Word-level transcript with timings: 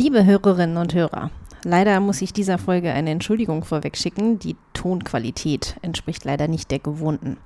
Liebe 0.00 0.24
Hörerinnen 0.24 0.78
und 0.78 0.94
Hörer, 0.94 1.30
leider 1.62 2.00
muss 2.00 2.22
ich 2.22 2.32
dieser 2.32 2.56
Folge 2.56 2.90
eine 2.90 3.10
Entschuldigung 3.10 3.64
vorweg 3.64 3.98
schicken. 3.98 4.38
Die 4.38 4.56
Tonqualität 4.72 5.76
entspricht 5.82 6.24
leider 6.24 6.48
nicht 6.48 6.70
der 6.70 6.78
gewohnten. 6.78 7.36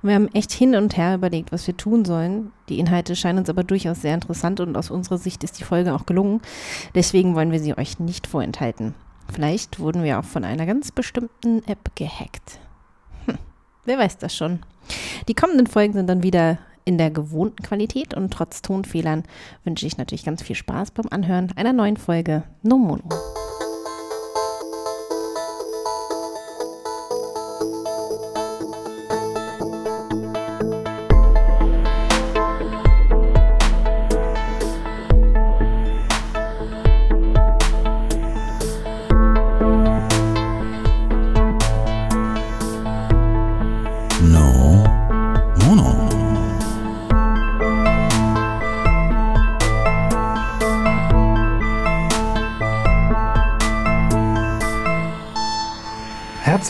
Und 0.00 0.08
wir 0.08 0.14
haben 0.14 0.32
echt 0.32 0.52
hin 0.52 0.74
und 0.74 0.96
her 0.96 1.16
überlegt, 1.16 1.52
was 1.52 1.66
wir 1.66 1.76
tun 1.76 2.06
sollen. 2.06 2.50
Die 2.70 2.78
Inhalte 2.78 3.14
scheinen 3.14 3.40
uns 3.40 3.50
aber 3.50 3.62
durchaus 3.62 4.00
sehr 4.00 4.14
interessant 4.14 4.58
und 4.60 4.74
aus 4.74 4.90
unserer 4.90 5.18
Sicht 5.18 5.44
ist 5.44 5.58
die 5.58 5.64
Folge 5.64 5.92
auch 5.92 6.06
gelungen. 6.06 6.40
Deswegen 6.94 7.34
wollen 7.34 7.52
wir 7.52 7.60
sie 7.60 7.76
euch 7.76 7.98
nicht 7.98 8.26
vorenthalten. 8.26 8.94
Vielleicht 9.30 9.78
wurden 9.78 10.02
wir 10.02 10.18
auch 10.18 10.24
von 10.24 10.44
einer 10.44 10.64
ganz 10.64 10.92
bestimmten 10.92 11.62
App 11.66 11.94
gehackt. 11.94 12.58
Hm, 13.26 13.36
wer 13.84 13.98
weiß 13.98 14.16
das 14.16 14.34
schon. 14.34 14.60
Die 15.28 15.34
kommenden 15.34 15.66
Folgen 15.66 15.92
sind 15.92 16.06
dann 16.06 16.22
wieder 16.22 16.56
in 16.84 16.98
der 16.98 17.10
gewohnten 17.10 17.62
Qualität 17.62 18.14
und 18.14 18.32
trotz 18.32 18.62
Tonfehlern 18.62 19.24
wünsche 19.64 19.86
ich 19.86 19.98
natürlich 19.98 20.24
ganz 20.24 20.42
viel 20.42 20.56
Spaß 20.56 20.90
beim 20.92 21.06
Anhören 21.10 21.52
einer 21.56 21.72
neuen 21.72 21.96
Folge 21.96 22.44
No 22.62 22.78
Mono. 22.78 23.08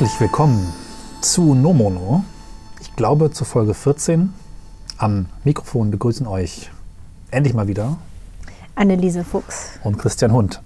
Herzlich 0.03 0.21
willkommen 0.21 0.67
zu 1.21 1.55
Nomono. 1.55 2.25
Ich 2.81 2.97
glaube 2.97 3.31
zu 3.31 3.45
Folge 3.45 3.73
14. 3.73 4.35
Am 4.99 5.27
Mikrofon 5.45 5.93
begrüßen 5.93 6.27
euch 6.27 6.73
endlich 7.31 7.55
mal 7.55 7.69
wieder 7.69 7.99
Anneliese 8.75 9.23
Fuchs. 9.23 9.79
und 9.85 9.99
Christian 10.01 10.33
Hund. 10.33 10.61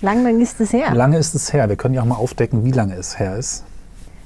Lang, 0.00 0.24
lang 0.24 0.40
ist 0.40 0.60
es 0.60 0.72
her. 0.72 0.92
Lange 0.96 1.16
ist 1.18 1.36
es 1.36 1.52
her. 1.52 1.68
Wir 1.68 1.76
können 1.76 1.94
ja 1.94 2.02
auch 2.02 2.06
mal 2.06 2.16
aufdecken, 2.16 2.64
wie 2.64 2.72
lange 2.72 2.94
es 2.96 3.20
her 3.20 3.36
ist. 3.36 3.62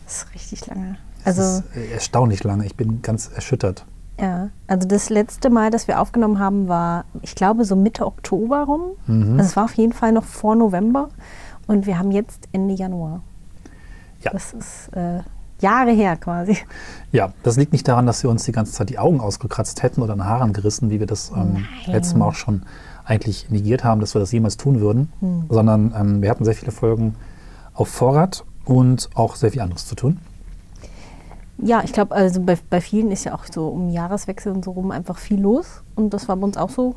Das 0.07 0.23
ist 0.23 0.35
richtig 0.35 0.67
lange. 0.69 0.97
Es 1.27 1.39
Also, 1.39 1.59
ist 1.59 1.77
äh, 1.77 1.91
erstaunlich 1.93 2.43
lange. 2.45 2.65
Ich 2.65 2.77
bin 2.77 3.03
ganz 3.03 3.29
erschüttert. 3.29 3.85
ja. 4.19 4.49
Also 4.69 4.89
das 4.89 5.11
letzte 5.11 5.51
Mal, 5.51 5.69
das 5.71 5.87
wir 5.87 6.01
aufgenommen 6.01 6.39
haben, 6.39 6.67
war, 6.67 7.05
ich 7.21 7.35
glaube, 7.35 7.67
so 7.67 7.77
Mitte 7.77 8.07
Oktober 8.07 8.63
rum. 8.63 8.83
Also 9.07 9.51
es 9.51 9.55
war 9.57 9.67
auf 9.67 9.75
jeden 9.75 9.93
Fall 9.93 10.13
noch 10.13 10.25
vor 10.25 10.55
November. 10.57 11.11
Und 11.67 11.85
wir 11.85 11.99
haben 11.99 12.11
jetzt 12.11 12.49
Ende 12.53 12.73
Januar. 12.73 13.21
Ja. 14.23 14.33
Das 14.33 14.53
ist 14.53 14.89
äh, 14.95 15.21
Jahre 15.61 15.91
her 15.91 16.17
quasi. 16.17 16.57
Ja, 17.13 17.33
das 17.43 17.57
liegt 17.57 17.73
nicht 17.73 17.87
daran, 17.89 18.07
dass 18.07 18.23
wir 18.23 18.31
uns 18.31 18.45
die 18.45 18.53
ganze 18.53 18.73
Zeit 18.73 18.91
die 18.91 18.99
Augen 18.99 19.21
ausgekratzt 19.21 19.83
hätten 19.83 20.03
oder 20.03 20.13
an 20.13 20.25
Haaren 20.25 20.53
gerissen, 20.53 20.91
wie 20.91 21.01
wir 21.01 21.07
das 21.07 21.33
ähm, 21.35 21.67
letztes 21.87 22.15
Mal 22.15 22.27
auch 22.27 22.35
schon 22.35 22.63
eigentlich 23.05 23.49
negiert 23.51 23.85
haben, 23.85 24.01
dass 24.01 24.15
wir 24.15 24.21
das 24.21 24.31
jemals 24.33 24.57
tun 24.57 24.81
würden, 24.81 25.11
sondern 25.49 25.95
ähm, 25.99 26.23
wir 26.23 26.29
hatten 26.31 26.45
sehr 26.45 26.55
viele 26.55 26.73
Folgen 26.73 27.15
auf 27.73 27.89
Vorrat 27.89 28.45
und 28.67 29.09
auch 29.15 29.37
sehr 29.37 29.51
viel 29.51 29.63
anderes 29.63 29.87
zu 29.87 29.95
tun. 29.95 30.19
Ja, 31.61 31.83
ich 31.83 31.93
glaube, 31.93 32.15
also 32.15 32.41
bei, 32.41 32.57
bei 32.71 32.81
vielen 32.81 33.11
ist 33.11 33.25
ja 33.25 33.35
auch 33.35 33.45
so 33.51 33.69
um 33.69 33.89
Jahreswechsel 33.89 34.53
und 34.53 34.65
so 34.65 34.73
rum 34.73 34.91
einfach 34.91 35.19
viel 35.19 35.41
los. 35.41 35.83
Und 35.97 36.15
das 36.15 36.29
war 36.29 36.37
bei 36.37 36.45
uns 36.45 36.57
auch 36.57 36.71
so. 36.71 36.95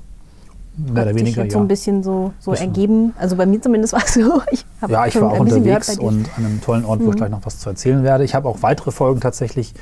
Mehr 0.77 1.03
oder 1.03 1.15
weniger, 1.15 1.43
ja. 1.43 1.51
so 1.51 1.59
ein 1.59 1.67
bisschen 1.67 2.01
so, 2.01 2.33
so 2.39 2.51
Bisschen. 2.51 2.67
ergeben. 2.69 3.13
Also 3.19 3.35
bei 3.35 3.45
mir 3.45 3.61
zumindest 3.61 3.93
war 3.93 4.03
es 4.05 4.13
so. 4.13 4.41
Ich 4.51 4.65
Ja, 4.87 5.05
ich 5.05 5.19
war 5.19 5.31
auch 5.31 5.39
unterwegs. 5.39 5.97
Mhm. 5.97 6.03
und 6.03 6.29
an 6.37 6.45
einem 6.45 6.61
tollen 6.61 6.85
Ort, 6.85 7.01
wo 7.03 7.09
ich 7.11 7.17
gleich 7.17 7.29
noch 7.29 7.45
was 7.45 7.59
zu 7.59 7.69
erzählen 7.69 8.03
werde. 8.03 8.23
Ich 8.23 8.35
habe 8.35 8.47
auch 8.47 8.61
weitere 8.61 8.91
Folgen 8.91 9.19
tatsächlich 9.19 9.73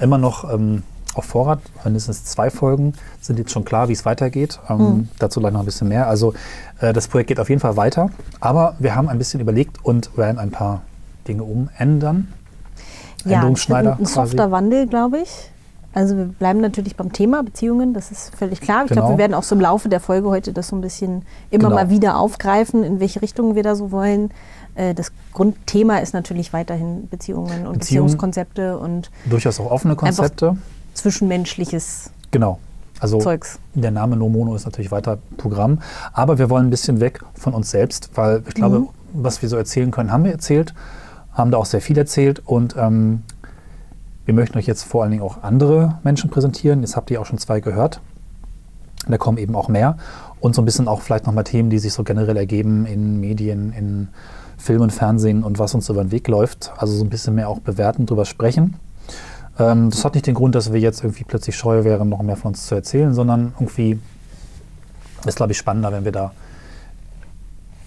immer 0.00 0.18
noch 0.18 0.52
ähm, 0.52 0.82
auf 1.14 1.24
Vorrat. 1.24 1.60
Mindestens 1.84 2.24
zwei 2.24 2.50
Folgen 2.50 2.92
sind 3.20 3.38
jetzt 3.38 3.52
schon 3.52 3.64
klar, 3.64 3.88
wie 3.88 3.92
es 3.92 4.04
weitergeht. 4.04 4.60
Ähm, 4.68 4.76
Mhm. 4.78 5.08
Dazu 5.18 5.40
gleich 5.40 5.52
noch 5.52 5.60
ein 5.60 5.66
bisschen 5.66 5.88
mehr. 5.88 6.08
Also 6.08 6.34
äh, 6.80 6.92
das 6.92 7.08
Projekt 7.08 7.28
geht 7.28 7.40
auf 7.40 7.48
jeden 7.48 7.60
Fall 7.60 7.76
weiter. 7.76 8.10
Aber 8.40 8.74
wir 8.78 8.94
haben 8.94 9.08
ein 9.08 9.18
bisschen 9.18 9.40
überlegt 9.40 9.78
und 9.84 10.16
werden 10.18 10.38
ein 10.38 10.50
paar 10.50 10.82
Dinge 11.26 11.42
umändern. 11.44 12.28
Ja, 13.24 13.36
Änderungsschneider 13.36 13.92
ein, 13.94 14.00
ein 14.00 14.06
softer 14.06 14.50
Wandel, 14.50 14.86
glaube 14.86 15.18
ich. 15.20 15.50
Also 15.94 16.16
wir 16.16 16.24
bleiben 16.24 16.60
natürlich 16.60 16.96
beim 16.96 17.12
Thema 17.12 17.42
Beziehungen, 17.44 17.94
das 17.94 18.10
ist 18.10 18.34
völlig 18.34 18.60
klar. 18.60 18.82
Ich 18.84 18.88
Genau. 18.88 19.02
glaube, 19.02 19.14
wir 19.14 19.18
werden 19.18 19.34
auch 19.34 19.44
so 19.44 19.54
im 19.54 19.60
Laufe 19.60 19.88
der 19.88 20.00
Folge 20.00 20.28
heute 20.28 20.52
das 20.52 20.68
so 20.68 20.76
ein 20.76 20.80
bisschen 20.80 21.22
immer 21.50 21.64
Genau. 21.68 21.74
mal 21.76 21.88
wieder 21.88 22.18
aufgreifen, 22.18 22.82
in 22.82 22.98
welche 23.00 23.22
Richtung 23.22 23.54
wir 23.54 23.62
da 23.62 23.76
so 23.76 23.92
wollen. 23.92 24.30
Äh, 24.74 24.92
Das 24.94 25.12
Grundthema 25.32 25.98
ist 25.98 26.12
natürlich 26.12 26.52
weiterhin 26.52 27.08
Beziehungen 27.08 27.66
und 27.66 27.74
Beziehungen. 27.74 27.78
Beziehungskonzepte 27.78 28.76
und 28.76 29.10
Durchaus 29.26 29.60
auch 29.60 29.70
offene 29.70 29.94
Konzepte. 29.94 30.56
zwischenmenschliches 30.94 32.10
Genau. 32.32 32.58
Also 33.00 33.18
Zeugs. 33.18 33.58
Der 33.74 33.90
Name 33.90 34.16
No 34.16 34.28
Mono 34.28 34.54
ist 34.56 34.64
natürlich 34.64 34.90
weiter 34.90 35.18
Programm, 35.36 35.80
aber 36.12 36.38
wir 36.38 36.50
wollen 36.50 36.66
ein 36.66 36.70
bisschen 36.70 36.98
weg 37.00 37.20
von 37.34 37.52
uns 37.54 37.70
selbst, 37.70 38.10
weil 38.16 38.42
ich 38.48 38.54
glaube, 38.54 38.80
Mhm. 38.80 38.88
was 39.12 39.42
wir 39.42 39.48
so 39.48 39.56
erzählen 39.56 39.90
können, 39.90 40.10
haben 40.10 40.24
wir 40.24 40.32
erzählt, 40.32 40.74
haben 41.32 41.50
da 41.50 41.58
auch 41.58 41.66
sehr 41.66 41.80
viel 41.80 41.98
erzählt 41.98 42.40
und 42.46 42.74
ähm, 42.78 43.22
wir 44.24 44.34
möchten 44.34 44.58
euch 44.58 44.66
jetzt 44.66 44.84
vor 44.84 45.02
allen 45.02 45.10
Dingen 45.10 45.22
auch 45.22 45.42
andere 45.42 45.98
Menschen 46.02 46.30
präsentieren. 46.30 46.80
Jetzt 46.80 46.96
habt 46.96 47.10
ihr 47.10 47.20
auch 47.20 47.26
schon 47.26 47.38
zwei 47.38 47.60
gehört. 47.60 48.00
Da 49.06 49.18
kommen 49.18 49.38
eben 49.38 49.54
auch 49.54 49.68
mehr 49.68 49.98
und 50.40 50.54
so 50.54 50.62
ein 50.62 50.64
bisschen 50.64 50.88
auch 50.88 51.02
vielleicht 51.02 51.26
nochmal 51.26 51.44
Themen, 51.44 51.70
die 51.70 51.78
sich 51.78 51.92
so 51.92 52.04
generell 52.04 52.36
ergeben 52.36 52.86
in 52.86 53.20
Medien, 53.20 53.72
in 53.72 54.08
Film 54.56 54.80
und 54.80 54.92
Fernsehen 54.92 55.44
und 55.44 55.58
was 55.58 55.74
uns 55.74 55.88
über 55.88 56.02
den 56.02 56.10
Weg 56.10 56.26
läuft. 56.28 56.72
Also 56.76 56.94
so 56.94 57.04
ein 57.04 57.10
bisschen 57.10 57.34
mehr 57.34 57.48
auch 57.48 57.60
bewerten, 57.60 58.06
drüber 58.06 58.24
sprechen. 58.24 58.76
Ähm, 59.58 59.90
das 59.90 60.04
hat 60.04 60.14
nicht 60.14 60.26
den 60.26 60.34
Grund, 60.34 60.54
dass 60.54 60.72
wir 60.72 60.80
jetzt 60.80 61.02
irgendwie 61.02 61.24
plötzlich 61.24 61.56
scheu 61.56 61.84
wären, 61.84 62.08
noch 62.08 62.22
mehr 62.22 62.36
von 62.36 62.50
uns 62.52 62.66
zu 62.66 62.74
erzählen, 62.74 63.12
sondern 63.12 63.52
irgendwie 63.58 63.98
ist, 65.26 65.36
glaube 65.36 65.52
ich, 65.52 65.58
spannender, 65.58 65.92
wenn 65.92 66.04
wir 66.04 66.12
da 66.12 66.32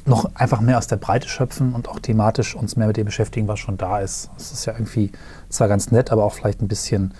noch 0.08 0.30
einfach 0.36 0.62
mehr 0.62 0.78
aus 0.78 0.88
der 0.88 0.98
Breite 0.98 1.28
schöpfen 1.28 1.74
und 1.74 1.88
auch 1.90 2.00
thematisch 2.00 2.56
uns 2.56 2.76
mehr 2.76 2.88
mit 2.88 2.98
dem 2.98 3.06
beschäftigen, 3.06 3.48
was 3.48 3.60
schon 3.60 3.78
da 3.78 4.00
ist. 4.00 4.30
Es 4.38 4.52
ist 4.52 4.66
ja 4.66 4.74
irgendwie 4.74 5.12
zwar 5.50 5.68
ganz 5.68 5.92
nett, 5.92 6.12
aber 6.12 6.24
auch 6.24 6.34
vielleicht 6.34 6.62
ein 6.62 6.68
bisschen. 6.68 7.14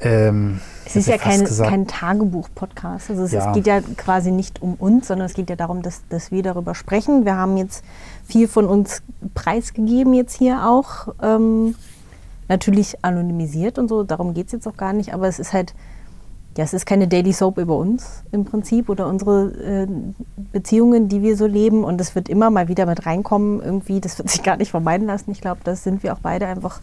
Ähm, 0.00 0.60
Es 0.84 0.96
ist 0.96 1.06
ja 1.06 1.18
kein, 1.18 1.44
kein 1.44 1.86
Tagebuch-Podcast. 1.86 3.10
Also 3.10 3.22
es, 3.22 3.32
Ja. 3.32 3.48
es 3.48 3.54
geht 3.54 3.66
ja 3.66 3.80
quasi 3.96 4.30
nicht 4.32 4.60
um 4.60 4.74
uns, 4.74 5.06
sondern 5.08 5.26
es 5.26 5.34
geht 5.34 5.48
ja 5.48 5.56
darum, 5.56 5.82
dass, 5.82 6.02
dass 6.08 6.30
wir 6.30 6.42
darüber 6.42 6.74
sprechen. 6.74 7.24
Wir 7.24 7.36
haben 7.36 7.56
jetzt 7.56 7.84
viel 8.24 8.48
von 8.48 8.66
uns 8.66 9.02
preisgegeben 9.34 10.12
jetzt 10.14 10.36
hier 10.36 10.66
auch. 10.66 11.08
Ähm, 11.22 11.74
natürlich 12.48 13.02
anonymisiert 13.02 13.78
und 13.78 13.88
so, 13.88 14.02
darum 14.04 14.34
geht 14.34 14.46
es 14.46 14.52
jetzt 14.52 14.66
auch 14.68 14.76
gar 14.76 14.92
nicht, 14.92 15.14
aber 15.14 15.28
es 15.28 15.38
ist 15.38 15.54
halt, 15.54 15.74
ja, 16.56 16.64
es 16.64 16.72
ist 16.72 16.86
keine 16.86 17.08
Daily 17.08 17.32
Soap 17.32 17.58
über 17.58 17.76
uns 17.76 18.22
im 18.30 18.44
Prinzip 18.44 18.88
oder 18.88 19.08
unsere 19.08 19.50
äh, 19.52 19.86
Beziehungen, 20.52 21.08
die 21.08 21.22
wir 21.22 21.36
so 21.36 21.46
leben 21.46 21.84
und 21.84 22.00
es 22.00 22.14
wird 22.14 22.28
immer 22.28 22.50
mal 22.50 22.68
wieder 22.68 22.86
mit 22.86 23.06
reinkommen 23.06 23.60
irgendwie, 23.60 24.00
das 24.00 24.18
wird 24.18 24.30
sich 24.30 24.42
gar 24.42 24.56
nicht 24.56 24.70
vermeiden 24.70 25.06
lassen. 25.06 25.30
Ich 25.32 25.40
glaube, 25.40 25.60
das 25.64 25.82
sind 25.82 26.02
wir 26.02 26.12
auch 26.12 26.20
beide 26.20 26.46
einfach 26.46 26.80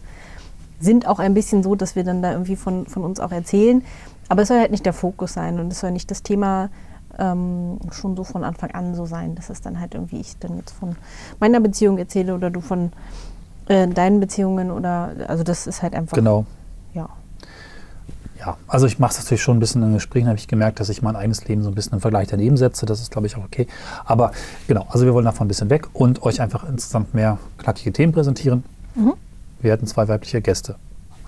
sind 0.82 1.06
auch 1.06 1.20
ein 1.20 1.32
bisschen 1.32 1.62
so, 1.62 1.74
dass 1.74 1.94
wir 1.96 2.04
dann 2.04 2.22
da 2.22 2.32
irgendwie 2.32 2.56
von, 2.56 2.86
von 2.86 3.04
uns 3.04 3.20
auch 3.20 3.30
erzählen. 3.30 3.84
Aber 4.28 4.42
es 4.42 4.48
soll 4.48 4.58
halt 4.58 4.72
nicht 4.72 4.84
der 4.84 4.92
Fokus 4.92 5.32
sein 5.32 5.60
und 5.60 5.72
es 5.72 5.80
soll 5.80 5.92
nicht 5.92 6.10
das 6.10 6.22
Thema 6.22 6.70
ähm, 7.18 7.78
schon 7.92 8.16
so 8.16 8.24
von 8.24 8.44
Anfang 8.44 8.72
an 8.72 8.94
so 8.94 9.06
sein, 9.06 9.34
dass 9.34 9.50
es 9.50 9.60
dann 9.60 9.80
halt 9.80 9.94
irgendwie 9.94 10.20
ich 10.20 10.38
dann 10.38 10.56
jetzt 10.56 10.72
von 10.72 10.96
meiner 11.38 11.60
Beziehung 11.60 11.98
erzähle 11.98 12.34
oder 12.34 12.50
du 12.50 12.60
von 12.60 12.92
äh, 13.68 13.86
deinen 13.86 14.20
Beziehungen 14.20 14.70
oder 14.70 15.12
also 15.28 15.44
das 15.44 15.66
ist 15.66 15.82
halt 15.82 15.94
einfach 15.94 16.16
Genau. 16.16 16.46
ja. 16.94 17.08
Ja, 18.44 18.56
also 18.66 18.86
ich 18.86 18.98
mache 18.98 19.12
es 19.12 19.18
natürlich 19.18 19.40
schon 19.40 19.56
ein 19.56 19.60
bisschen 19.60 19.84
in 19.84 19.92
Gesprächen, 19.94 20.26
habe 20.26 20.36
ich 20.36 20.48
gemerkt, 20.48 20.80
dass 20.80 20.88
ich 20.88 21.00
mein 21.00 21.14
eigenes 21.14 21.46
Leben 21.46 21.62
so 21.62 21.68
ein 21.68 21.76
bisschen 21.76 21.92
im 21.92 22.00
Vergleich 22.00 22.26
daneben 22.26 22.56
setze. 22.56 22.86
Das 22.86 23.00
ist, 23.00 23.12
glaube 23.12 23.28
ich, 23.28 23.36
auch 23.36 23.44
okay. 23.44 23.68
Aber 24.04 24.32
genau, 24.66 24.84
also 24.88 25.04
wir 25.04 25.14
wollen 25.14 25.24
davon 25.24 25.44
ein 25.44 25.48
bisschen 25.48 25.70
weg 25.70 25.86
und 25.92 26.22
euch 26.24 26.40
einfach 26.40 26.68
insgesamt 26.68 27.14
mehr 27.14 27.38
knackige 27.58 27.92
Themen 27.92 28.12
präsentieren. 28.12 28.64
Mhm. 28.96 29.12
Wir 29.60 29.72
hatten 29.72 29.86
zwei 29.86 30.08
weibliche 30.08 30.40
Gäste. 30.42 30.74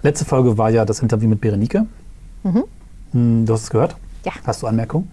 Letzte 0.03 0.25
Folge 0.25 0.59
war 0.59 0.71
ja 0.71 0.85
das 0.85 1.01
Interview 1.01 1.29
mit 1.29 1.41
Berenike. 1.41 1.87
Hm, 3.13 3.47
Du 3.47 3.53
hast 3.53 3.63
es 3.63 3.71
gehört? 3.71 3.95
Ja. 4.25 4.33
Hast 4.45 4.63
du 4.63 4.67
Anmerkungen? 4.67 5.09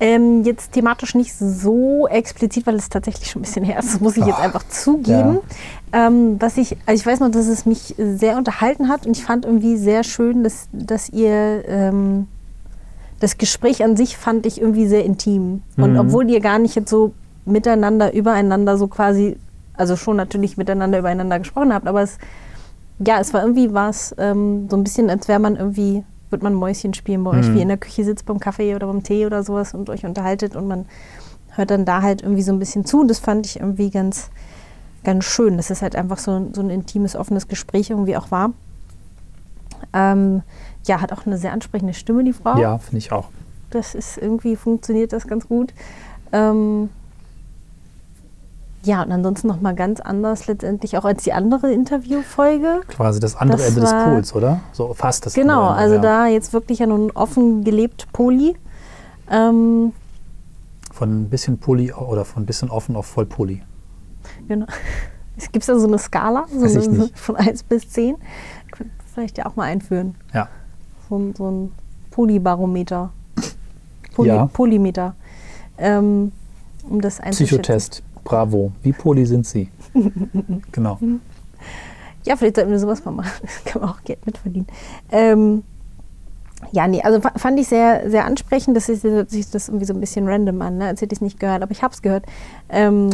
Ähm, 0.00 0.42
jetzt 0.44 0.72
thematisch 0.72 1.14
nicht 1.14 1.34
so 1.34 2.06
explizit, 2.08 2.66
weil 2.66 2.76
es 2.76 2.88
tatsächlich 2.88 3.30
schon 3.30 3.40
ein 3.40 3.44
bisschen 3.44 3.64
her 3.64 3.78
ist. 3.78 3.94
Das 3.94 4.00
muss 4.00 4.16
ich 4.16 4.26
jetzt 4.26 4.40
einfach 4.40 4.66
zugeben. 4.68 5.38
Ähm, 5.92 6.36
was 6.40 6.56
ich, 6.56 6.76
also 6.86 7.00
ich 7.00 7.06
weiß 7.06 7.20
noch, 7.20 7.30
dass 7.30 7.46
es 7.46 7.64
mich 7.66 7.94
sehr 7.98 8.36
unterhalten 8.36 8.88
hat 8.88 9.06
und 9.06 9.16
ich 9.16 9.24
fand 9.24 9.44
irgendwie 9.44 9.76
sehr 9.76 10.04
schön, 10.04 10.42
dass, 10.44 10.68
dass 10.72 11.08
ihr 11.10 11.64
ähm, 11.68 12.26
das 13.20 13.38
Gespräch 13.38 13.82
an 13.82 13.96
sich 13.96 14.16
fand 14.16 14.44
ich 14.46 14.60
irgendwie 14.60 14.86
sehr 14.86 15.04
intim. 15.04 15.62
Und 15.76 15.92
Mhm. 15.92 15.98
obwohl 16.00 16.30
ihr 16.30 16.40
gar 16.40 16.58
nicht 16.58 16.74
jetzt 16.74 16.90
so 16.90 17.14
miteinander, 17.46 18.12
übereinander 18.12 18.76
so 18.76 18.88
quasi, 18.88 19.36
also 19.74 19.96
schon 19.96 20.16
natürlich 20.16 20.56
miteinander 20.56 20.98
übereinander 20.98 21.38
gesprochen 21.38 21.72
habt, 21.72 21.86
aber 21.86 22.02
es, 22.02 22.18
ja, 22.98 23.20
es 23.20 23.32
war 23.32 23.42
irgendwie 23.42 23.72
was 23.72 24.14
ähm, 24.18 24.68
so 24.70 24.76
ein 24.76 24.84
bisschen, 24.84 25.08
als 25.08 25.28
wäre 25.28 25.38
man 25.38 25.56
irgendwie 25.56 26.02
wird 26.30 26.42
man 26.42 26.54
Mäuschen 26.54 26.94
spielen 26.94 27.22
bei 27.24 27.30
euch, 27.32 27.48
Mhm. 27.48 27.54
wie 27.54 27.62
in 27.62 27.68
der 27.68 27.76
Küche 27.76 28.04
sitzt 28.04 28.26
beim 28.26 28.40
Kaffee 28.40 28.74
oder 28.74 28.86
beim 28.86 29.02
Tee 29.02 29.26
oder 29.26 29.42
sowas 29.42 29.74
und 29.74 29.88
euch 29.90 30.04
unterhaltet 30.04 30.56
und 30.56 30.66
man 30.68 30.86
hört 31.50 31.70
dann 31.70 31.84
da 31.84 32.02
halt 32.02 32.22
irgendwie 32.22 32.42
so 32.42 32.52
ein 32.52 32.58
bisschen 32.58 32.84
zu. 32.84 33.04
Das 33.04 33.18
fand 33.18 33.46
ich 33.46 33.60
irgendwie 33.60 33.90
ganz, 33.90 34.30
ganz 35.04 35.24
schön, 35.24 35.56
dass 35.56 35.70
es 35.70 35.82
halt 35.82 35.96
einfach 35.96 36.18
so, 36.18 36.48
so 36.52 36.60
ein 36.60 36.70
intimes, 36.70 37.16
offenes 37.16 37.48
Gespräch 37.48 37.90
irgendwie 37.90 38.16
auch 38.16 38.30
war. 38.30 38.52
Ähm, 39.92 40.42
ja, 40.86 41.00
hat 41.00 41.12
auch 41.12 41.26
eine 41.26 41.38
sehr 41.38 41.52
ansprechende 41.52 41.94
Stimme, 41.94 42.24
die 42.24 42.32
Frau. 42.32 42.58
Ja, 42.58 42.78
finde 42.78 42.98
ich 42.98 43.12
auch. 43.12 43.28
Das 43.70 43.94
ist 43.94 44.18
irgendwie 44.18 44.56
funktioniert 44.56 45.12
das 45.12 45.26
ganz 45.26 45.48
gut. 45.48 45.72
Ähm, 46.32 46.90
ja, 48.86 49.02
und 49.02 49.10
ansonsten 49.12 49.48
nochmal 49.48 49.74
ganz 49.74 50.00
anders 50.00 50.46
letztendlich 50.46 50.96
auch 50.96 51.04
als 51.04 51.22
die 51.24 51.32
andere 51.32 51.72
Interviewfolge. 51.72 52.80
Quasi 52.88 53.20
das 53.20 53.34
andere 53.36 53.58
Das 53.58 53.68
Ende 53.68 53.80
des 53.80 53.90
Pols, 53.92 54.34
oder? 54.34 54.60
So 54.72 54.94
fast 54.94 55.26
das 55.26 55.34
Genau, 55.34 55.68
andere 55.68 55.70
Ende, 55.70 55.80
also 55.82 55.94
ja. 55.96 56.00
da 56.00 56.26
jetzt 56.28 56.52
wirklich 56.52 56.78
ja 56.78 56.86
nun 56.86 57.10
offen 57.12 57.64
gelebt 57.64 58.06
Poli. 58.12 58.56
Ähm, 59.30 59.92
Von 60.92 61.22
ein 61.22 61.28
bisschen 61.28 61.58
Poli 61.58 61.92
oder 61.92 62.24
von 62.24 62.44
ein 62.44 62.46
bisschen 62.46 62.70
offen 62.70 62.96
auf 62.96 63.06
voll 63.06 63.26
Poli. 63.26 63.62
genau. 64.48 64.66
Es 65.38 65.52
gibt 65.52 65.68
da 65.68 65.78
so 65.78 65.86
eine 65.86 65.98
Skala, 65.98 66.46
so 66.50 66.64
eine, 66.64 66.88
nicht. 66.88 67.18
von 67.18 67.36
1 67.36 67.64
bis 67.64 67.90
10. 67.90 68.16
Könnte 68.70 68.90
vielleicht 69.12 69.36
ja 69.36 69.44
auch 69.44 69.54
mal 69.54 69.64
einführen. 69.64 70.14
Ja. 70.32 70.48
So, 71.10 71.18
ein- 71.18 71.34
so 71.36 71.50
ein 71.50 71.72
Polybarometer. 72.10 73.10
Poly, 74.14 74.28
Ja. 74.30 74.46
Polymeter. 74.46 75.14
Ähm, 75.76 76.32
um 76.88 77.02
das 77.02 77.20
einzuschätzen. 77.20 77.46
Psychotest. 77.58 78.02
Bravo. 78.26 78.72
Wie 78.82 78.92
Poli 78.92 79.24
sind 79.24 79.46
Sie? 79.46 79.70
genau. 80.72 80.98
Ja, 82.24 82.36
vielleicht 82.36 82.56
sollten 82.56 82.72
wir 82.72 82.78
sowas 82.80 83.04
mal 83.04 83.12
machen. 83.12 83.30
Da 83.64 83.70
kann 83.70 83.80
man 83.82 83.90
auch 83.92 84.02
Geld 84.02 84.26
mit 84.26 84.36
verdienen. 84.36 84.66
Ähm, 85.12 85.62
ja, 86.72 86.88
nee, 86.88 87.00
also 87.02 87.20
fa- 87.20 87.32
fand 87.36 87.58
ich 87.60 87.68
sehr, 87.68 88.10
sehr 88.10 88.24
ansprechend. 88.24 88.76
Das 88.76 88.88
ist, 88.88 89.02
sich 89.30 89.48
das 89.50 89.68
irgendwie 89.68 89.86
so 89.86 89.94
ein 89.94 90.00
bisschen 90.00 90.26
random 90.26 90.60
an, 90.60 90.78
ne? 90.78 90.86
als 90.88 91.00
hätte 91.02 91.12
ich 91.12 91.18
es 91.18 91.22
nicht 91.22 91.38
gehört, 91.38 91.62
aber 91.62 91.70
ich 91.70 91.82
habe 91.84 91.94
es 91.94 92.02
gehört. 92.02 92.24
Ähm, 92.68 93.10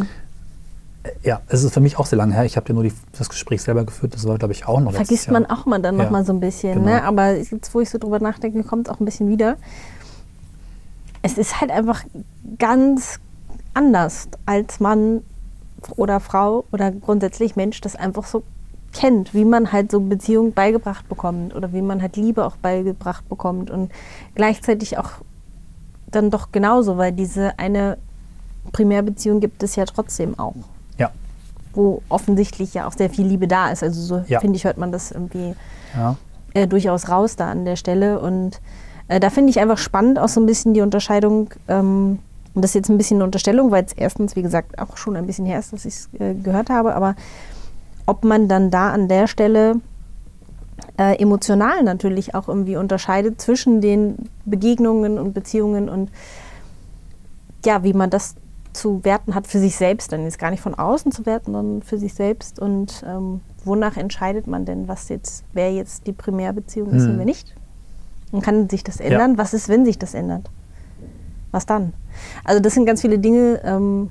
Ja, 1.23 1.43
es 1.49 1.63
ist 1.63 1.75
für 1.75 1.81
mich 1.81 1.99
auch 1.99 2.07
sehr 2.07 2.17
lange 2.17 2.33
her. 2.35 2.45
Ich 2.47 2.57
habe 2.57 2.69
ja 2.69 2.75
nur 2.75 2.85
die, 2.85 2.93
das 3.19 3.29
Gespräch 3.29 3.61
selber 3.61 3.85
geführt. 3.85 4.15
Das 4.15 4.27
war, 4.27 4.39
glaube 4.39 4.53
ich, 4.55 4.67
auch 4.67 4.81
noch 4.81 4.93
vergisst 4.93 5.31
man 5.31 5.45
auch 5.47 5.67
mal 5.67 5.79
dann 5.83 5.99
Ja, 5.99 6.05
noch 6.05 6.11
mal 6.11 6.25
so 6.25 6.33
ein 6.33 6.41
bisschen. 6.41 6.75
genau. 6.75 6.87
Ne? 6.87 7.03
Aber 7.05 7.33
jetzt, 7.37 7.75
wo 7.75 7.81
ich 7.81 7.91
so 7.91 7.99
drüber 7.99 8.19
nachdenke, 8.21 8.63
kommt 8.63 8.89
es 8.89 8.95
auch 8.95 8.99
ein 9.01 9.05
bisschen 9.05 9.29
wieder. 9.29 9.57
Es 11.21 11.37
ist 11.37 11.61
halt 11.61 11.71
einfach 11.71 12.03
ganz 12.59 13.19
anders, 13.75 14.29
als 14.47 14.81
Mann 14.81 15.23
oder 15.97 16.21
Frau 16.21 16.65
oder 16.73 16.91
grundsätzlich 16.91 17.57
Mensch 17.57 17.81
das 17.81 17.97
einfach 17.97 18.25
so 18.25 18.43
kennt, 18.93 19.35
wie 19.35 19.45
man 19.45 19.73
halt 19.73 19.91
so 19.91 20.01
Beziehungen 20.01 20.53
beigebracht 20.53 21.09
bekommt 21.09 21.55
oder 21.55 21.73
wie 21.73 21.83
man 21.83 22.03
halt 22.03 22.17
Liebe 22.17 22.45
auch 22.45 22.57
beigebracht 22.57 23.29
bekommt 23.29 23.71
und 23.71 23.91
gleichzeitig 24.35 24.99
auch 24.99 25.11
dann 26.11 26.31
doch 26.31 26.53
genauso, 26.53 26.99
weil 26.99 27.13
diese 27.13 27.59
eine 27.59 27.97
Primärbeziehung 28.73 29.41
gibt 29.41 29.63
es 29.63 29.77
ja 29.77 29.85
trotzdem 29.87 30.39
auch 30.39 30.55
Ja, 30.99 31.11
wo 31.73 32.03
offensichtlich 32.11 32.75
ja 32.75 32.87
auch 32.87 32.93
sehr 32.93 33.11
viel 33.11 33.27
Liebe 33.27 33.49
da 33.49 33.71
ist. 33.71 33.83
Also 33.83 34.01
so 34.03 34.25
Ja. 34.29 34.41
finde 34.41 34.57
ich, 34.57 34.65
hört 34.65 34.77
man 34.79 34.93
das 34.93 35.11
irgendwie 35.11 35.55
ja. 35.97 36.17
äh, 36.55 36.67
durchaus 36.67 37.09
raus 37.09 37.37
da 37.37 37.51
an 37.51 37.65
der 37.65 37.77
Stelle. 37.77 38.21
Und 38.21 38.61
äh, 39.09 39.21
da 39.21 39.31
finde 39.31 39.51
ich 39.51 39.59
einfach 39.59 39.79
spannend 39.79 40.19
auch 40.19 40.29
so 40.29 40.41
ein 40.41 40.47
bisschen 40.47 40.75
die 40.75 40.83
Unterscheidung. 40.83 41.51
Ähm, 41.67 42.19
und 42.55 42.63
das 42.63 42.73
ist 42.73 42.75
jetzt 42.75 42.91
ein 42.91 42.99
bisschen 42.99 43.19
eine 43.19 43.25
Unterstellung, 43.25 43.71
weil 43.71 43.85
es 43.85 43.93
erstens, 43.93 44.37
wie 44.37 44.43
gesagt, 44.43 44.79
auch 44.79 44.97
schon 44.97 45.17
ein 45.17 45.27
bisschen 45.27 45.47
her 45.47 45.59
ist, 45.59 45.73
dass 45.73 45.85
ich 45.85 45.95
es 45.95 46.11
äh, 46.19 46.35
gehört 46.35 46.69
habe. 46.69 46.95
Aber 46.95 47.15
ob 48.07 48.25
man 48.25 48.49
dann 48.49 48.71
da 48.71 48.91
an 48.91 49.09
der 49.09 49.27
Stelle 49.27 49.81
äh, 50.99 51.19
emotional 51.21 51.83
natürlich 51.83 52.35
auch 52.35 52.49
irgendwie 52.49 52.77
unterscheidet 52.77 53.41
zwischen 53.41 53.81
den 53.81 54.29
Begegnungen 54.45 55.19
und 55.19 55.33
Beziehungen 55.33 55.89
und 55.89 56.11
ja, 57.65 57.85
wie 57.85 57.95
man 57.95 58.11
das 58.11 58.35
zu 58.73 59.05
werten 59.05 59.35
hat 59.35 59.47
für 59.47 59.59
sich 59.59 59.77
selbst, 59.77 60.13
dann 60.13 60.25
jetzt 60.25 60.39
gar 60.39 60.51
nicht 60.51 60.63
von 60.63 60.75
außen 60.75 61.13
zu 61.13 61.27
werten, 61.27 61.53
sondern 61.53 61.83
für 61.83 61.99
sich 61.99 62.15
selbst 62.15 62.59
und 62.59 63.05
ähm, 63.07 63.41
wonach 63.65 63.97
entscheidet 63.97 64.47
man 64.47 64.65
denn, 64.65 64.89
was 64.89 65.09
jetzt, 65.09 65.45
wer 65.53 65.73
jetzt 65.73 66.07
die 66.07 66.13
Primärbeziehung 66.13 66.91
ist 66.91 67.05
und 67.05 67.11
Hm. 67.11 67.19
wer 67.19 67.25
nicht? 67.25 67.55
Und 68.33 68.43
kann 68.43 68.69
sich 68.69 68.83
das 68.83 68.99
ändern? 68.99 69.37
Was 69.39 69.53
ist, 69.55 69.69
wenn 69.69 69.85
sich 69.85 69.99
das 69.99 70.15
ändert? 70.15 70.51
Was 71.53 71.67
dann? 71.67 71.93
Also 72.45 72.61
das 72.61 72.75
sind 72.75 72.87
ganz 72.87 73.01
viele 73.03 73.19
Dinge, 73.19 73.61
ähm, 73.65 74.11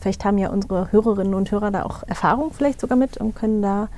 vielleicht 0.00 0.24
haben 0.24 0.38
ja 0.38 0.50
unsere 0.50 0.90
Hörerinnen 0.92 1.34
und 1.34 1.50
Hörer 1.50 1.70
da 1.70 1.82
auch 1.84 2.02
Erfahrung 2.06 2.52
vielleicht 2.52 2.80
sogar 2.80 2.96
mit 2.96 3.16
und 3.18 3.34
können 3.34 3.60
da 3.62 3.88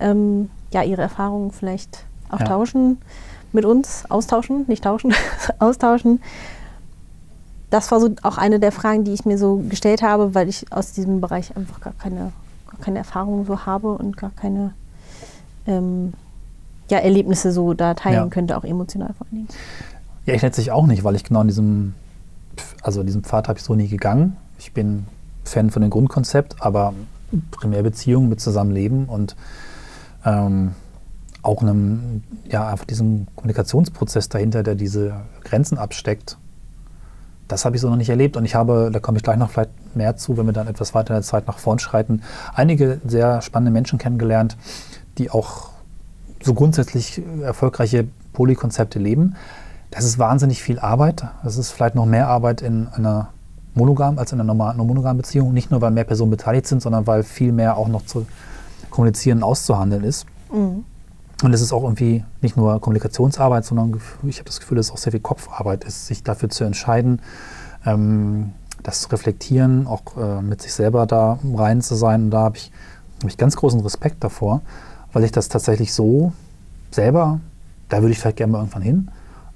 ähm, 0.00 0.48
ja 0.72 0.82
ihre 0.82 1.02
Erfahrungen 1.02 1.50
vielleicht 1.50 2.04
auch 2.30 2.40
Ja. 2.40 2.46
tauschen 2.46 2.98
mit 3.52 3.64
uns, 3.64 4.04
austauschen, 4.08 4.64
nicht 4.68 4.84
tauschen, 4.84 5.12
austauschen. 5.58 6.22
Das 7.70 7.90
war 7.92 8.00
so 8.00 8.10
auch 8.22 8.38
eine 8.38 8.58
der 8.60 8.72
Fragen, 8.72 9.04
die 9.04 9.12
ich 9.12 9.24
mir 9.24 9.38
so 9.38 9.56
gestellt 9.68 10.02
habe, 10.02 10.34
weil 10.34 10.48
ich 10.48 10.72
aus 10.72 10.92
diesem 10.92 11.20
Bereich 11.20 11.56
einfach 11.56 11.80
gar 11.80 11.92
keine, 11.94 12.32
gar 12.68 12.80
keine 12.80 12.98
Erfahrung 12.98 13.44
so 13.46 13.64
habe 13.66 13.92
und 13.92 14.16
gar 14.16 14.30
keine 14.34 14.72
ähm, 15.66 16.12
ja, 16.90 16.98
Erlebnisse 16.98 17.52
so 17.52 17.74
da 17.74 17.94
teilen 17.94 18.14
Ja. 18.24 18.26
könnte, 18.28 18.56
auch 18.56 18.64
emotional 18.64 19.12
vor 19.16 19.26
allen 19.30 19.46
Dingen. 19.46 19.48
Ja, 20.26 20.34
ich 20.34 20.42
letztlich 20.42 20.70
auch 20.72 20.86
nicht, 20.86 21.04
weil 21.04 21.14
ich 21.14 21.24
genau 21.24 21.42
in 21.42 21.48
diesem, 21.48 21.94
also 22.82 23.02
diesen 23.02 23.22
Pfad 23.22 23.48
habe 23.48 23.58
ich 23.58 23.64
so 23.64 23.74
nie 23.74 23.88
gegangen. 23.88 24.36
Ich 24.58 24.72
bin 24.72 25.06
Fan 25.44 25.70
von 25.70 25.82
dem 25.82 25.90
Grundkonzept, 25.90 26.56
aber 26.60 26.94
Primärbeziehung 27.50 28.28
mit 28.28 28.40
Zusammenleben 28.40 29.06
und 29.06 29.36
ähm, 30.24 30.72
auch 31.42 31.62
einem, 31.62 32.22
ja, 32.50 32.68
einfach 32.68 32.84
diesem 32.84 33.26
Kommunikationsprozess 33.34 34.28
dahinter, 34.28 34.62
der 34.62 34.74
diese 34.74 35.14
Grenzen 35.42 35.78
absteckt, 35.78 36.36
das 37.48 37.64
habe 37.64 37.76
ich 37.76 37.82
so 37.82 37.88
noch 37.88 37.96
nicht 37.96 38.10
erlebt 38.10 38.36
und 38.36 38.44
ich 38.44 38.54
habe, 38.54 38.90
da 38.92 39.00
komme 39.00 39.18
ich 39.18 39.24
gleich 39.24 39.36
noch 39.36 39.50
vielleicht 39.50 39.70
mehr 39.96 40.16
zu, 40.16 40.36
wenn 40.36 40.46
wir 40.46 40.52
dann 40.52 40.68
etwas 40.68 40.94
weiter 40.94 41.14
in 41.14 41.16
der 41.16 41.22
Zeit 41.22 41.46
nach 41.46 41.58
vorn 41.58 41.78
schreiten, 41.78 42.22
einige 42.54 43.00
sehr 43.04 43.42
spannende 43.42 43.72
Menschen 43.72 43.98
kennengelernt, 43.98 44.56
die 45.18 45.30
auch 45.30 45.70
so 46.42 46.54
grundsätzlich 46.54 47.20
erfolgreiche 47.42 48.06
Polykonzepte 48.32 48.98
leben. 48.98 49.34
Das 49.90 50.04
ist 50.04 50.18
wahnsinnig 50.18 50.62
viel 50.62 50.78
Arbeit. 50.78 51.24
Das 51.42 51.56
ist 51.56 51.70
vielleicht 51.70 51.94
noch 51.94 52.06
mehr 52.06 52.28
Arbeit 52.28 52.62
in 52.62 52.88
einer 52.88 53.30
monogam 53.74 54.18
als 54.18 54.32
in 54.32 54.40
einer 54.40 54.46
normalen 54.46 54.78
monogamen 54.78 55.16
Beziehung. 55.16 55.52
Nicht 55.52 55.70
nur, 55.70 55.80
weil 55.80 55.90
mehr 55.90 56.04
Personen 56.04 56.30
beteiligt 56.30 56.66
sind, 56.66 56.82
sondern 56.82 57.06
weil 57.06 57.22
viel 57.22 57.52
mehr 57.52 57.76
auch 57.76 57.88
noch 57.88 58.04
zu 58.04 58.26
kommunizieren 58.90 59.38
und 59.38 59.44
auszuhandeln 59.44 60.04
ist. 60.04 60.26
Mhm. 60.52 60.84
Und 61.42 61.54
es 61.54 61.62
ist 61.62 61.72
auch 61.72 61.82
irgendwie 61.82 62.22
nicht 62.42 62.56
nur 62.56 62.80
Kommunikationsarbeit, 62.80 63.64
sondern 63.64 63.98
ich 64.24 64.38
habe 64.38 64.46
das 64.46 64.60
Gefühl, 64.60 64.76
dass 64.76 64.86
es 64.86 64.92
auch 64.92 64.98
sehr 64.98 65.12
viel 65.12 65.20
Kopfarbeit 65.20 65.84
ist, 65.84 66.06
sich 66.06 66.22
dafür 66.22 66.50
zu 66.50 66.64
entscheiden, 66.64 67.22
ähm, 67.86 68.52
das 68.82 69.02
zu 69.02 69.08
reflektieren, 69.08 69.86
auch 69.86 70.02
äh, 70.18 70.42
mit 70.42 70.60
sich 70.60 70.72
selber 70.72 71.06
da 71.06 71.38
rein 71.54 71.80
zu 71.80 71.94
sein. 71.94 72.24
Und 72.24 72.30
da 72.30 72.40
habe 72.40 72.58
ich, 72.58 72.70
hab 73.22 73.30
ich 73.30 73.38
ganz 73.38 73.56
großen 73.56 73.80
Respekt 73.80 74.22
davor, 74.22 74.60
weil 75.12 75.24
ich 75.24 75.32
das 75.32 75.48
tatsächlich 75.48 75.94
so 75.94 76.32
selber, 76.90 77.40
da 77.88 78.02
würde 78.02 78.12
ich 78.12 78.18
vielleicht 78.18 78.36
gerne 78.36 78.52
mal 78.52 78.58
irgendwann 78.58 78.82
hin, 78.82 79.10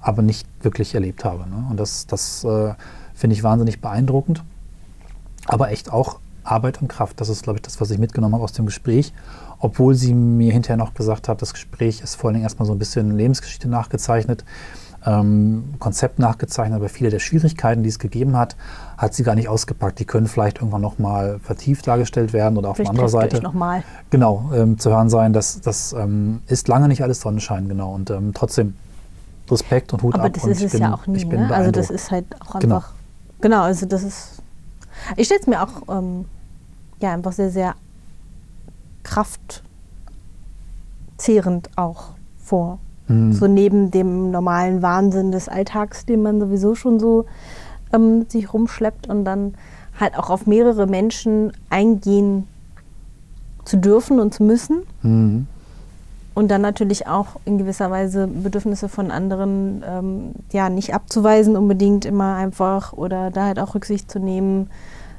aber 0.05 0.21
nicht 0.21 0.47
wirklich 0.61 0.93
erlebt 0.93 1.25
habe. 1.25 1.49
Ne? 1.49 1.65
Und 1.69 1.79
das, 1.79 2.05
das 2.05 2.43
äh, 2.43 2.73
finde 3.15 3.35
ich 3.35 3.43
wahnsinnig 3.43 3.81
beeindruckend. 3.81 4.43
Aber 5.47 5.71
echt 5.71 5.91
auch 5.91 6.19
Arbeit 6.43 6.79
und 6.79 6.89
Kraft. 6.89 7.19
Das 7.19 7.27
ist, 7.27 7.41
glaube 7.41 7.57
ich, 7.57 7.63
das, 7.63 7.81
was 7.81 7.89
ich 7.89 7.97
mitgenommen 7.97 8.35
habe 8.35 8.43
aus 8.43 8.53
dem 8.53 8.67
Gespräch. 8.67 9.13
Obwohl 9.59 9.95
sie 9.95 10.13
mir 10.13 10.53
hinterher 10.53 10.77
noch 10.77 10.93
gesagt 10.93 11.27
hat, 11.27 11.41
das 11.41 11.53
Gespräch 11.53 12.01
ist 12.01 12.15
vor 12.15 12.27
allen 12.27 12.35
Dingen 12.35 12.43
erstmal 12.43 12.67
so 12.67 12.73
ein 12.73 12.77
bisschen 12.77 13.17
Lebensgeschichte 13.17 13.67
nachgezeichnet, 13.67 14.45
ähm, 15.07 15.73
Konzept 15.79 16.19
nachgezeichnet, 16.19 16.77
aber 16.77 16.89
viele 16.89 17.09
der 17.09 17.19
Schwierigkeiten, 17.19 17.81
die 17.81 17.89
es 17.89 17.97
gegeben 17.97 18.37
hat, 18.37 18.55
hat 18.97 19.15
sie 19.15 19.23
gar 19.23 19.33
nicht 19.33 19.49
ausgepackt. 19.49 19.97
Die 19.97 20.05
können 20.05 20.27
vielleicht 20.27 20.57
irgendwann 20.57 20.81
nochmal 20.81 21.39
vertieft 21.39 21.87
dargestellt 21.87 22.31
werden 22.31 22.57
oder 22.57 22.69
auf 22.69 22.77
Vielleicht 22.77 22.93
ihr 22.93 23.09
Seite 23.09 23.41
nochmal. 23.41 23.83
genau 24.11 24.51
ähm, 24.53 24.77
zu 24.77 24.91
hören 24.91 25.09
sein. 25.09 25.33
Das, 25.33 25.61
das 25.61 25.93
ähm, 25.93 26.41
ist 26.45 26.67
lange 26.67 26.87
nicht 26.87 27.01
alles 27.01 27.21
Sonnenschein, 27.21 27.67
genau. 27.67 27.93
Und 27.93 28.11
ähm, 28.11 28.33
trotzdem 28.35 28.75
Respekt 29.49 29.93
und 29.93 30.01
Hut 30.03 30.15
Aber 30.15 30.25
ab. 30.25 30.33
das 30.33 30.43
und 30.43 30.51
ist 30.51 30.63
es 30.63 30.71
bin, 30.71 30.81
ja 30.81 30.93
auch 30.93 31.07
nie. 31.07 31.23
Ne? 31.25 31.53
Also 31.53 31.71
das 31.71 31.89
ist 31.89 32.11
halt 32.11 32.25
auch 32.41 32.59
Genau. 32.59 32.75
einfach. 32.77 32.93
Genau, 33.41 33.61
also 33.63 33.85
das 33.85 34.03
ist. 34.03 34.41
Ich 35.17 35.25
stelle 35.27 35.41
es 35.41 35.47
mir 35.47 35.61
auch 35.61 35.87
ähm, 35.89 36.25
ja 37.01 37.13
einfach 37.13 37.33
sehr, 37.33 37.51
sehr 37.51 37.75
kraftzehrend 39.03 39.61
auch 41.75 42.11
vor. 42.37 42.79
Mhm. 43.07 43.33
So 43.33 43.47
neben 43.47 43.91
dem 43.91 44.31
normalen 44.31 44.81
Wahnsinn 44.81 45.31
des 45.31 45.47
Alltags, 45.47 46.05
den 46.05 46.23
man 46.23 46.39
sowieso 46.39 46.75
schon 46.75 46.99
so 46.99 47.25
ähm, 47.93 48.25
sich 48.29 48.51
rumschleppt 48.53 49.07
und 49.07 49.25
dann 49.25 49.55
halt 49.99 50.17
auch 50.17 50.29
auf 50.29 50.47
mehrere 50.47 50.87
Menschen 50.87 51.53
eingehen 51.69 52.47
zu 53.63 53.77
dürfen 53.77 54.19
und 54.19 54.33
zu 54.33 54.43
müssen. 54.43 54.83
Mhm. 55.03 55.47
Und 56.35 56.49
dann 56.49 56.61
natürlich 56.61 57.07
auch 57.07 57.27
in 57.45 57.57
gewisser 57.57 57.89
Weise 57.89 58.27
Bedürfnisse 58.27 58.89
von 58.89 59.09
anderen 59.09 59.83
ähm, 59.87 60.31
ja 60.51 60.69
nicht 60.69 60.93
abzuweisen 60.93 61.55
unbedingt 61.55 62.05
immer 62.05 62.35
einfach 62.35 62.93
oder 62.93 63.31
da 63.31 63.45
halt 63.45 63.57
auch 63.59 63.73
Rücksicht 63.73 64.11
zu 64.11 64.19
nehmen. 64.19 64.69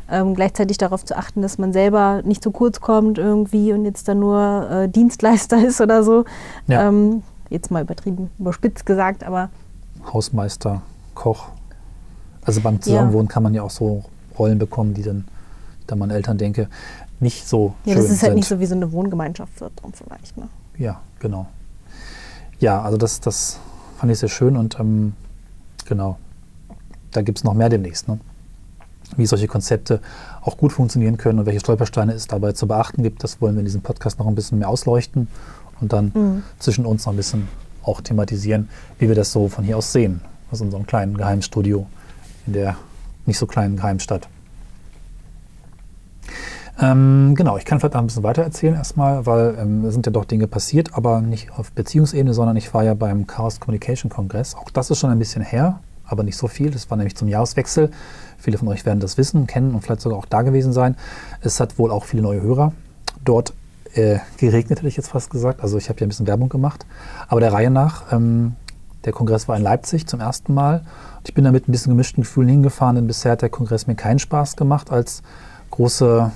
Ähm, 0.09 0.35
gleichzeitig 0.35 0.79
darauf 0.79 1.05
zu 1.05 1.17
achten, 1.17 1.43
dass 1.43 1.59
man 1.59 1.73
selber 1.73 2.23
nicht 2.23 2.43
zu 2.43 2.53
kurz 2.53 2.81
kommt 2.81 3.19
irgendwie 3.19 3.73
und 3.73 3.85
jetzt 3.87 4.07
dann 4.07 4.21
nur 4.21 4.71
äh, 4.71 4.89
Dienstleister 4.89 5.57
ist 5.67 5.81
oder 5.81 6.05
so. 6.05 6.25
Ja. 6.69 6.87
Ähm, 6.89 7.23
jetzt 7.51 7.71
mal 7.73 7.83
übertrieben, 7.83 8.31
überspitzt 8.39 8.87
gesagt, 8.87 9.25
aber 9.25 9.49
Hausmeister, 10.13 10.83
Koch. 11.15 11.49
Also 12.45 12.61
beim 12.61 12.81
Zusammenwohnen 12.81 13.27
kann 13.27 13.43
man 13.43 13.55
ja 13.55 13.63
auch 13.63 13.71
so 13.71 14.05
Rollen 14.39 14.59
bekommen, 14.59 14.95
die 14.95 15.03
dann, 15.03 15.25
da 15.89 15.97
man 15.97 16.11
Eltern 16.11 16.39
denke, 16.39 16.69
nicht 17.19 17.49
so 17.49 17.75
Ja, 17.85 17.95
schön 17.95 18.03
das 18.03 18.13
ist 18.13 18.23
halt 18.23 18.31
sind. 18.31 18.35
nicht 18.35 18.49
so 18.49 18.61
wie 18.61 18.67
so 18.67 18.75
eine 18.77 18.93
Wohngemeinschaft 18.93 19.61
wird 19.61 19.73
vielleicht. 19.95 20.37
Ne? 20.37 20.49
Ja, 20.79 21.01
genau. 21.19 21.47
Ja, 22.59 22.83
also 22.83 22.97
das, 22.97 23.21
das 23.21 23.59
fand 23.99 24.13
ich 24.13 24.19
sehr 24.19 24.29
schön 24.29 24.57
und 24.57 24.79
ähm, 24.81 25.15
genau, 25.87 26.19
da 27.13 27.23
gibt 27.23 27.39
es 27.39 27.45
noch 27.45 27.55
mehr 27.55 27.69
demnächst, 27.69 28.09
ne? 28.09 28.19
wie 29.17 29.27
solche 29.27 29.47
Konzepte 29.47 30.01
auch 30.43 30.57
gut 30.57 30.73
funktionieren 30.73 31.17
können 31.17 31.39
und 31.39 31.47
welche 31.47 31.61
Stolpersteine 31.61 32.13
es 32.13 32.27
dabei 32.27 32.53
zu 32.53 32.67
beachten 32.67 33.03
gibt. 33.03 33.23
Das 33.23 33.41
wollen 33.41 33.55
wir 33.55 33.61
in 33.61 33.67
diesem 33.67 33.81
Podcast 33.83 34.19
noch 34.19 34.27
ein 34.27 34.35
bisschen 34.35 34.59
mehr 34.59 34.69
ausleuchten 34.69 35.29
und 35.81 35.93
dann 35.93 36.11
Mhm. 36.15 36.43
zwischen 36.59 36.85
uns 36.87 37.07
noch 37.07 37.13
ein 37.13 37.17
bisschen 37.17 37.49
auch 37.85 38.01
thematisieren, 38.01 38.69
wie 38.99 39.09
wir 39.09 39.15
das 39.15 39.31
so 39.33 39.49
von 39.49 39.65
hier 39.65 39.77
aus 39.79 39.93
sehen, 39.93 40.21
aus 40.51 40.61
unserem 40.61 40.87
kleinen 40.87 41.17
Geheimstudio 41.17 41.87
in 42.47 42.53
der 42.55 42.77
nicht 43.27 43.39
so 43.39 43.47
kleinen 43.47 43.77
Geheimstadt. 43.77 44.29
Ähm, 46.79 47.35
genau, 47.35 47.57
ich 47.57 47.65
kann 47.65 47.81
vielleicht 47.81 47.95
noch 47.95 48.03
ein 48.03 48.07
bisschen 48.07 48.23
weiter 48.23 48.43
erzählen 48.43 48.75
erstmal, 48.75 49.25
weil 49.25 49.57
ähm, 49.59 49.91
sind 49.91 50.05
ja 50.05 50.13
doch 50.13 50.27
Dinge 50.27 50.47
passiert, 50.47 50.91
aber 50.93 51.23
nicht 51.23 51.53
auf 51.53 51.73
Beziehungsebene, 51.73 52.35
sondern 52.35 52.57
ich 52.57 52.75
war 52.75 52.85
ja 52.85 52.93
beim 52.93 53.27
Chaos 53.27 53.61
Communication 53.61 54.11
Kongress. 54.11 54.55
Auch 54.55 54.69
das 54.71 54.91
ist 54.91 54.99
schon 54.99 55.11
ein 55.11 55.19
bisschen 55.19 55.43
her, 55.43 55.81
aber 56.05 56.23
nicht 56.23 56.37
so 56.37 56.49
viel. 56.49 56.71
Das 56.71 56.91
war 56.91 56.99
nämlich 56.99 57.17
zum 57.17 57.29
Jahreswechsel. 57.29 57.91
Viele 58.37 58.59
von 58.59 58.69
euch 58.69 58.85
werden 58.85 59.01
das 59.01 59.17
wissen, 59.17 59.47
kennen 59.47 59.75
und 59.75 59.83
vielleicht 59.83 60.03
sogar 60.03 60.19
auch 60.19 60.27
da 60.27 60.43
gewesen 60.43 60.75
sein. 60.75 60.97
Es 61.41 61.61
hat 61.61 61.79
wohl 61.79 61.91
auch 61.91 62.05
viele 62.05 62.23
neue 62.23 62.43
Hörer 62.43 62.73
dort 63.25 63.55
äh, 63.95 64.19
geregnet, 64.37 64.81
hätte 64.81 64.89
ich 64.89 64.99
jetzt 64.99 65.09
fast 65.09 65.31
gesagt. 65.31 65.63
Also 65.63 65.79
ich 65.79 65.89
habe 65.89 65.99
ja 66.01 66.07
ein 66.07 66.11
bisschen 66.11 66.27
Werbung 66.27 66.51
gemacht. 66.51 66.85
Aber 67.29 67.41
der 67.41 67.55
Reihe 67.55 67.71
nach, 67.71 68.13
ähm, 68.13 68.55
der 69.07 69.15
Kongress 69.15 69.49
war 69.49 69.57
in 69.57 69.63
Leipzig 69.63 70.07
zum 70.07 70.21
ersten 70.21 70.53
Mal. 70.53 70.85
Ich 71.25 71.33
bin 71.33 71.45
da 71.45 71.53
mit 71.53 71.69
ein 71.69 71.73
bisschen 71.73 71.93
gemischten 71.93 72.23
Gefühlen 72.23 72.51
hingefahren, 72.51 72.97
denn 72.97 73.07
bisher 73.07 73.33
hat 73.33 73.41
der 73.41 73.49
Kongress 73.49 73.87
mir 73.87 73.95
keinen 73.95 74.19
Spaß 74.19 74.57
gemacht 74.57 74.91
als 74.91 75.23
große 75.71 76.31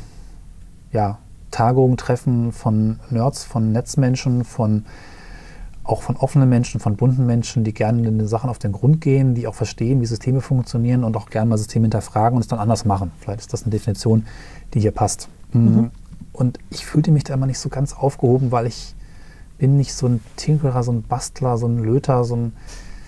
ja, 0.93 1.19
Tagungen, 1.51 1.97
Treffen 1.97 2.53
von 2.53 3.01
Nerds, 3.11 3.45
von 3.45 3.73
Netzmenschen, 3.73 4.45
von 4.45 4.85
auch 5.83 6.03
von 6.03 6.17
offenen 6.17 6.49
Menschen, 6.49 6.79
von 6.79 6.97
bunten 6.97 7.27
Menschen, 7.27 7.65
die 7.65 7.75
gerne 7.75 8.03
den 8.03 8.27
Sachen 8.29 8.49
auf 8.49 8.59
den 8.59 8.73
Grund 8.73 9.01
gehen, 9.01 9.35
die 9.35 9.47
auch 9.47 9.55
verstehen, 9.55 10.01
wie 10.01 10.07
Systeme 10.07 10.41
funktionieren 10.41 11.03
und 11.05 11.17
auch 11.17 11.31
gerne 11.31 11.49
mal 11.49 11.59
Systeme 11.59 11.85
hinterfragen 11.85 12.37
und 12.37 12.43
es 12.43 12.49
dann 12.49 12.61
anders 12.61 12.85
machen. 12.85 13.11
Vielleicht 13.19 13.41
ist 13.41 13.53
das 13.53 13.63
eine 13.63 13.71
Definition, 13.71 14.27
die 14.73 14.81
hier 14.81 14.93
passt. 14.93 15.29
Mhm. 15.53 15.91
Und 16.33 16.59
ich 16.71 16.87
fühlte 16.87 17.11
mich 17.11 17.25
da 17.25 17.35
immer 17.35 17.47
nicht 17.47 17.59
so 17.59 17.69
ganz 17.71 17.93
aufgehoben, 17.93 18.53
weil 18.53 18.67
ich 18.67 18.95
bin 19.59 19.77
nicht 19.77 19.95
so 19.95 20.07
ein 20.07 20.21
Tinkerer, 20.37 20.83
so 20.85 20.93
ein 20.93 21.03
Bastler, 21.03 21.59
so 21.59 21.67
ein 21.67 21.79
Löter, 21.79 22.25
so 22.25 22.37
ein 22.37 22.53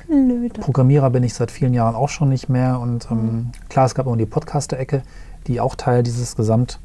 Blöd. 0.08 0.54
Programmierer 0.60 1.10
bin 1.10 1.22
ich 1.22 1.34
seit 1.34 1.50
vielen 1.50 1.74
Jahren 1.74 1.94
auch 1.94 2.08
schon 2.08 2.30
nicht 2.30 2.48
mehr. 2.48 2.80
Und 2.80 3.08
ähm, 3.10 3.52
klar, 3.68 3.86
es 3.86 3.94
gab 3.94 4.06
auch 4.06 4.16
die 4.16 4.26
Podcaster-Ecke, 4.26 5.02
die 5.46 5.60
auch 5.60 5.76
Teil 5.76 6.02
dieses 6.02 6.36
Gesamthaufens 6.36 6.81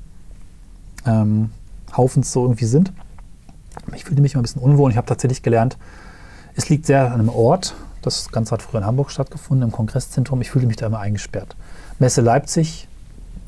ähm, 1.07 1.49
Haufens 1.95 2.31
so 2.31 2.43
irgendwie 2.43 2.65
sind. 2.65 2.91
Ich 3.95 4.03
fühlte 4.05 4.21
mich 4.21 4.33
immer 4.33 4.41
ein 4.41 4.43
bisschen 4.43 4.61
unwohl. 4.61 4.91
Ich 4.91 4.97
habe 4.97 5.07
tatsächlich 5.07 5.41
gelernt, 5.41 5.77
es 6.55 6.69
liegt 6.69 6.85
sehr 6.85 7.05
an 7.07 7.13
einem 7.13 7.29
Ort. 7.29 7.75
Das 8.01 8.31
Ganze 8.31 8.51
hat 8.51 8.61
früher 8.61 8.81
in 8.81 8.85
Hamburg 8.85 9.11
stattgefunden, 9.11 9.67
im 9.67 9.71
Kongresszentrum. 9.71 10.41
Ich 10.41 10.51
fühlte 10.51 10.67
mich 10.67 10.75
da 10.77 10.87
immer 10.87 10.99
eingesperrt. 10.99 11.55
Messe 11.99 12.21
Leipzig, 12.21 12.87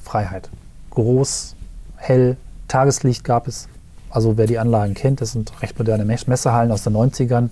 Freiheit. 0.01 0.49
Groß, 0.91 1.55
hell, 1.97 2.37
Tageslicht 2.67 3.23
gab 3.23 3.47
es. 3.47 3.67
Also 4.09 4.37
wer 4.37 4.47
die 4.47 4.57
Anlagen 4.57 4.95
kennt, 4.95 5.21
das 5.21 5.33
sind 5.33 5.51
recht 5.61 5.77
moderne 5.77 6.03
Mes- 6.03 6.27
Messehallen 6.27 6.71
aus 6.71 6.83
den 6.83 6.93
90ern. 6.93 7.49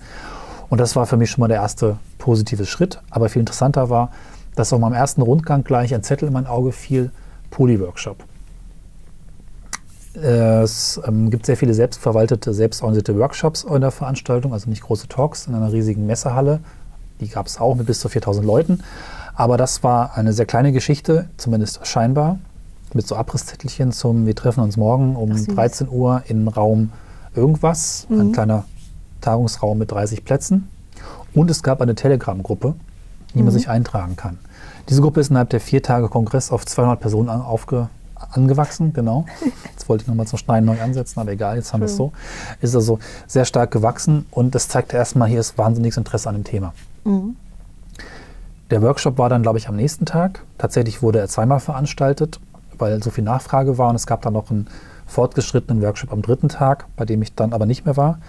Und 0.69 0.79
das 0.79 0.95
war 0.95 1.05
für 1.05 1.17
mich 1.17 1.29
schon 1.31 1.41
mal 1.41 1.47
der 1.47 1.57
erste 1.61 1.97
positive 2.17 2.65
Schritt. 2.65 2.99
Aber 3.09 3.29
viel 3.29 3.39
interessanter 3.41 3.89
war, 3.89 4.11
dass 4.55 4.73
auch 4.73 4.79
mal 4.79 4.87
im 4.87 4.93
ersten 4.93 5.21
Rundgang 5.21 5.63
gleich 5.63 5.93
ein 5.93 6.03
Zettel 6.03 6.27
in 6.27 6.33
mein 6.33 6.47
Auge 6.47 6.71
fiel, 6.71 7.11
Poly-Workshop. 7.51 8.23
Es 10.21 10.99
ähm, 11.07 11.29
gibt 11.29 11.45
sehr 11.45 11.57
viele 11.57 11.73
selbstverwaltete, 11.73 12.53
selbstorganisierte 12.53 13.17
Workshops 13.19 13.63
in 13.63 13.81
der 13.81 13.91
Veranstaltung, 13.91 14.53
also 14.53 14.69
nicht 14.69 14.81
große 14.83 15.07
Talks 15.07 15.47
in 15.47 15.53
einer 15.55 15.71
riesigen 15.71 16.05
Messehalle. 16.05 16.59
Die 17.21 17.27
gab 17.27 17.47
es 17.47 17.59
auch 17.59 17.75
mit 17.75 17.85
bis 17.87 17.99
zu 17.99 18.09
4000 18.09 18.45
Leuten. 18.45 18.83
Aber 19.35 19.57
das 19.57 19.83
war 19.83 20.17
eine 20.17 20.33
sehr 20.33 20.45
kleine 20.47 20.71
Geschichte, 20.71 21.29
zumindest 21.37 21.85
scheinbar, 21.85 22.39
mit 22.93 23.05
so 23.07 23.15
Abrisszettelchen 23.15 23.91
zum 23.91 24.25
Wir 24.25 24.35
treffen 24.35 24.61
uns 24.61 24.77
morgen 24.77 25.15
um 25.15 25.31
Ach, 25.33 25.37
süß. 25.37 25.47
13 25.55 25.89
Uhr 25.89 26.23
in 26.27 26.47
Raum 26.47 26.91
irgendwas, 27.35 28.07
ein 28.09 28.29
Mhm. 28.29 28.31
kleiner 28.31 28.63
Tagungsraum 29.21 29.77
mit 29.77 29.91
30 29.91 30.25
Plätzen. 30.25 30.67
Und 31.35 31.51
es 31.51 31.61
gab 31.61 31.81
eine 31.81 31.93
Telegram-Gruppe, 31.93 32.69
in 33.33 33.37
die 33.37 33.43
man 33.43 33.53
sich 33.53 33.69
eintragen 33.69 34.15
kann. 34.15 34.39
Diese 34.89 35.01
Gruppe 35.01 35.19
ist 35.19 35.29
innerhalb 35.29 35.49
der 35.51 35.59
vier 35.59 35.83
Tage 35.83 36.07
Kongress 36.07 36.51
auf 36.51 36.65
200 36.65 36.99
Personen 36.99 37.29
aufge, 37.29 37.89
angewachsen, 38.31 38.93
genau. 38.93 39.25
Jetzt 39.71 39.87
wollte 39.89 40.03
ich 40.03 40.07
nochmal 40.07 40.27
zum 40.27 40.37
Schneiden 40.37 40.65
neu 40.65 40.79
ansetzen, 40.81 41.19
aber 41.19 41.31
egal, 41.31 41.55
jetzt 41.55 41.73
haben 41.73 41.81
wir 41.81 41.85
es 41.85 41.95
so. 41.95 42.11
Ist 42.61 42.75
also 42.75 42.99
sehr 43.27 43.45
stark 43.45 43.71
gewachsen 43.71 44.25
und 44.31 44.55
das 44.55 44.67
zeigt 44.67 44.93
erstmal, 44.93 45.29
hier 45.29 45.39
ist 45.39 45.57
wahnsinniges 45.57 45.97
Interesse 45.97 46.29
an 46.29 46.35
dem 46.35 46.43
Thema. 46.43 46.73
Mhm. 47.03 47.35
Der 48.69 48.81
Workshop 48.81 49.17
war 49.17 49.29
dann, 49.29 49.43
glaube 49.43 49.57
ich, 49.57 49.69
am 49.69 49.75
nächsten 49.77 50.05
Tag. 50.05 50.43
Tatsächlich 50.57 51.01
wurde 51.01 51.19
er 51.19 51.27
zweimal 51.27 51.59
veranstaltet, 51.59 52.39
weil 52.77 53.01
so 53.01 53.11
viel 53.11 53.23
Nachfrage 53.23 53.77
war 53.77 53.89
und 53.89 53.95
es 53.95 54.07
gab 54.07 54.21
dann 54.23 54.33
noch 54.33 54.51
einen 54.51 54.67
fortgeschrittenen 55.05 55.81
Workshop 55.81 56.11
am 56.11 56.21
dritten 56.21 56.49
Tag, 56.49 56.85
bei 56.97 57.05
dem 57.05 57.21
ich 57.21 57.33
dann 57.33 57.53
aber 57.53 57.65
nicht 57.65 57.85
mehr 57.85 57.95
war. 57.95 58.19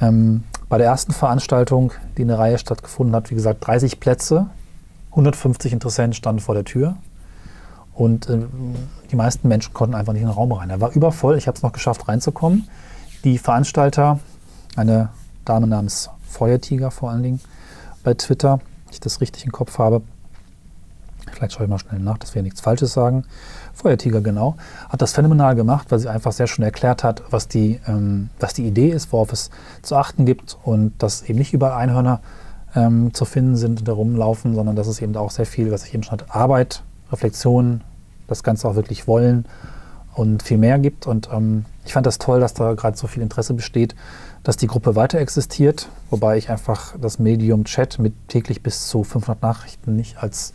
Ähm, 0.00 0.44
bei 0.68 0.76
der 0.76 0.86
ersten 0.86 1.12
Veranstaltung, 1.12 1.92
die 2.16 2.22
in 2.22 2.28
der 2.28 2.38
Reihe 2.38 2.58
stattgefunden 2.58 3.16
hat, 3.16 3.30
wie 3.30 3.34
gesagt, 3.34 3.66
30 3.66 3.98
Plätze, 3.98 4.48
150 5.10 5.72
Interessenten 5.72 6.12
standen 6.12 6.40
vor 6.40 6.54
der 6.54 6.64
Tür 6.64 6.96
und 7.98 8.30
ähm, 8.30 8.48
die 9.10 9.16
meisten 9.16 9.48
Menschen 9.48 9.74
konnten 9.74 9.96
einfach 9.96 10.12
nicht 10.12 10.22
in 10.22 10.28
den 10.28 10.34
Raum 10.34 10.52
rein. 10.52 10.70
Er 10.70 10.80
war 10.80 10.92
übervoll, 10.92 11.36
ich 11.36 11.48
habe 11.48 11.56
es 11.56 11.62
noch 11.62 11.72
geschafft 11.72 12.06
reinzukommen. 12.06 12.68
Die 13.24 13.38
Veranstalter, 13.38 14.20
eine 14.76 15.08
Dame 15.44 15.66
namens 15.66 16.08
Feuertiger 16.22 16.92
vor 16.92 17.10
allen 17.10 17.24
Dingen 17.24 17.40
bei 18.04 18.14
Twitter, 18.14 18.60
wenn 18.84 18.92
ich 18.92 19.00
das 19.00 19.20
richtig 19.20 19.44
im 19.44 19.50
Kopf 19.50 19.78
habe, 19.78 20.02
vielleicht 21.32 21.54
schaue 21.54 21.64
ich 21.64 21.70
mal 21.70 21.78
schnell 21.78 21.98
nach, 22.00 22.18
dass 22.18 22.36
wir 22.36 22.42
nichts 22.42 22.60
Falsches 22.60 22.92
sagen. 22.92 23.24
Feuertiger, 23.74 24.20
genau, 24.20 24.56
hat 24.88 25.02
das 25.02 25.12
phänomenal 25.12 25.56
gemacht, 25.56 25.90
weil 25.90 25.98
sie 25.98 26.08
einfach 26.08 26.30
sehr 26.30 26.46
schön 26.46 26.64
erklärt 26.64 27.02
hat, 27.02 27.24
was 27.30 27.48
die, 27.48 27.80
ähm, 27.88 28.30
was 28.38 28.54
die 28.54 28.66
Idee 28.66 28.90
ist, 28.90 29.12
worauf 29.12 29.32
es 29.32 29.50
zu 29.82 29.96
achten 29.96 30.24
gibt 30.24 30.56
und 30.62 30.92
dass 31.02 31.22
eben 31.22 31.38
nicht 31.38 31.52
überall 31.52 31.76
Einhörner 31.76 32.20
ähm, 32.76 33.12
zu 33.12 33.24
finden 33.24 33.56
sind 33.56 33.80
und 33.80 33.88
da 33.88 33.92
rumlaufen, 33.92 34.54
sondern 34.54 34.76
dass 34.76 34.86
es 34.86 35.02
eben 35.02 35.16
auch 35.16 35.32
sehr 35.32 35.46
viel, 35.46 35.72
was 35.72 35.84
ich 35.84 35.94
eben 35.94 36.04
schon 36.04 36.12
hatte, 36.12 36.32
Arbeit, 36.32 36.84
Reflexion, 37.10 37.80
das 38.28 38.42
Ganze 38.42 38.68
auch 38.68 38.76
wirklich 38.76 39.08
wollen 39.08 39.44
und 40.14 40.42
viel 40.42 40.58
mehr 40.58 40.78
gibt. 40.78 41.06
Und 41.06 41.28
ähm, 41.32 41.64
ich 41.84 41.92
fand 41.92 42.06
das 42.06 42.18
toll, 42.18 42.40
dass 42.40 42.54
da 42.54 42.74
gerade 42.74 42.96
so 42.96 43.06
viel 43.06 43.22
Interesse 43.22 43.54
besteht, 43.54 43.94
dass 44.42 44.56
die 44.56 44.66
Gruppe 44.66 44.94
weiter 44.94 45.18
existiert, 45.18 45.88
wobei 46.10 46.38
ich 46.38 46.50
einfach 46.50 46.94
das 47.00 47.18
Medium 47.18 47.64
Chat 47.64 47.98
mit 47.98 48.14
täglich 48.28 48.62
bis 48.62 48.88
zu 48.88 49.04
500 49.04 49.42
Nachrichten 49.42 49.96
nicht 49.96 50.18
als 50.22 50.52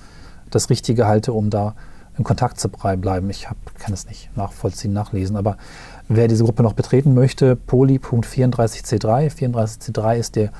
das 0.49 0.69
Richtige 0.69 1.07
halte, 1.07 1.33
um 1.33 1.49
da 1.49 1.75
in 2.17 2.23
Kontakt 2.23 2.59
zu 2.59 2.69
bleiben. 2.69 3.29
Ich 3.29 3.49
hab, 3.49 3.57
kann 3.79 3.93
es 3.93 4.05
nicht 4.05 4.35
nachvollziehen, 4.37 4.93
nachlesen, 4.93 5.35
aber 5.35 5.57
wer 6.07 6.27
diese 6.27 6.43
Gruppe 6.43 6.61
noch 6.63 6.73
betreten 6.73 7.13
möchte, 7.13 7.55
poly.34c3. 7.55 9.31
34c3 9.31 10.17
ist 10.17 10.35
der 10.35 10.51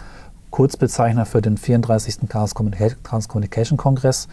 Kurzbezeichner 0.53 1.25
für 1.25 1.41
den 1.41 1.57
34. 1.57 2.29
Chaos 2.29 2.53
Communica- 2.55 2.95
Chaos 3.01 3.27
Communication 3.27 3.75
Kongress. 3.75 4.27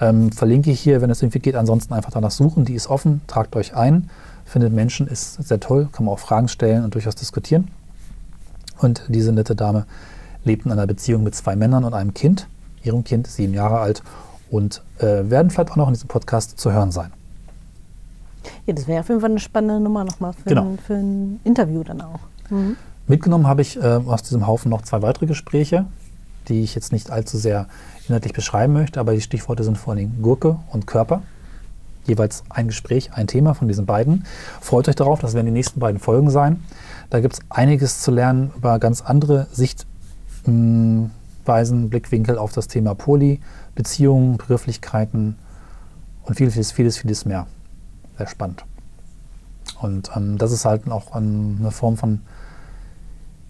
Ähm, 0.00 0.32
verlinke 0.32 0.70
ich 0.70 0.80
hier, 0.80 1.02
wenn 1.02 1.10
es 1.10 1.20
irgendwie 1.20 1.38
geht. 1.38 1.54
Ansonsten 1.54 1.92
einfach 1.92 2.10
danach 2.10 2.30
suchen. 2.30 2.64
Die 2.64 2.72
ist 2.72 2.86
offen. 2.88 3.20
Tragt 3.26 3.54
euch 3.56 3.76
ein. 3.76 4.08
Findet 4.46 4.72
Menschen, 4.72 5.06
ist 5.06 5.34
sehr 5.34 5.60
toll. 5.60 5.88
Kann 5.92 6.06
man 6.06 6.14
auch 6.14 6.18
Fragen 6.18 6.48
stellen 6.48 6.82
und 6.82 6.94
durchaus 6.94 7.14
diskutieren. 7.14 7.68
Und 8.78 9.02
diese 9.08 9.32
nette 9.32 9.54
Dame 9.54 9.84
lebt 10.44 10.64
in 10.64 10.72
einer 10.72 10.86
Beziehung 10.86 11.22
mit 11.22 11.34
zwei 11.34 11.56
Männern 11.56 11.84
und 11.84 11.92
einem 11.92 12.14
Kind. 12.14 12.48
Ihrem 12.82 13.04
Kind 13.04 13.26
sieben 13.26 13.52
Jahre 13.52 13.78
alt 13.80 14.02
und 14.50 14.82
äh, 15.00 15.28
werden 15.28 15.50
vielleicht 15.50 15.72
auch 15.72 15.76
noch 15.76 15.88
in 15.88 15.92
diesem 15.94 16.08
Podcast 16.08 16.58
zu 16.58 16.72
hören 16.72 16.90
sein. 16.90 17.12
Ja, 18.64 18.72
das 18.72 18.88
wäre 18.88 19.00
auf 19.00 19.08
jeden 19.10 19.20
Fall 19.20 19.30
eine 19.30 19.40
spannende 19.40 19.78
Nummer 19.78 20.04
nochmal 20.04 20.32
für, 20.32 20.48
Genau. 20.48 20.70
ein, 20.70 20.78
für 20.78 20.94
ein 20.94 21.38
Interview 21.44 21.82
dann 21.84 22.00
auch. 22.00 22.20
Mhm. 22.48 22.76
Mitgenommen 23.08 23.46
habe 23.46 23.62
ich 23.62 23.76
äh, 23.76 24.00
aus 24.06 24.22
diesem 24.22 24.46
Haufen 24.46 24.70
noch 24.70 24.82
zwei 24.82 25.00
weitere 25.02 25.26
Gespräche, 25.26 25.86
die 26.48 26.62
ich 26.62 26.74
jetzt 26.74 26.92
nicht 26.92 27.10
allzu 27.10 27.38
sehr 27.38 27.68
inhaltlich 28.08 28.32
beschreiben 28.32 28.72
möchte, 28.72 28.98
aber 28.98 29.12
die 29.12 29.20
Stichworte 29.20 29.62
sind 29.64 29.78
vor 29.78 29.94
Dingen 29.94 30.20
Gurke 30.22 30.58
und 30.72 30.86
Körper. 30.86 31.22
Jeweils 32.04 32.44
ein 32.48 32.68
Gespräch, 32.68 33.12
ein 33.14 33.26
Thema 33.26 33.54
von 33.54 33.68
diesen 33.68 33.86
beiden. 33.86 34.24
Freut 34.60 34.88
euch 34.88 34.94
darauf, 34.94 35.20
das 35.20 35.34
werden 35.34 35.46
die 35.46 35.52
nächsten 35.52 35.80
beiden 35.80 36.00
Folgen 36.00 36.30
sein. 36.30 36.62
Da 37.10 37.20
gibt 37.20 37.34
es 37.34 37.40
einiges 37.48 38.00
zu 38.00 38.10
lernen 38.10 38.52
über 38.56 38.78
ganz 38.78 39.02
andere 39.02 39.46
Sichtweisen, 39.52 41.10
Blickwinkel 41.90 42.38
auf 42.38 42.52
das 42.52 42.68
Thema 42.68 42.94
Poli, 42.94 43.40
Beziehungen, 43.74 44.36
Begrifflichkeiten 44.36 45.36
und 46.24 46.36
vieles, 46.36 46.54
vieles, 46.54 46.72
vieles, 46.72 46.98
vieles 46.98 47.24
mehr. 47.24 47.46
Sehr 48.18 48.28
spannend. 48.28 48.64
Und 49.80 50.10
ähm, 50.16 50.38
das 50.38 50.52
ist 50.52 50.64
halt 50.64 50.90
auch 50.90 51.16
ähm, 51.16 51.58
eine 51.60 51.70
Form 51.70 51.96
von 51.96 52.20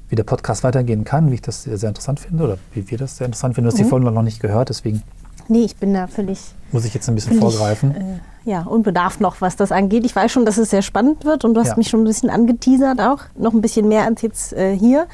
wie 0.08 0.14
der 0.16 0.24
Podcast 0.24 0.62
weitergehen 0.64 1.04
kann, 1.04 1.30
wie 1.30 1.34
ich 1.34 1.42
das 1.42 1.64
sehr, 1.64 1.78
sehr 1.78 1.88
interessant 1.88 2.20
finde 2.20 2.44
oder 2.44 2.58
wie 2.74 2.88
wir 2.90 2.98
das 2.98 3.16
sehr 3.16 3.26
interessant 3.26 3.54
finden. 3.54 3.66
Du 3.68 3.72
hast 3.72 3.78
die 3.78 3.84
Mhm. 3.84 3.88
Folge 3.88 4.10
noch 4.10 4.22
nicht 4.22 4.40
gehört, 4.40 4.68
deswegen 4.68 5.02
Nee, 5.48 5.62
ich 5.64 5.76
bin 5.76 5.94
da 5.94 6.08
völlig, 6.08 6.40
Muss 6.72 6.84
ich 6.84 6.92
jetzt 6.92 7.08
ein 7.08 7.14
bisschen 7.14 7.38
völlig 7.38 7.54
vorgreifen? 7.54 7.94
äh, 7.94 8.50
ja, 8.50 8.62
unbedarft 8.62 9.20
noch, 9.20 9.40
was 9.40 9.54
das 9.54 9.70
angeht. 9.70 10.04
Ich 10.04 10.16
weiß 10.16 10.32
schon, 10.32 10.44
dass 10.44 10.58
es 10.58 10.70
sehr 10.70 10.82
spannend 10.82 11.24
wird 11.24 11.44
und 11.44 11.54
du 11.54 11.60
hast 11.60 11.68
Ja. 11.68 11.76
mich 11.76 11.88
schon 11.88 12.00
ein 12.00 12.04
bisschen 12.04 12.30
angeteasert 12.30 13.00
auch. 13.00 13.20
Noch 13.36 13.52
ein 13.54 13.60
bisschen 13.60 13.86
mehr 13.86 14.04
als 14.06 14.22
jetzt 14.22 14.52
äh, 14.54 14.76
hier. 14.76 15.06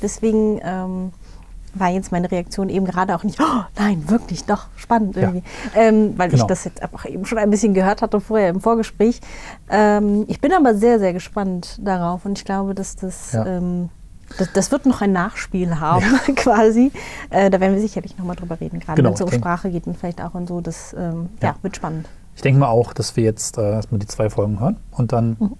Deswegen 0.00 0.60
ähm, 0.62 1.10
war 1.74 1.88
jetzt 1.88 2.12
meine 2.12 2.30
Reaktion 2.30 2.68
eben 2.68 2.84
gerade 2.86 3.16
auch 3.16 3.24
nicht, 3.24 3.40
oh, 3.40 3.62
nein, 3.78 4.04
wirklich, 4.08 4.44
doch, 4.44 4.66
spannend 4.76 5.16
Ja. 5.16 5.22
irgendwie. 5.22 5.42
Ähm, 5.74 6.14
weil 6.16 6.28
Genau. 6.30 6.44
ich 6.44 6.46
das 6.48 6.62
jetzt 6.64 6.80
einfach 6.82 7.04
eben 7.06 7.24
schon 7.26 7.38
ein 7.38 7.50
bisschen 7.50 7.74
gehört 7.74 8.00
hatte 8.02 8.20
vorher 8.20 8.48
im 8.50 8.60
Vorgespräch. 8.60 9.20
Ähm, 9.68 10.24
ich 10.28 10.40
bin 10.40 10.52
aber 10.52 10.76
sehr, 10.76 11.00
sehr 11.00 11.12
gespannt 11.12 11.78
darauf 11.82 12.24
und 12.24 12.38
ich 12.38 12.44
glaube, 12.44 12.74
dass 12.76 12.94
das, 12.94 13.32
Ja. 13.32 13.44
ähm, 13.44 13.88
das, 14.38 14.52
das 14.52 14.70
wird 14.72 14.86
noch 14.86 15.00
ein 15.00 15.12
Nachspiel 15.12 15.80
haben, 15.80 16.04
quasi. 16.36 16.92
Äh, 17.30 17.50
da 17.50 17.60
werden 17.60 17.74
wir 17.74 17.80
sicherlich 17.80 18.16
nochmal 18.18 18.36
drüber 18.36 18.60
reden, 18.60 18.80
gerade 18.80 18.96
Genau, 18.96 19.10
wenn 19.10 19.14
es 19.14 19.20
um 19.20 19.30
Sprache 19.32 19.70
geht 19.70 19.86
und 19.86 19.96
vielleicht 19.96 20.20
auch 20.22 20.34
und 20.34 20.48
so. 20.48 20.60
Das 20.60 20.92
ähm, 20.94 21.28
Ja. 21.40 21.48
ja. 21.48 21.56
wird 21.62 21.76
spannend. 21.76 22.06
Ich 22.36 22.42
denke 22.42 22.60
mal 22.60 22.68
auch, 22.68 22.92
dass 22.92 23.16
wir 23.16 23.24
jetzt 23.24 23.58
äh, 23.58 23.72
erstmal 23.72 23.98
die 23.98 24.06
zwei 24.06 24.30
Folgen 24.30 24.60
hören 24.60 24.76
und 24.92 25.12
dann 25.12 25.36
Mhm. 25.38 25.52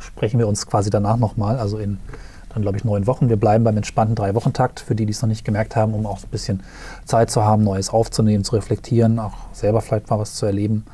sprechen 0.00 0.38
wir 0.38 0.48
uns 0.48 0.66
quasi 0.66 0.90
danach 0.90 1.16
nochmal, 1.16 1.58
also 1.58 1.78
in 1.78 1.98
dann 2.52 2.62
glaube 2.62 2.76
ich 2.76 2.84
neun 2.84 3.06
Wochen. 3.06 3.28
Wir 3.28 3.36
bleiben 3.36 3.62
beim 3.62 3.76
entspannten 3.76 4.16
Drei-Wochen-Takt, 4.16 4.80
für 4.80 4.96
die, 4.96 5.06
die 5.06 5.12
es 5.12 5.22
noch 5.22 5.28
nicht 5.28 5.44
gemerkt 5.44 5.76
haben, 5.76 5.94
um 5.94 6.04
auch 6.04 6.18
ein 6.18 6.28
bisschen 6.32 6.64
Zeit 7.04 7.30
zu 7.30 7.44
haben, 7.44 7.62
Neues 7.62 7.90
aufzunehmen, 7.90 8.42
zu 8.42 8.56
reflektieren, 8.56 9.20
auch 9.20 9.34
selber 9.52 9.80
vielleicht 9.80 10.10
mal 10.10 10.18
was 10.18 10.34
zu 10.34 10.46
erleben. 10.46 10.84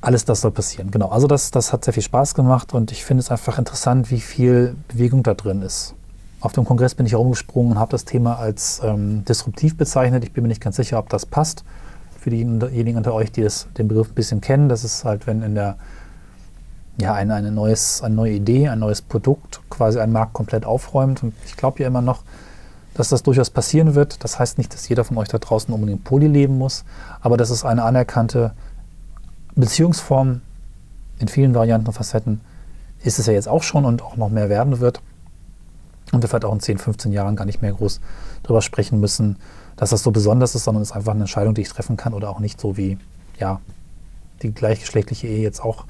Alles 0.00 0.24
das 0.24 0.42
soll 0.42 0.52
passieren, 0.52 0.90
genau. 0.90 1.08
Also 1.08 1.26
das, 1.26 1.50
das 1.50 1.72
hat 1.72 1.84
sehr 1.84 1.92
viel 1.92 2.02
Spaß 2.02 2.34
gemacht 2.34 2.72
und 2.72 2.92
ich 2.92 3.04
finde 3.04 3.20
es 3.20 3.30
einfach 3.30 3.58
interessant, 3.58 4.10
wie 4.10 4.20
viel 4.20 4.76
Bewegung 4.88 5.24
da 5.24 5.34
drin 5.34 5.62
ist. 5.62 5.94
Auf 6.40 6.52
dem 6.52 6.64
Kongress 6.64 6.94
bin 6.94 7.04
ich 7.04 7.12
herumgesprungen 7.12 7.72
und 7.72 7.78
habe 7.80 7.90
das 7.90 8.04
Thema 8.04 8.38
als 8.38 8.80
ähm, 8.84 9.24
disruptiv 9.24 9.76
bezeichnet. 9.76 10.22
Ich 10.22 10.32
bin 10.32 10.42
mir 10.42 10.48
nicht 10.48 10.60
ganz 10.60 10.76
sicher, 10.76 11.00
ob 11.00 11.08
das 11.08 11.26
passt. 11.26 11.64
Für 12.20 12.30
diejenigen 12.30 12.96
unter 12.96 13.12
euch, 13.12 13.32
die 13.32 13.42
das, 13.42 13.66
den 13.76 13.88
Begriff 13.88 14.10
ein 14.10 14.14
bisschen 14.14 14.40
kennen, 14.40 14.68
das 14.68 14.84
ist 14.84 15.04
halt, 15.04 15.26
wenn 15.26 15.42
in 15.42 15.56
der 15.56 15.76
ja, 17.00 17.14
eine, 17.14 17.34
eine, 17.34 17.50
neues, 17.50 18.02
eine 18.02 18.14
neue 18.14 18.32
Idee, 18.32 18.68
ein 18.68 18.78
neues 18.78 19.02
Produkt 19.02 19.60
quasi 19.68 19.98
einen 19.98 20.12
Markt 20.12 20.32
komplett 20.32 20.64
aufräumt. 20.64 21.24
Und 21.24 21.32
ich 21.44 21.56
glaube 21.56 21.80
ja 21.80 21.88
immer 21.88 22.02
noch, 22.02 22.22
dass 22.94 23.08
das 23.08 23.22
durchaus 23.22 23.50
passieren 23.50 23.94
wird. 23.94 24.22
Das 24.22 24.38
heißt 24.38 24.58
nicht, 24.58 24.74
dass 24.74 24.88
jeder 24.88 25.04
von 25.04 25.16
euch 25.18 25.28
da 25.28 25.38
draußen 25.38 25.72
unbedingt 25.72 26.04
Poly 26.04 26.26
leben 26.26 26.58
muss, 26.58 26.84
aber 27.20 27.36
das 27.36 27.50
ist 27.50 27.64
eine 27.64 27.84
anerkannte 27.84 28.52
Beziehungsform 29.60 30.40
in 31.18 31.28
vielen 31.28 31.54
Varianten 31.54 31.88
und 31.88 31.92
Facetten. 31.92 32.40
Ist 33.02 33.18
es 33.18 33.26
ja 33.26 33.32
jetzt 33.32 33.48
auch 33.48 33.62
schon 33.62 33.84
und 33.84 34.02
auch 34.02 34.16
noch 34.16 34.28
mehr 34.28 34.48
werden 34.48 34.80
wird. 34.80 35.00
Und 36.12 36.22
wir 36.22 36.28
vielleicht 36.28 36.44
auch 36.44 36.52
in 36.52 36.60
10, 36.60 36.78
15 36.78 37.12
Jahren 37.12 37.36
gar 37.36 37.44
nicht 37.44 37.60
mehr 37.60 37.72
groß 37.72 38.00
drüber 38.42 38.62
sprechen 38.62 38.98
müssen, 38.98 39.36
dass 39.76 39.90
das 39.90 40.02
so 40.02 40.10
besonders 40.10 40.54
ist, 40.54 40.64
sondern 40.64 40.82
es 40.82 40.90
ist 40.90 40.96
einfach 40.96 41.12
eine 41.12 41.20
Entscheidung, 41.20 41.54
die 41.54 41.60
ich 41.60 41.68
treffen 41.68 41.96
kann 41.96 42.14
oder 42.14 42.30
auch 42.30 42.40
nicht 42.40 42.60
so 42.60 42.76
wie, 42.76 42.98
ja, 43.38 43.60
die 44.42 44.52
gleichgeschlechtliche 44.52 45.26
Ehe 45.26 45.42
jetzt 45.42 45.60
auch 45.60 45.84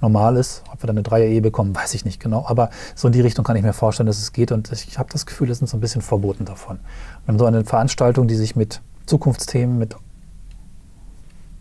normal 0.00 0.36
ist. 0.36 0.62
Ob 0.72 0.82
wir 0.82 0.86
dann 0.86 0.96
eine 0.96 1.02
Dreier-Ehe 1.02 1.40
bekommen, 1.40 1.74
weiß 1.74 1.94
ich 1.94 2.04
nicht 2.04 2.20
genau. 2.20 2.44
Aber 2.46 2.70
so 2.94 3.08
in 3.08 3.12
die 3.12 3.20
Richtung 3.20 3.44
kann 3.44 3.56
ich 3.56 3.62
mir 3.62 3.72
vorstellen, 3.72 4.06
dass 4.06 4.18
es 4.18 4.32
geht. 4.32 4.52
Und 4.52 4.70
ich 4.70 4.98
habe 4.98 5.10
das 5.12 5.26
Gefühl, 5.26 5.50
es 5.50 5.58
sind 5.58 5.66
so 5.66 5.76
ein 5.76 5.80
bisschen 5.80 6.02
verboten 6.02 6.44
davon. 6.44 6.78
Wir 7.24 7.32
haben 7.32 7.38
so 7.38 7.46
eine 7.46 7.64
Veranstaltung, 7.64 8.28
die 8.28 8.36
sich 8.36 8.54
mit 8.54 8.80
Zukunftsthemen, 9.06 9.78
mit 9.78 9.96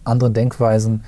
anderen 0.03 0.33
Denkweisen 0.33 1.03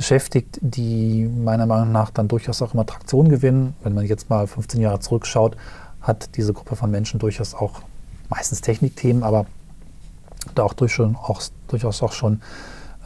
beschäftigt, 0.00 0.58
die 0.62 1.26
meiner 1.26 1.66
Meinung 1.66 1.92
nach 1.92 2.08
dann 2.08 2.26
durchaus 2.26 2.62
auch 2.62 2.72
immer 2.72 2.86
Traktion 2.86 3.28
gewinnen. 3.28 3.74
Wenn 3.82 3.92
man 3.92 4.06
jetzt 4.06 4.30
mal 4.30 4.46
15 4.46 4.80
Jahre 4.80 4.98
zurückschaut, 4.98 5.58
hat 6.00 6.36
diese 6.36 6.54
Gruppe 6.54 6.74
von 6.74 6.90
Menschen 6.90 7.20
durchaus 7.20 7.54
auch 7.54 7.82
meistens 8.30 8.62
Technikthemen, 8.62 9.22
aber 9.22 9.44
da 10.54 10.62
auch, 10.62 10.72
durch 10.72 10.94
schon, 10.94 11.16
auch 11.16 11.42
durchaus 11.68 12.02
auch 12.02 12.12
schon 12.12 12.40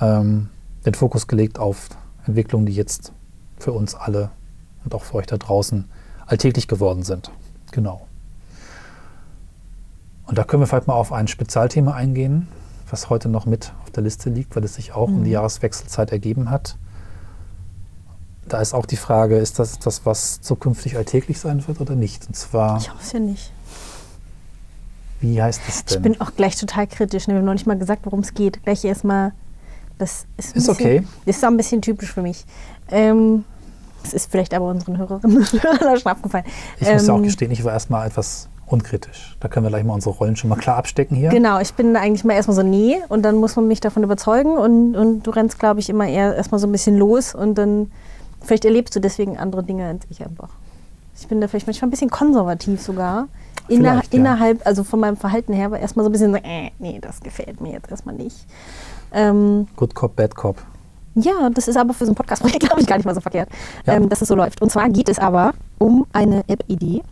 ähm, 0.00 0.50
den 0.86 0.94
Fokus 0.94 1.26
gelegt 1.26 1.58
auf 1.58 1.88
Entwicklungen, 2.26 2.64
die 2.64 2.74
jetzt 2.74 3.10
für 3.58 3.72
uns 3.72 3.96
alle 3.96 4.30
und 4.84 4.94
auch 4.94 5.02
für 5.02 5.16
euch 5.16 5.26
da 5.26 5.36
draußen 5.36 5.86
alltäglich 6.26 6.68
geworden 6.68 7.02
sind. 7.02 7.32
Genau. 7.72 8.06
Und 10.26 10.38
da 10.38 10.44
können 10.44 10.62
wir 10.62 10.68
vielleicht 10.68 10.86
mal 10.86 10.94
auf 10.94 11.12
ein 11.12 11.26
Spezialthema 11.26 11.94
eingehen, 11.94 12.46
was 12.88 13.10
heute 13.10 13.28
noch 13.28 13.46
mit 13.46 13.72
auf 13.82 13.90
der 13.90 14.04
Liste 14.04 14.30
liegt, 14.30 14.54
weil 14.54 14.62
es 14.62 14.76
sich 14.76 14.92
auch 14.92 15.08
um 15.08 15.24
die 15.24 15.32
Jahreswechselzeit 15.32 16.12
ergeben 16.12 16.50
hat. 16.50 16.76
Da 18.48 18.60
ist 18.60 18.74
auch 18.74 18.86
die 18.86 18.96
Frage, 18.96 19.36
ist 19.38 19.58
das 19.58 19.78
das, 19.78 20.04
was 20.04 20.40
zukünftig 20.42 20.96
alltäglich 20.96 21.38
sein 21.40 21.66
wird 21.66 21.80
oder 21.80 21.94
nicht? 21.94 22.26
Und 22.26 22.34
zwar, 22.36 22.78
Ich 22.78 22.90
hoffe 22.90 23.00
es 23.02 23.12
ja 23.12 23.18
nicht. 23.20 23.50
wie 25.20 25.40
heißt 25.42 25.60
Ich 25.68 25.84
denn? 25.86 26.02
bin 26.02 26.20
auch 26.20 26.32
gleich 26.36 26.56
total 26.56 26.86
kritisch. 26.86 27.26
ne? 27.26 27.34
Wir 27.34 27.38
haben 27.38 27.46
noch 27.46 27.52
nicht 27.54 27.66
mal 27.66 27.78
gesagt, 27.78 28.04
worum 28.04 28.20
es 28.20 28.34
geht. 28.34 28.62
Gleich 28.64 28.84
erstmal. 28.84 29.32
Das 29.98 30.26
ist, 30.36 30.48
Ist 30.48 30.66
bisschen, 30.66 30.74
okay. 30.74 31.06
Das 31.24 31.36
ist 31.36 31.44
auch 31.44 31.48
ein 31.48 31.56
bisschen 31.56 31.80
typisch 31.80 32.12
für 32.12 32.22
mich. 32.22 32.44
Ähm, 32.90 33.44
das 34.02 34.12
ist 34.12 34.30
vielleicht 34.30 34.52
aber 34.52 34.66
unseren 34.68 34.98
Hörerinnen 34.98 35.38
und 35.38 35.52
Hörern 35.62 35.98
schon 35.98 36.12
aufgefallen. 36.12 36.44
ich 36.80 36.92
muss 36.92 37.06
ja 37.06 37.14
auch 37.14 37.18
Ähm, 37.18 37.22
gestehen, 37.24 37.50
ich 37.52 37.64
war 37.64 37.72
erstmal 37.72 38.06
etwas 38.06 38.48
unkritisch. 38.66 39.36
Da 39.40 39.48
können 39.48 39.64
wir 39.64 39.70
gleich 39.70 39.84
mal 39.84 39.94
unsere 39.94 40.14
Rollen 40.16 40.36
schon 40.36 40.50
mal 40.50 40.56
klar 40.56 40.76
abstecken 40.76 41.16
hier. 41.16 41.30
Genau, 41.30 41.60
ich 41.60 41.72
bin 41.74 41.96
eigentlich 41.96 42.24
mal 42.24 42.34
erstmal 42.34 42.56
so, 42.56 42.62
nee, 42.62 42.96
und 43.08 43.22
dann 43.22 43.36
muss 43.36 43.56
man 43.56 43.68
mich 43.68 43.80
davon 43.80 44.02
überzeugen 44.02 44.56
und, 44.58 44.96
und 44.96 45.22
du 45.22 45.30
rennst, 45.30 45.58
glaube 45.58 45.80
ich, 45.80 45.88
immer 45.88 46.06
eher 46.08 46.34
erstmal 46.34 46.58
so 46.58 46.66
ein 46.66 46.72
bisschen 46.72 46.96
los 46.98 47.34
und 47.34 47.54
dann, 47.56 47.90
vielleicht 48.44 48.64
erlebst 48.64 48.94
du 48.96 49.00
deswegen 49.00 49.36
andere 49.38 49.62
Dinge 49.64 49.86
als 49.86 50.04
ich 50.10 50.24
einfach. 50.24 50.50
Ich 51.18 51.28
bin 51.28 51.40
da 51.40 51.48
vielleicht 51.48 51.66
manchmal 51.66 51.88
ein 51.88 51.90
bisschen 51.90 52.10
konservativ 52.10 52.80
sogar. 52.80 53.28
Inner, 53.68 53.94
ja. 53.96 54.02
Innerhalb, 54.10 54.66
also 54.66 54.84
von 54.84 55.00
meinem 55.00 55.16
Verhalten 55.16 55.52
her, 55.52 55.70
war 55.70 55.78
erstmal 55.78 56.04
so 56.04 56.10
ein 56.10 56.12
bisschen 56.12 56.32
so, 56.32 56.38
äh, 56.38 56.70
nee, 56.78 56.98
das 57.00 57.20
gefällt 57.20 57.60
mir 57.60 57.72
jetzt 57.72 57.90
erstmal 57.90 58.14
nicht. 58.14 58.44
Ähm, 59.12 59.68
Good 59.76 59.94
Cop, 59.94 60.16
Bad 60.16 60.34
Cop. 60.34 60.56
ja, 61.14 61.48
das 61.50 61.68
ist 61.68 61.76
aber 61.76 61.94
für 61.94 62.04
so 62.04 62.12
ein 62.12 62.14
Podcast-Projekt, 62.16 62.60
glaube 62.66 62.80
ich, 62.80 62.86
gar 62.86 62.96
nicht 62.96 63.06
mal 63.06 63.14
so 63.14 63.20
verkehrt, 63.20 63.48
Ja. 63.86 63.94
ähm, 63.94 64.08
dass 64.08 64.20
es 64.22 64.28
so 64.28 64.34
läuft. 64.34 64.60
Und 64.60 64.70
zwar 64.70 64.88
geht 64.90 65.08
es 65.08 65.18
aber 65.18 65.54
um 65.78 66.04
eine 66.12 66.40
App-Idee. 66.48 67.02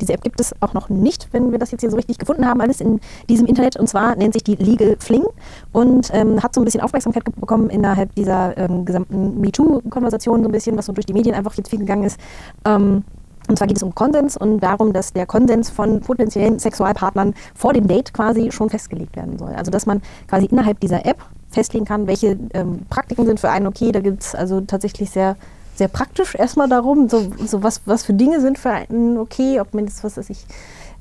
Diese 0.00 0.12
App 0.14 0.22
gibt 0.22 0.40
es 0.40 0.54
auch 0.60 0.74
noch 0.74 0.88
nicht, 0.88 1.28
wenn 1.32 1.52
wir 1.52 1.58
das 1.58 1.70
jetzt 1.70 1.82
hier 1.82 1.90
so 1.90 1.96
richtig 1.96 2.18
gefunden 2.18 2.46
haben, 2.46 2.60
alles 2.60 2.80
in 2.80 3.00
diesem 3.28 3.46
Internet. 3.46 3.76
Und 3.76 3.88
zwar 3.88 4.16
nennt 4.16 4.32
sich 4.32 4.44
die 4.44 4.56
Legal 4.56 4.96
Fling 4.98 5.24
und 5.72 6.10
ähm, 6.12 6.42
hat 6.42 6.54
so 6.54 6.60
ein 6.60 6.64
bisschen 6.64 6.80
Aufmerksamkeit 6.80 7.24
bekommen 7.24 7.70
innerhalb 7.70 8.14
dieser 8.14 8.56
ähm, 8.58 8.84
gesamten 8.84 9.40
MeToo-Konversation, 9.40 10.42
so 10.42 10.48
ein 10.48 10.52
bisschen, 10.52 10.76
was 10.76 10.86
so 10.86 10.92
durch 10.92 11.06
die 11.06 11.12
Medien 11.12 11.34
einfach 11.34 11.54
jetzt 11.54 11.70
viel 11.70 11.78
gegangen 11.78 12.04
ist. 12.04 12.18
Ähm, 12.64 13.04
und 13.48 13.58
zwar 13.58 13.66
geht 13.66 13.76
es 13.76 13.82
um 13.82 13.94
Konsens 13.94 14.36
und 14.36 14.60
darum, 14.60 14.92
dass 14.92 15.12
der 15.12 15.26
Konsens 15.26 15.68
von 15.68 16.00
potenziellen 16.00 16.58
Sexualpartnern 16.58 17.34
vor 17.54 17.72
dem 17.72 17.88
Date 17.88 18.14
quasi 18.14 18.52
schon 18.52 18.70
festgelegt 18.70 19.16
werden 19.16 19.38
soll. 19.38 19.52
Also 19.54 19.70
dass 19.70 19.86
man 19.86 20.00
quasi 20.28 20.46
innerhalb 20.46 20.78
dieser 20.80 21.04
App 21.04 21.18
festlegen 21.50 21.84
kann, 21.84 22.06
welche 22.06 22.38
ähm, 22.54 22.86
Praktiken 22.88 23.26
sind 23.26 23.40
für 23.40 23.50
einen 23.50 23.66
okay. 23.66 23.92
Da 23.92 24.00
gibt 24.00 24.22
es 24.22 24.34
also 24.34 24.60
tatsächlich 24.60 25.10
sehr, 25.10 25.36
sehr 25.74 25.88
praktisch 25.88 26.34
erstmal 26.34 26.68
darum, 26.68 27.08
so, 27.08 27.30
so 27.46 27.62
was, 27.62 27.80
was 27.86 28.04
für 28.04 28.12
Dinge 28.14 28.40
sind 28.40 28.58
für 28.58 28.70
einen 28.70 29.18
okay, 29.18 29.60
ob 29.60 29.74
man 29.74 29.84
jetzt, 29.86 30.04
was 30.04 30.16
weiß 30.16 30.30
ich, 30.30 30.44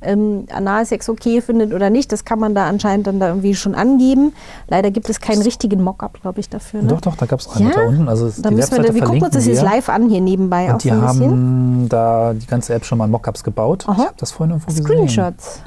ähm, 0.04 0.46
Analsex 0.52 1.10
okay 1.10 1.42
findet 1.42 1.74
oder 1.74 1.90
nicht, 1.90 2.12
das 2.12 2.26
kann 2.26 2.40
man 2.40 2.56
da 2.56 2.68
anscheinend 2.68 3.06
dann 3.06 3.20
da 3.20 3.28
irgendwie 3.28 3.54
schon 3.54 3.76
angeben. 3.76 4.34
Leider 4.68 4.90
gibt 4.90 5.10
es 5.10 5.20
keinen 5.20 5.42
richtigen 5.44 5.84
Mockup, 5.84 6.22
glaube 6.22 6.40
ich, 6.40 6.50
dafür. 6.50 6.82
Ne? 6.82 6.88
Doch, 6.88 7.02
doch, 7.02 7.16
da 7.16 7.26
gab 7.28 7.40
es 7.40 7.48
einen 7.50 7.70
Ja? 7.70 7.76
da 7.76 7.82
unten. 7.88 8.10
Also 8.10 8.30
Da 8.42 8.50
die 8.50 8.56
müssen 8.56 8.72
wir, 8.72 8.78
Webseite 8.80 8.96
wir 8.96 9.04
gucken 9.04 9.22
uns 9.24 9.36
das 9.36 9.46
jetzt 9.46 9.62
live 9.62 9.90
an 9.90 10.10
hier 10.10 10.22
nebenbei 10.22 10.70
auch 10.70 10.74
Und 10.74 10.84
die 10.84 10.90
so 10.90 10.96
ein 10.96 11.02
bisschen. 11.02 11.32
haben 11.32 11.90
da 11.90 12.34
die 12.34 12.48
ganze 12.48 12.74
App 12.74 12.86
schon 12.86 12.98
mal 12.98 13.08
Mockups 13.08 13.44
gebaut. 13.44 13.84
Aha. 13.88 13.94
Ich 14.02 14.08
habe 14.08 14.16
das 14.18 14.32
vorhin 14.32 14.52
irgendwo 14.56 14.68
gesehen. 14.68 14.86
Screenshots. 14.86 15.62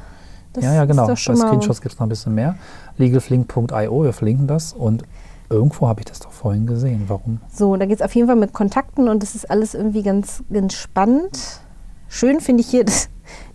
Das 0.53 0.64
ja, 0.64 0.75
ja, 0.75 0.85
genau. 0.85 1.07
Bei 1.07 1.14
Screenshots 1.17 1.81
gibt 1.81 1.95
es 1.95 2.01
noch 2.01 2.07
ein 2.07 2.09
bisschen 2.09 2.35
mehr. 2.35 2.57
Legalflink.io, 2.99 4.03
wir 4.05 4.12
verlinken 4.12 4.47
das. 4.47 4.73
Und 4.73 5.05
irgendwo 5.51 5.89
habe 5.89 6.01
ich 6.01 6.07
das 6.07 6.21
doch 6.21 6.33
vorhin 6.33 6.67
gesehen. 6.67 7.05
Warum? 7.09 7.41
So, 7.53 7.77
da 7.77 7.87
geht 7.87 7.97
es 7.97 8.03
auf 8.03 8.15
jeden 8.15 8.27
Fall 8.27 8.37
mit 8.37 8.53
Kontakten 8.53 9.09
und 9.09 9.23
das 9.23 9.35
ist 9.35 9.51
alles 9.51 9.75
irgendwie 9.75 10.03
ganz, 10.03 10.43
ganz 10.53 10.75
spannend. 10.75 11.61
Schön 12.09 12.41
finde 12.41 12.63
ich 12.63 12.69
hier 12.69 12.85
das, 12.85 13.09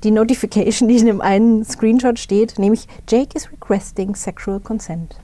die 0.03 0.11
Notification, 0.11 0.87
die 0.89 0.97
in 0.97 1.05
dem 1.05 1.21
einen 1.21 1.63
Screenshot 1.63 2.19
steht, 2.19 2.59
nämlich 2.59 2.87
Jake 3.07 3.35
is 3.37 3.51
requesting 3.51 4.15
sexual 4.15 4.59
consent. 4.59 5.15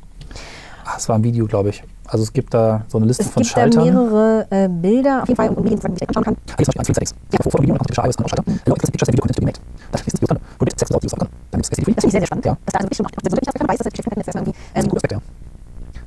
Ah, 0.85 0.95
es 0.97 1.09
war 1.09 1.17
ein 1.17 1.23
Video, 1.23 1.45
glaube 1.47 1.69
ich. 1.69 1.83
Also 2.07 2.23
es 2.23 2.31
gibt 2.31 2.53
da 2.53 2.85
so 2.87 2.99
eine 2.99 3.07
Liste 3.07 3.23
Es 3.23 3.29
von 3.29 3.41
gibt 3.41 3.55
da 3.57 3.61
Schaltern. 3.61 3.83
mehrere 3.83 4.45
äh, 4.51 4.69
Bilder, 4.69 5.23
auf 5.23 5.27
jeden 5.27 5.35
Fall, 5.37 5.49
und 5.49 5.63
Medien, 5.63 5.79
die 5.79 5.87
man 5.87 5.97
sich 5.97 6.07
anschauen 6.07 6.23
kann. 6.23 6.37
Hier 6.45 6.59
ist 6.59 6.71
zum 6.71 6.77
Beispiel 6.77 6.95
1 6.99 7.15
Ja, 7.33 7.39
Foto, 7.41 7.63
Video, 7.63 7.75
typischer 7.79 8.05
iOS 8.05 8.15
Schalter. 8.15 8.43
Allow 8.45 8.75
explicit 8.75 8.91
pictures 8.91 9.09
and 9.09 9.13
video 9.17 9.21
content 9.25 9.35
to 9.35 9.41
be 9.41 9.45
made. 9.47 9.59
Da 9.91 9.97
ist 9.99 10.05
das 10.05 10.13
Video 10.21 10.27
drin. 10.27 10.39
Probiert 10.59 10.79
Sex 10.79 10.91
of 10.93 11.01
gun. 11.01 11.09
Dann 11.49 11.61
gibt 11.61 11.63
es. 11.65 11.69
Das 11.71 11.83
finde 11.83 11.91
ich 11.91 12.01
sehr, 12.01 12.11
sehr 12.11 12.27
spannend. 12.27 12.45
Ja. 12.45 12.57
Dass 12.63 12.73
da 12.73 12.77
also 12.77 12.85
wirklich 12.85 12.97
schon 12.97 13.05
noch, 13.05 13.11
also 13.17 13.37
ich 13.41 13.67
weiß, 13.67 13.77
dass 13.79 13.85
das 13.85 13.93
Geschäft 13.93 14.17
jetzt 14.17 14.27
erstmal 14.27 14.43
irgendwie. 14.45 14.53
Das 14.53 14.69
ist 14.69 14.75
ein 14.75 14.83
Ähm, 14.85 14.89
guter 14.89 14.97
Aspekt, 14.97 15.11
ja. 15.13 15.19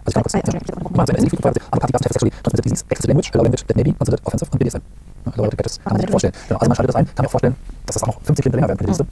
Also 0.09 0.15
kann 0.15 0.23
Ah. 5.85 5.91
Genau, 6.49 6.59
also 6.61 6.71
mir 7.23 7.29
vorstellen, 7.29 7.57
dass 7.87 7.95
das 7.95 8.03
auch 8.03 8.09
noch 8.09 8.21
50 8.23 8.43
Kilometer 8.43 8.57
länger 8.57 8.69
werden 8.69 8.79
könnte, 8.79 8.93
die 8.93 8.99
Liste. 8.99 9.07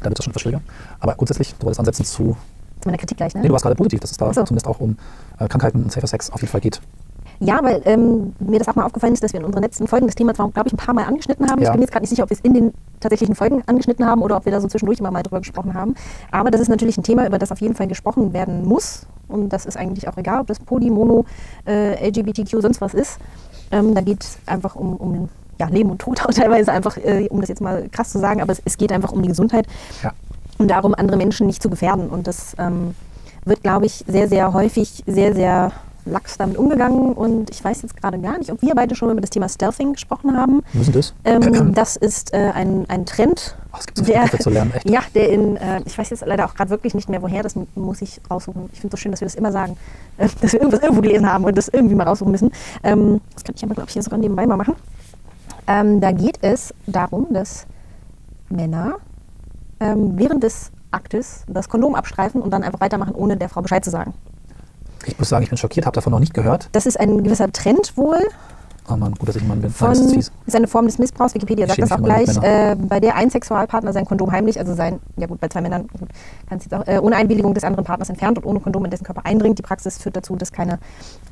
Da 0.00 0.10
wird 0.10 0.18
das 0.18 0.24
schon 0.24 0.32
verschwieriger. 0.32 0.62
Aber 1.00 1.14
grundsätzlich, 1.14 1.54
du 1.54 1.64
wolltest 1.64 1.80
ansetzen 1.80 2.04
zu 2.04 2.36
zu 2.80 2.88
meiner 2.88 2.98
Kritik 2.98 3.16
gleich, 3.16 3.34
ne? 3.34 3.40
Nee, 3.40 3.48
du 3.48 3.52
warst 3.52 3.62
gerade 3.62 3.76
positiv, 3.76 4.00
dass 4.00 4.10
es 4.10 4.18
da 4.18 4.32
so. 4.32 4.42
zumindest 4.42 4.66
auch 4.66 4.78
um 4.78 4.98
äh, 5.38 5.48
Krankheiten 5.48 5.84
und 5.84 5.92
safer 5.92 6.06
Sex 6.06 6.30
auf 6.30 6.40
jeden 6.42 6.50
Fall 6.50 6.60
geht. 6.60 6.82
Ja, 7.40 7.62
weil 7.62 7.82
ähm, 7.84 8.32
mir 8.38 8.58
das 8.58 8.68
auch 8.68 8.74
mal 8.76 8.84
aufgefallen 8.84 9.12
ist, 9.12 9.22
dass 9.22 9.32
wir 9.32 9.40
in 9.40 9.46
unseren 9.46 9.62
letzten 9.62 9.86
Folgen 9.86 10.06
das 10.06 10.14
Thema 10.14 10.34
zwar, 10.34 10.48
glaube 10.50 10.68
ich, 10.68 10.72
ein 10.74 10.76
paar 10.78 10.94
Mal 10.94 11.04
angeschnitten 11.04 11.50
haben. 11.50 11.60
Ja. 11.60 11.66
Ich 11.68 11.70
bin 11.72 11.80
mir 11.80 11.84
jetzt 11.84 11.92
gerade 11.92 12.02
nicht 12.04 12.10
sicher, 12.10 12.22
ob 12.22 12.30
wir 12.30 12.36
es 12.36 12.40
in 12.44 12.54
den 12.54 12.72
tatsächlichen 13.00 13.34
Folgen 13.34 13.62
angeschnitten 13.66 14.06
haben 14.06 14.22
oder 14.22 14.36
ob 14.36 14.44
wir 14.44 14.52
da 14.52 14.60
so 14.60 14.68
zwischendurch 14.68 14.98
immer 15.00 15.10
mal 15.10 15.22
drüber 15.22 15.40
gesprochen 15.40 15.74
haben. 15.74 15.94
Aber 16.30 16.50
das 16.50 16.60
ist 16.60 16.68
natürlich 16.68 16.96
ein 16.96 17.02
Thema, 17.02 17.26
über 17.26 17.38
das 17.38 17.52
auf 17.52 17.60
jeden 17.60 17.74
Fall 17.74 17.86
gesprochen 17.88 18.32
werden 18.32 18.64
muss. 18.64 19.06
Und 19.28 19.50
das 19.50 19.66
ist 19.66 19.76
eigentlich 19.76 20.08
auch 20.08 20.16
egal, 20.16 20.40
ob 20.40 20.46
das 20.46 20.60
Poly, 20.60 20.90
Mono, 20.90 21.24
äh, 21.66 22.08
LGBTQ, 22.08 22.60
sonst 22.60 22.80
was 22.80 22.94
ist. 22.94 23.18
Ähm, 23.72 23.94
da 23.94 24.00
geht 24.00 24.22
es 24.22 24.38
einfach 24.46 24.76
um, 24.76 24.94
um 24.96 25.28
ja, 25.58 25.66
Leben 25.68 25.90
und 25.90 25.98
Tod 26.00 26.22
auch 26.26 26.32
teilweise 26.32 26.72
einfach, 26.72 26.96
äh, 26.98 27.26
um 27.30 27.40
das 27.40 27.48
jetzt 27.48 27.60
mal 27.60 27.88
krass 27.90 28.10
zu 28.10 28.18
sagen, 28.18 28.40
aber 28.40 28.52
es, 28.52 28.62
es 28.64 28.76
geht 28.78 28.92
einfach 28.92 29.12
um 29.12 29.22
die 29.22 29.28
Gesundheit 29.28 29.66
Ja. 30.02 30.12
und 30.58 30.68
darum, 30.70 30.94
andere 30.94 31.16
Menschen 31.16 31.46
nicht 31.46 31.62
zu 31.62 31.70
gefährden. 31.70 32.08
Und 32.08 32.26
das 32.26 32.54
ähm, 32.58 32.94
wird, 33.44 33.62
glaube 33.62 33.86
ich, 33.86 34.04
sehr, 34.06 34.28
sehr 34.28 34.52
häufig 34.52 35.02
sehr, 35.06 35.34
sehr 35.34 35.72
lax 36.06 36.36
damit 36.38 36.56
umgegangen. 36.56 37.12
Und 37.14 37.50
ich 37.50 37.62
weiß 37.64 37.82
jetzt 37.82 37.96
gerade 37.96 38.18
gar 38.18 38.38
nicht, 38.38 38.50
ob 38.52 38.60
wir 38.62 38.74
beide 38.74 38.94
schon 38.94 39.10
über 39.10 39.20
das 39.20 39.30
Thema 39.30 39.48
Stealthing 39.48 39.92
gesprochen 39.94 40.36
haben. 40.36 40.62
Müssen 40.72 40.92
das? 40.92 41.14
Ähm, 41.24 41.74
das 41.74 41.96
ist 41.96 42.32
äh, 42.34 42.50
ein, 42.54 42.84
ein 42.88 43.06
Trend. 43.06 43.56
Ach, 43.72 43.80
es 43.80 43.86
gibt 43.86 43.98
so 43.98 44.04
viele 44.04 44.18
Begriffe 44.20 44.38
zu 44.42 44.50
lernen, 44.50 44.72
echt. 44.74 44.88
Ja, 44.90 45.00
der 45.14 45.28
in, 45.30 45.56
äh, 45.56 45.80
ich 45.84 45.96
weiß 45.98 46.10
jetzt 46.10 46.24
leider 46.26 46.44
auch 46.46 46.54
gerade 46.54 46.70
wirklich 46.70 46.94
nicht 46.94 47.08
mehr, 47.08 47.22
woher, 47.22 47.42
das 47.42 47.56
mu- 47.56 47.66
muss 47.74 48.02
ich 48.02 48.20
raussuchen. 48.30 48.68
Ich 48.72 48.80
finde 48.80 48.94
es 48.94 49.00
so 49.00 49.02
schön, 49.02 49.10
dass 49.12 49.20
wir 49.20 49.26
das 49.26 49.34
immer 49.34 49.50
sagen, 49.52 49.76
äh, 50.18 50.28
dass 50.40 50.52
wir 50.52 50.60
irgendwas 50.60 50.80
irgendwo 50.82 51.00
gelesen 51.02 51.30
haben 51.30 51.44
und 51.44 51.56
das 51.58 51.68
irgendwie 51.68 51.94
mal 51.94 52.06
raussuchen 52.06 52.30
müssen. 52.30 52.52
Ähm, 52.82 53.20
das 53.34 53.42
kann 53.44 53.54
ich 53.56 53.64
aber, 53.64 53.74
glaube 53.74 53.88
ich, 53.88 53.94
hier 53.94 54.02
sogar 54.02 54.18
nebenbei 54.18 54.46
mal 54.46 54.56
machen. 54.56 54.74
Ähm, 55.66 56.00
da 56.00 56.12
geht 56.12 56.38
es 56.42 56.72
darum, 56.86 57.26
dass 57.30 57.66
Männer 58.50 58.96
ähm, 59.80 60.12
während 60.18 60.42
des 60.42 60.70
Aktes 60.90 61.42
das 61.48 61.68
Kondom 61.68 61.94
abstreifen 61.94 62.40
und 62.42 62.50
dann 62.52 62.62
einfach 62.62 62.80
weitermachen, 62.80 63.14
ohne 63.14 63.36
der 63.36 63.48
Frau 63.48 63.62
Bescheid 63.62 63.84
zu 63.84 63.90
sagen. 63.90 64.14
Ich 65.06 65.18
muss 65.18 65.28
sagen, 65.28 65.42
ich 65.42 65.50
bin 65.50 65.58
schockiert, 65.58 65.86
habe 65.86 65.94
davon 65.94 66.12
noch 66.12 66.20
nicht 66.20 66.34
gehört. 66.34 66.68
Das 66.72 66.86
ist 66.86 66.98
ein 66.98 67.22
gewisser 67.22 67.50
Trend 67.52 67.96
wohl. 67.96 68.20
Oh 68.86 68.96
Mann, 68.96 69.14
gut, 69.14 69.28
dass 69.28 69.36
ich 69.36 69.44
Mann 69.44 69.62
bin. 69.62 69.70
Von, 69.70 69.92
Nein, 69.92 69.98
das 69.98 70.12
ist 70.12 70.32
ist 70.46 70.54
eine 70.54 70.66
Form 70.66 70.84
des 70.84 70.98
Missbrauchs. 70.98 71.34
Wikipedia 71.34 71.64
Ich 71.64 71.70
sagt 71.70 71.82
das 71.82 71.92
auch 71.92 72.02
gleich. 72.02 72.28
Äh, 72.42 72.76
bei 72.76 73.00
der 73.00 73.16
ein 73.16 73.30
Sexualpartner 73.30 73.94
sein 73.94 74.04
Kondom 74.04 74.30
heimlich, 74.30 74.58
also 74.58 74.74
sein, 74.74 75.00
ja 75.16 75.26
gut, 75.26 75.40
bei 75.40 75.48
zwei 75.48 75.62
Männern, 75.62 75.88
gut, 75.88 76.08
kann's 76.46 76.64
jetzt 76.64 76.74
auch, 76.74 76.86
äh, 76.86 76.98
ohne 76.98 77.16
Einwilligung 77.16 77.54
des 77.54 77.64
anderen 77.64 77.86
Partners 77.86 78.10
entfernt 78.10 78.36
und 78.36 78.44
ohne 78.44 78.60
Kondom 78.60 78.84
in 78.84 78.90
dessen 78.90 79.04
Körper 79.04 79.24
eindringt. 79.24 79.58
Die 79.58 79.62
Praxis 79.62 79.96
führt 79.96 80.16
dazu, 80.16 80.36
dass 80.36 80.52
keine 80.52 80.78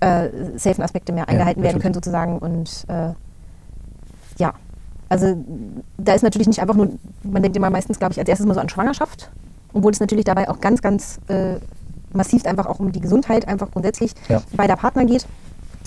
äh, 0.01 0.29
safen 0.57 0.83
Aspekte 0.83 1.13
mehr 1.13 1.29
eingehalten 1.29 1.63
werden 1.63 1.79
natürlich. 1.79 1.83
können 1.83 1.95
sozusagen. 1.95 2.39
Und 2.39 2.87
äh, 2.89 3.13
ja, 4.39 4.55
also 5.11 5.37
da 5.99 6.15
ist 6.15 6.23
natürlich 6.23 6.49
nicht 6.49 6.63
einfach 6.63 6.75
nur, 6.75 6.89
man 7.23 7.43
denkt 7.43 7.55
immer 7.55 7.69
meistens, 7.69 7.99
glaube 7.99 8.13
ich, 8.13 8.19
als 8.19 8.31
erstes 8.31 8.47
mal 8.47 8.55
so 8.55 8.61
an 8.61 8.71
Schwangerschaft, 8.71 9.31
obwohl 9.75 9.93
es 9.93 10.01
natürlich 10.01 10.25
dabei 10.25 10.49
auch 10.49 10.61
ganz, 10.61 10.81
ganz 10.81 11.21
äh, 11.29 11.57
massiv 12.15 12.45
einfach 12.47 12.67
auch 12.67 12.79
um 12.81 12.93
die 12.93 13.01
Gesundheit 13.01 13.49
einfach 13.49 13.71
grundsätzlich 13.71 14.13
Ja. 14.29 14.43
beider 14.55 14.77
Partner 14.77 15.05
geht 15.05 15.27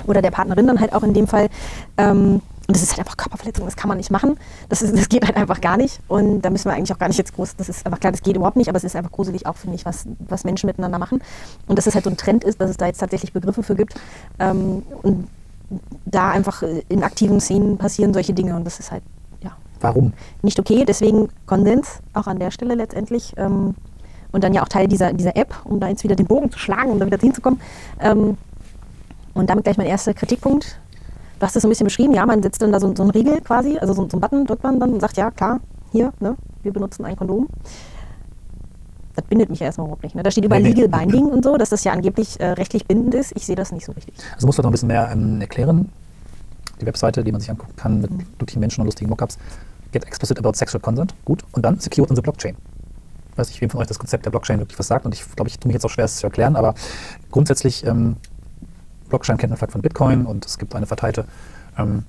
oder 0.07 0.21
der 0.21 0.31
Partnerin 0.31 0.67
dann 0.67 0.79
halt 0.79 0.93
auch 0.93 1.03
in 1.03 1.13
dem 1.13 1.27
Fall. 1.27 1.49
Ähm, 1.97 2.41
und 2.67 2.75
das 2.75 2.81
ist 2.81 2.91
halt 2.93 2.99
einfach 3.01 3.15
Körperverletzung, 3.15 3.65
das 3.65 3.75
kann 3.75 3.89
man 3.89 3.97
nicht 3.97 4.09
machen. 4.09 4.37
Das, 4.69 4.81
ist, 4.81 4.97
das 4.97 5.07
geht 5.07 5.23
halt 5.23 5.37
einfach 5.37 5.61
gar 5.61 5.77
nicht. 5.77 5.99
Und 6.07 6.41
da 6.41 6.49
müssen 6.49 6.65
wir 6.65 6.73
eigentlich 6.73 6.91
auch 6.93 6.97
gar 6.97 7.07
nicht 7.07 7.17
jetzt 7.19 7.35
groß, 7.35 7.55
das 7.57 7.69
ist 7.69 7.85
einfach 7.85 7.99
klar, 7.99 8.11
das 8.11 8.23
geht 8.23 8.35
überhaupt 8.35 8.57
nicht, 8.57 8.69
aber 8.69 8.77
es 8.77 8.83
ist 8.83 8.95
einfach 8.95 9.11
gruselig 9.11 9.45
auch, 9.45 9.55
finde 9.55 9.75
ich, 9.75 9.85
was, 9.85 10.05
was 10.27 10.43
Menschen 10.45 10.65
miteinander 10.67 10.97
machen. 10.97 11.21
Und 11.67 11.77
dass 11.77 11.85
es 11.85 11.93
halt 11.93 12.05
so 12.05 12.09
ein 12.09 12.17
Trend 12.17 12.43
ist, 12.43 12.59
dass 12.59 12.71
es 12.71 12.77
da 12.77 12.87
jetzt 12.87 12.97
tatsächlich 12.97 13.33
Begriffe 13.33 13.61
für 13.61 13.75
gibt. 13.75 13.93
Ähm, 14.39 14.81
und 15.03 15.27
da 16.05 16.31
einfach 16.31 16.63
in 16.89 17.03
aktiven 17.03 17.39
Szenen 17.39 17.77
passieren 17.77 18.13
solche 18.13 18.33
Dinge 18.33 18.55
und 18.55 18.65
das 18.65 18.79
ist 18.79 18.91
halt, 18.91 19.03
ja, 19.43 19.51
Warum? 19.81 20.13
nicht 20.41 20.59
okay. 20.59 20.85
Deswegen 20.87 21.29
Konsens 21.45 21.99
auch 22.13 22.27
an 22.27 22.39
der 22.39 22.49
Stelle 22.51 22.73
letztendlich. 22.75 23.33
Ähm, 23.37 23.75
und 24.35 24.43
dann 24.43 24.53
ja 24.53 24.61
auch 24.61 24.67
Teil 24.67 24.87
dieser, 24.89 25.13
dieser 25.13 25.35
App, 25.37 25.55
um 25.63 25.79
da 25.79 25.87
jetzt 25.87 26.03
wieder 26.03 26.15
den 26.15 26.27
Bogen 26.27 26.51
zu 26.51 26.59
schlagen, 26.59 26.91
um 26.91 26.99
da 26.99 27.05
wieder 27.05 27.17
hinzukommen. 27.17 27.59
Ähm, 28.01 28.37
und 29.33 29.49
damit 29.49 29.63
gleich 29.63 29.77
mein 29.77 29.87
erster 29.87 30.13
Kritikpunkt. 30.13 30.77
Du 31.39 31.45
hast 31.45 31.55
es 31.55 31.61
so 31.61 31.67
ein 31.67 31.69
bisschen 31.69 31.85
beschrieben, 31.85 32.13
ja, 32.13 32.25
man 32.25 32.43
setzt 32.43 32.61
dann 32.61 32.71
da 32.71 32.79
so, 32.79 32.93
so 32.93 33.03
einen 33.03 33.11
Riegel 33.11 33.39
quasi, 33.41 33.77
also 33.77 33.93
so, 33.93 34.03
so 34.03 34.11
einen 34.11 34.21
Button 34.21 34.45
drückt 34.45 34.63
man 34.63 34.79
dann 34.79 34.93
und 34.93 34.99
sagt, 34.99 35.15
ja, 35.15 35.31
klar, 35.31 35.61
hier, 35.91 36.11
ne, 36.19 36.35
wir 36.63 36.73
benutzen 36.73 37.05
ein 37.05 37.15
Kondom. 37.15 37.47
Das 39.15 39.23
bindet 39.25 39.49
mich 39.49 39.61
ja 39.61 39.67
erstmal 39.67 39.87
überhaupt 39.87 40.03
nicht. 40.03 40.15
Ne? 40.15 40.23
Da 40.23 40.31
steht 40.31 40.43
überall 40.43 40.61
Nee, 40.61 40.73
nee. 40.73 40.81
Legal 40.81 40.99
Binding 40.99 41.25
und 41.27 41.43
so, 41.45 41.55
dass 41.55 41.69
das 41.69 41.85
ja 41.85 41.93
angeblich 41.93 42.37
äh, 42.41 42.47
rechtlich 42.51 42.85
bindend 42.85 43.15
ist. 43.15 43.31
Ich 43.37 43.45
sehe 43.45 43.55
das 43.55 43.71
nicht 43.71 43.85
so 43.85 43.93
richtig. 43.93 44.13
Also 44.33 44.45
muss 44.45 44.57
man 44.57 44.63
noch 44.63 44.71
ein 44.71 44.73
bisschen 44.73 44.89
mehr 44.89 45.09
ähm, 45.09 45.39
erklären. 45.39 45.89
Die 46.81 46.85
Webseite, 46.85 47.23
die 47.23 47.31
man 47.31 47.39
sich 47.39 47.49
angucken 47.49 47.73
kann 47.77 48.01
mit 48.01 48.11
lustigen 48.37 48.59
Menschen 48.59 48.81
und 48.81 48.87
lustigen 48.87 49.09
Mockups. 49.09 49.37
Get 49.93 50.03
explicit 50.03 50.37
about 50.37 50.55
sexual 50.55 50.81
consent. 50.81 51.15
Gut. 51.23 51.45
Und 51.53 51.63
dann 51.63 51.79
secured 51.79 52.09
in 52.09 52.17
the 52.17 52.21
blockchain. 52.21 52.57
Ich 53.35 53.39
weiß 53.39 53.49
nicht, 53.49 53.59
wem 53.59 53.69
von 53.69 53.81
euch 53.81 53.87
das 53.87 53.99
Konzept 53.99 54.25
der 54.25 54.31
Blockchain 54.31 54.59
wirklich 54.59 54.79
was 54.79 54.87
sagt. 54.87 55.05
Und 55.05 55.13
ich 55.13 55.25
glaube, 55.35 55.49
ich 55.49 55.59
tue 55.59 55.67
mich 55.67 55.73
jetzt 55.73 55.83
auch 55.83 55.89
schwer, 55.89 56.05
es 56.05 56.15
zu 56.15 56.25
erklären. 56.25 56.55
Aber 56.55 56.73
grundsätzlich, 57.31 57.85
ähm, 57.85 58.15
Blockchain 59.09 59.37
kennt 59.37 59.49
man 59.49 59.57
vielleicht 59.57 59.73
von 59.73 59.81
Bitcoin 59.81 60.25
und 60.25 60.45
es 60.45 60.57
gibt 60.57 60.73
eine 60.73 60.85
verteilte 60.85 61.25
ähm, 61.77 62.05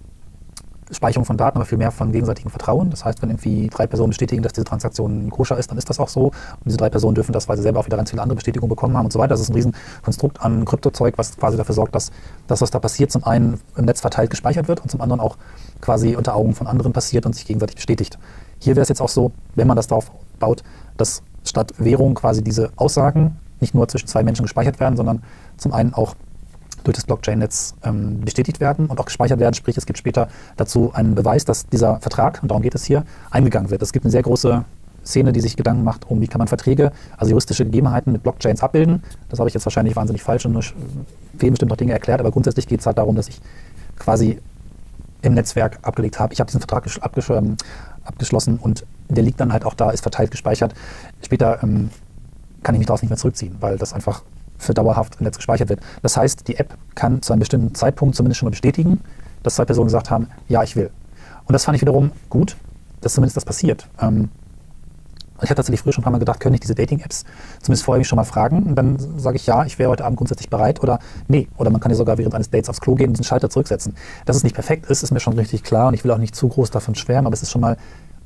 Speicherung 0.93 1.25
von 1.25 1.37
Daten, 1.37 1.59
aber 1.59 1.67
viel 1.67 1.79
mehr 1.79 1.91
von 1.91 2.13
gegenseitigem 2.13 2.51
Vertrauen. 2.51 2.91
Das 2.91 3.05
heißt, 3.05 3.21
wenn 3.21 3.31
irgendwie 3.31 3.69
drei 3.69 3.89
Personen 3.89 4.11
bestätigen, 4.11 4.43
dass 4.43 4.53
diese 4.53 4.65
Transaktion 4.65 5.31
koscher 5.31 5.59
ist, 5.59 5.71
dann 5.71 5.79
ist 5.79 5.91
das 5.91 5.99
auch 5.99 6.09
so. 6.09 6.27
Und 6.27 6.65
diese 6.65 6.77
drei 6.77 6.91
Personen 6.91 7.17
dürfen 7.17 7.33
das, 7.33 7.49
weil 7.49 7.57
sie 7.57 7.65
selber 7.65 7.81
auch 7.81 7.87
wieder 7.87 7.97
ganz 7.97 8.11
viele 8.11 8.23
andere 8.23 8.37
Bestätigungen 8.37 8.69
bekommen 8.69 8.97
haben 8.97 9.07
und 9.07 9.13
so 9.13 9.19
weiter. 9.19 9.31
Das 9.31 9.41
ist 9.41 9.49
ein 9.49 9.55
Riesenkonstrukt 9.55 10.41
an 10.41 10.65
Kryptozeug, 10.65 11.19
was 11.19 11.37
quasi 11.37 11.57
dafür 11.57 11.75
sorgt, 11.75 11.95
dass 11.95 12.13
das, 12.47 12.61
was 12.61 12.71
da 12.71 12.79
passiert, 12.79 13.11
zum 13.11 13.25
einen 13.25 13.61
im 13.77 13.85
Netz 13.85 14.01
verteilt 14.01 14.31
gespeichert 14.31 14.69
wird 14.69 14.81
und 14.81 14.91
zum 14.91 15.01
anderen 15.01 15.21
auch 15.21 15.37
quasi 15.81 16.15
unter 16.15 16.37
Augen 16.37 16.55
von 16.55 16.69
anderen 16.69 16.93
passiert 16.93 17.27
und 17.27 17.35
sich 17.35 17.47
gegenseitig 17.47 17.77
bestätigt. 17.77 18.19
Hier 18.61 18.77
wäre 18.77 18.83
es 18.83 18.89
jetzt 18.89 19.01
auch 19.01 19.09
so, 19.09 19.33
wenn 19.57 19.67
man 19.67 19.77
das 19.77 19.89
darauf 19.89 20.13
baut, 20.39 20.63
dass 20.97 21.23
statt 21.45 21.75
Währung 21.79 22.15
quasi 22.15 22.43
diese 22.43 22.71
Aussagen 22.77 23.37
nicht 23.61 23.75
nur 23.75 23.89
zwischen 23.89 24.09
zwei 24.09 24.23
Menschen 24.23 24.43
gespeichert 24.43 24.81
werden, 24.81 24.97
sondern 24.97 25.23
zum 25.57 25.73
einen 25.73 25.95
auch 25.95 26.15
durch 26.85 26.95
das 26.95 27.05
Blockchain-Netz 27.05 27.75
ähm, 27.85 28.21
bestätigt 28.21 28.61
werden 28.61 28.87
und 28.87 29.01
auch 29.01 29.07
gespeichert 29.07 29.41
werden. 29.41 29.55
Sprich, 29.55 29.77
es 29.77 29.87
gibt 29.87 29.99
später 29.99 30.29
dazu 30.57 30.93
einen 30.95 31.15
Beweis, 31.15 31.45
dass 31.45 31.67
dieser 31.67 32.01
Vertrag, 32.01 32.41
und 32.43 32.51
darum 32.51 32.63
geht 32.63 32.75
es 32.75 32.85
hier, 32.85 33.05
eingegangen 33.31 33.71
wird. 33.71 33.83
Es 33.83 33.93
gibt 33.93 34.05
eine 34.05 34.13
sehr 34.13 34.23
große 34.23 34.65
Szene, 35.05 35.33
die 35.33 35.41
sich 35.41 35.57
Gedanken 35.57 35.85
macht, 35.85 36.11
um 36.11 36.21
wie 36.21 36.27
kann 36.27 36.39
man 36.39 36.49
Verträge, 36.49 36.93
also 37.17 37.31
juristische 37.31 37.65
Gegebenheiten 37.65 38.13
mit 38.13 38.23
Blockchains 38.23 38.63
abbilden. 38.63 39.03
Das 39.29 39.39
habe 39.39 39.49
ich 39.49 39.55
jetzt 39.55 39.65
wahrscheinlich 39.65 39.97
wahnsinnig 39.97 40.23
falsch 40.23 40.47
und 40.47 40.53
nur 40.53 40.63
fehlen 40.63 41.53
bestimmt 41.53 41.71
noch 41.71 41.77
Dinge 41.77 41.93
erklärt, 41.93 42.21
aber 42.21 42.31
grundsätzlich 42.31 42.67
geht 42.67 42.81
es 42.81 42.87
halt 42.87 42.99
darum, 42.99 43.15
dass 43.17 43.29
ich 43.29 43.41
quasi 43.99 44.41
im 45.27 45.35
Netzwerk 45.35 45.79
abgelegt 45.83 46.19
habe. 46.19 46.33
Ich 46.33 46.41
habe 46.41 46.47
diesen 46.49 46.61
Vertrag 46.61 46.87
ähm, 47.31 47.57
abgeschlossen 48.05 48.59
und 48.59 48.85
der 49.09 49.23
liegt 49.23 49.41
dann 49.41 49.53
halt 49.53 49.65
auch 49.65 49.75
da, 49.75 49.91
ist 49.91 50.03
verteilt 50.03 50.31
gespeichert. 50.31 50.75
Später 51.25 51.63
ähm, 51.63 51.91
kann 52.63 52.75
ich 52.75 52.79
mich 52.79 52.87
daraus 52.87 53.03
nicht 53.03 53.11
mehr 53.11 53.19
zurückziehen, 53.19 53.57
weil 53.61 53.79
das 53.79 53.93
einfach 53.93 54.23
für 54.59 54.75
dauerhaft 54.75 55.17
im 55.19 55.25
Netz 55.25 55.37
gespeichert 55.37 55.69
wird. 55.69 55.81
Das 56.03 56.17
heißt, 56.17 56.49
die 56.49 56.57
App 56.57 56.77
kann 56.95 57.23
zu 57.23 57.33
einem 57.33 57.41
bestimmten 57.41 57.75
Zeitpunkt 57.75 58.17
zumindest 58.17 58.39
schon 58.39 58.47
mal 58.47 58.51
bestätigen, 58.51 59.01
dass 59.43 59.57
zwei 59.57 59.65
Personen 59.65 59.87
gesagt 59.87 60.11
haben, 60.11 60.29
ja, 60.49 60.63
ich 60.63 60.77
will. 60.77 60.91
Und 61.47 61.53
das 61.53 61.65
fand 61.65 61.77
ich 61.77 61.83
wiederum 61.83 62.11
gut, 62.31 62.57
dass 63.01 63.15
zumindest 63.15 63.37
das 63.37 63.45
passiert. 63.45 63.89
Ähm, 64.01 64.31
ich 65.43 65.51
habe 65.51 65.57
tatsächlich 65.57 65.81
früher 65.81 65.93
schon 65.93 66.03
ein 66.03 66.05
paar 66.05 66.13
Mal 66.13 66.19
gedacht, 66.19 66.41
können 66.41 66.55
ich 66.55 66.61
diese 66.61 66.75
Dating-Apps 66.75 67.25
zumindest 67.61 67.85
vorher 67.85 67.99
mich 67.99 68.09
schon 68.09 68.17
mal 68.17 68.25
fragen? 68.25 68.63
Und 68.65 68.75
dann 68.75 68.97
sage 69.19 69.37
ich 69.37 69.47
ja, 69.47 69.65
ich 69.65 69.79
wäre 69.79 69.91
heute 69.91 70.05
Abend 70.05 70.19
grundsätzlich 70.19 70.51
bereit 70.51 70.83
oder 70.83 70.99
nee. 71.29 71.49
Oder 71.57 71.71
man 71.71 71.81
kann 71.81 71.91
ja 71.91 71.97
sogar 71.97 72.19
während 72.19 72.35
eines 72.35 72.51
Dates 72.51 72.69
aufs 72.69 72.81
Klo 72.81 72.95
gehen 72.95 73.09
und 73.09 73.15
diesen 73.15 73.25
Schalter 73.25 73.51
zurücksetzen. 73.51 73.95
Dass 74.25 74.37
es 74.37 74.45
nicht 74.45 74.55
perfekt 74.55 74.87
ist, 74.87 75.03
ist 75.03 75.11
mir 75.11 75.21
schon 75.21 75.35
richtig 75.35 75.63
klar 75.63 75.89
und 75.89 75.95
ich 75.95 76.05
will 76.05 76.11
auch 76.11 76.19
nicht 76.19 76.35
zu 76.35 76.49
groß 76.49 76.71
davon 76.71 76.95
schwärmen, 76.95 77.27
aber 77.27 77.35
es 77.35 77.43
ist 77.43 77.51
schon 77.51 77.61
mal, 77.61 77.77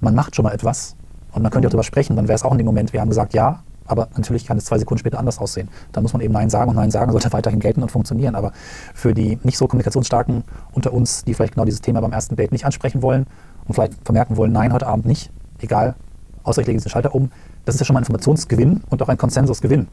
man 0.01 0.15
macht 0.15 0.37
schon 0.37 0.45
mal 0.45 0.53
etwas 0.53 0.97
und 1.33 1.43
man 1.43 1.51
könnte 1.51 1.69
auch 1.69 1.71
darüber 1.71 1.85
sprechen. 1.85 2.17
Dann 2.17 2.29
wäre 2.29 2.37
es 2.37 2.45
auch 2.45 2.53
in 2.53 2.59
dem 2.59 2.67
Moment, 2.67 2.93
wir 2.93 3.01
haben 3.01 3.09
gesagt 3.09 3.35
ja, 3.35 3.63
aber 3.91 4.09
natürlich 4.17 4.47
kann 4.47 4.57
es 4.57 4.67
zwei 4.67 4.79
Sekunden 4.79 5.01
später 5.01 5.19
anders 5.19 5.39
aussehen. 5.39 5.69
Dann 5.91 6.05
muss 6.05 6.13
man 6.13 6.23
eben 6.23 6.33
Nein 6.33 6.49
sagen 6.49 6.71
und 6.71 6.77
Nein 6.77 6.93
sagen 6.93 7.11
sollte 7.11 7.33
weiterhin 7.33 7.59
gelten 7.59 7.83
und 7.83 7.91
funktionieren. 7.91 8.37
Aber 8.37 8.53
für 8.95 9.15
die 9.15 9.39
nicht 9.43 9.59
so 9.59 9.67
kommunikationsstarken 9.67 10.45
unter 10.73 10.93
uns, 10.93 11.25
die 11.25 11.35
vielleicht 11.35 11.55
genau 11.55 11.65
dieses 11.65 11.81
Thema 11.81 12.01
beim 12.01 12.13
ersten 12.13 12.37
Date 12.37 12.53
nicht 12.53 12.65
ansprechen 12.65 13.03
wollen 13.03 13.27
und 13.67 13.75
vielleicht 13.75 13.95
vermerken 14.05 14.37
wollen, 14.37 14.53
nein, 14.53 14.73
heute 14.73 14.87
Abend 14.87 15.07
nicht, 15.07 15.33
egal, 15.59 15.97
außer 16.43 16.61
ich 16.61 16.67
lege 16.67 16.79
diesen 16.79 16.91
Schalter 16.91 17.15
um, 17.15 17.31
das 17.65 17.75
ist 17.75 17.81
ja 17.81 17.85
schon 17.87 17.95
mal 17.95 18.01
ein 18.01 18.05
Informationsgewinn 18.05 18.83
und 18.89 19.03
auch 19.03 19.09
ein 19.09 19.19
Konsensusgewinn. 19.19 19.89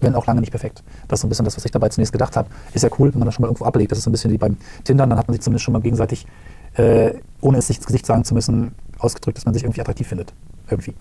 Wenn 0.00 0.14
auch 0.14 0.26
lange 0.26 0.40
nicht 0.40 0.50
perfekt. 0.50 0.82
Das 1.08 1.18
ist 1.18 1.20
so 1.22 1.26
ein 1.26 1.30
bisschen 1.30 1.44
das, 1.44 1.56
was 1.56 1.64
ich 1.64 1.70
dabei 1.70 1.88
zunächst 1.88 2.12
gedacht 2.12 2.36
habe. 2.36 2.48
Ist 2.72 2.82
ja 2.82 2.90
cool, 2.98 3.12
wenn 3.12 3.20
man 3.20 3.26
das 3.26 3.34
schon 3.34 3.42
mal 3.42 3.48
irgendwo 3.48 3.64
ablegt. 3.64 3.92
Das 3.92 3.98
ist 3.98 4.04
so 4.04 4.10
ein 4.10 4.12
bisschen 4.12 4.32
wie 4.32 4.38
beim 4.38 4.56
Tindern, 4.82 5.10
dann 5.10 5.18
hat 5.18 5.28
man 5.28 5.34
sich 5.34 5.42
zumindest 5.42 5.64
schon 5.64 5.72
mal 5.72 5.80
gegenseitig, 5.80 6.26
äh, 6.74 7.14
ohne 7.40 7.58
es 7.58 7.68
sich 7.68 7.76
ins 7.76 7.86
Gesicht 7.86 8.04
sagen 8.04 8.24
zu 8.24 8.34
müssen, 8.34 8.74
ausgedrückt, 8.98 9.38
dass 9.38 9.44
man 9.44 9.54
sich 9.54 9.62
irgendwie 9.62 9.80
attraktiv 9.80 10.08
findet. 10.08 10.34
Irgendwie. 10.68 10.94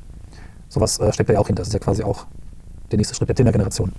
Sowas 0.69 0.99
äh, 0.99 1.11
steckt 1.11 1.29
da 1.29 1.33
ja 1.33 1.39
auch 1.39 1.47
hinter. 1.47 1.61
Das 1.61 1.69
ist 1.69 1.73
ja 1.73 1.79
quasi 1.79 2.03
auch 2.03 2.27
der 2.91 2.97
nächste 2.97 3.15
Schritt 3.15 3.29
der 3.29 3.35
Tinder-Generation. 3.35 3.91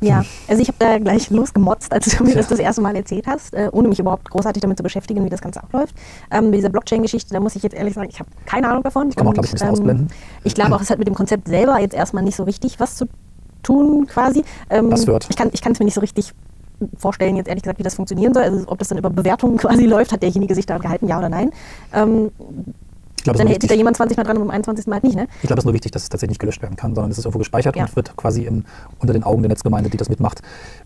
Ja, 0.00 0.24
also 0.48 0.60
ich 0.60 0.68
habe 0.68 0.76
da 0.78 0.98
gleich 0.98 1.30
losgemotzt, 1.30 1.92
als 1.92 2.06
du 2.06 2.22
mir 2.24 2.30
Ja. 2.30 2.36
das 2.36 2.48
das 2.48 2.58
erste 2.58 2.82
Mal 2.82 2.94
erzählt 2.96 3.26
hast, 3.26 3.54
äh, 3.54 3.68
ohne 3.72 3.88
mich 3.88 3.98
überhaupt 3.98 4.28
großartig 4.30 4.60
damit 4.60 4.76
zu 4.76 4.82
beschäftigen, 4.82 5.24
wie 5.24 5.30
das 5.30 5.40
Ganze 5.40 5.62
abläuft. 5.62 5.94
Ähm, 6.30 6.50
bei 6.50 6.56
dieser 6.56 6.68
Blockchain-Geschichte, 6.68 7.32
da 7.32 7.40
muss 7.40 7.56
ich 7.56 7.62
jetzt 7.62 7.74
ehrlich 7.74 7.94
sagen, 7.94 8.08
ich 8.10 8.18
habe 8.20 8.28
keine 8.44 8.68
Ahnung 8.68 8.82
davon. 8.82 9.10
Kann 9.10 9.24
man 9.24 9.26
auch, 9.26 9.28
Und, 9.28 9.34
glaub 9.34 9.44
ich, 9.46 9.50
ein 9.50 9.54
bisschen 9.54 9.70
ausblenden. 9.70 10.08
Ich 10.44 10.54
glaube 10.54 10.74
auch, 10.74 10.80
es 10.80 10.90
hat 10.90 10.98
mit 10.98 11.08
dem 11.08 11.14
Konzept 11.14 11.48
selber 11.48 11.78
jetzt 11.80 11.94
erstmal 11.94 12.22
nicht 12.22 12.36
so 12.36 12.42
richtig 12.42 12.78
was 12.78 12.96
zu 12.96 13.06
tun, 13.62 14.06
quasi. 14.06 14.44
Ähm. 14.70 14.92
Ich 14.92 15.36
kann 15.36 15.50
ich 15.52 15.62
kann 15.62 15.72
es 15.72 15.78
mir 15.78 15.84
nicht 15.86 15.94
so 15.94 16.00
richtig 16.00 16.32
vorstellen, 16.98 17.36
jetzt 17.36 17.48
ehrlich 17.48 17.62
gesagt, 17.62 17.78
wie 17.78 17.82
das 17.82 17.94
funktionieren 17.94 18.34
soll. 18.34 18.42
Also 18.42 18.64
ob 18.66 18.78
das 18.78 18.88
dann 18.88 18.98
über 18.98 19.08
Bewertungen 19.10 19.56
quasi 19.58 19.86
läuft, 19.86 20.12
hat 20.12 20.22
derjenige 20.22 20.54
sich 20.54 20.66
daran 20.66 20.82
gehalten, 20.82 21.08
ja 21.08 21.18
oder 21.18 21.28
nein. 21.30 21.50
Ähm, 21.94 22.30
glaube, 23.26 23.36
es 23.36 23.40
Dann 23.40 23.48
hält 23.48 23.60
sich 23.60 23.68
da 23.68 23.76
jemand 23.76 23.96
20 23.96 24.16
Mal 24.16 24.24
dran 24.24 24.36
und 24.36 24.44
beim 24.44 24.50
21. 24.50 24.86
Mal 24.86 24.94
halt 24.94 25.04
nicht, 25.04 25.16
ne? 25.16 25.28
ich 25.42 25.46
glaube, 25.46 25.58
es 25.58 25.62
ist 25.62 25.66
nur 25.66 25.74
wichtig, 25.74 25.92
dass 25.92 26.02
es 26.02 26.08
tatsächlich 26.08 26.30
nicht 26.30 26.40
gelöscht 26.40 26.62
werden 26.62 26.76
kann, 26.76 26.94
sondern 26.94 27.10
es 27.10 27.18
ist 27.18 27.24
irgendwo 27.24 27.38
gespeichert 27.38 27.76
Ja. 27.76 27.84
und 27.84 27.96
wird 27.96 28.16
quasi 28.16 28.44
im, 28.44 28.64
unter 28.98 29.12
den 29.12 29.22
Augen 29.22 29.42
der 29.42 29.48
Netzgemeinde, 29.50 29.90
die 29.90 29.96
das 29.96 30.08
mitmacht, 30.08 30.42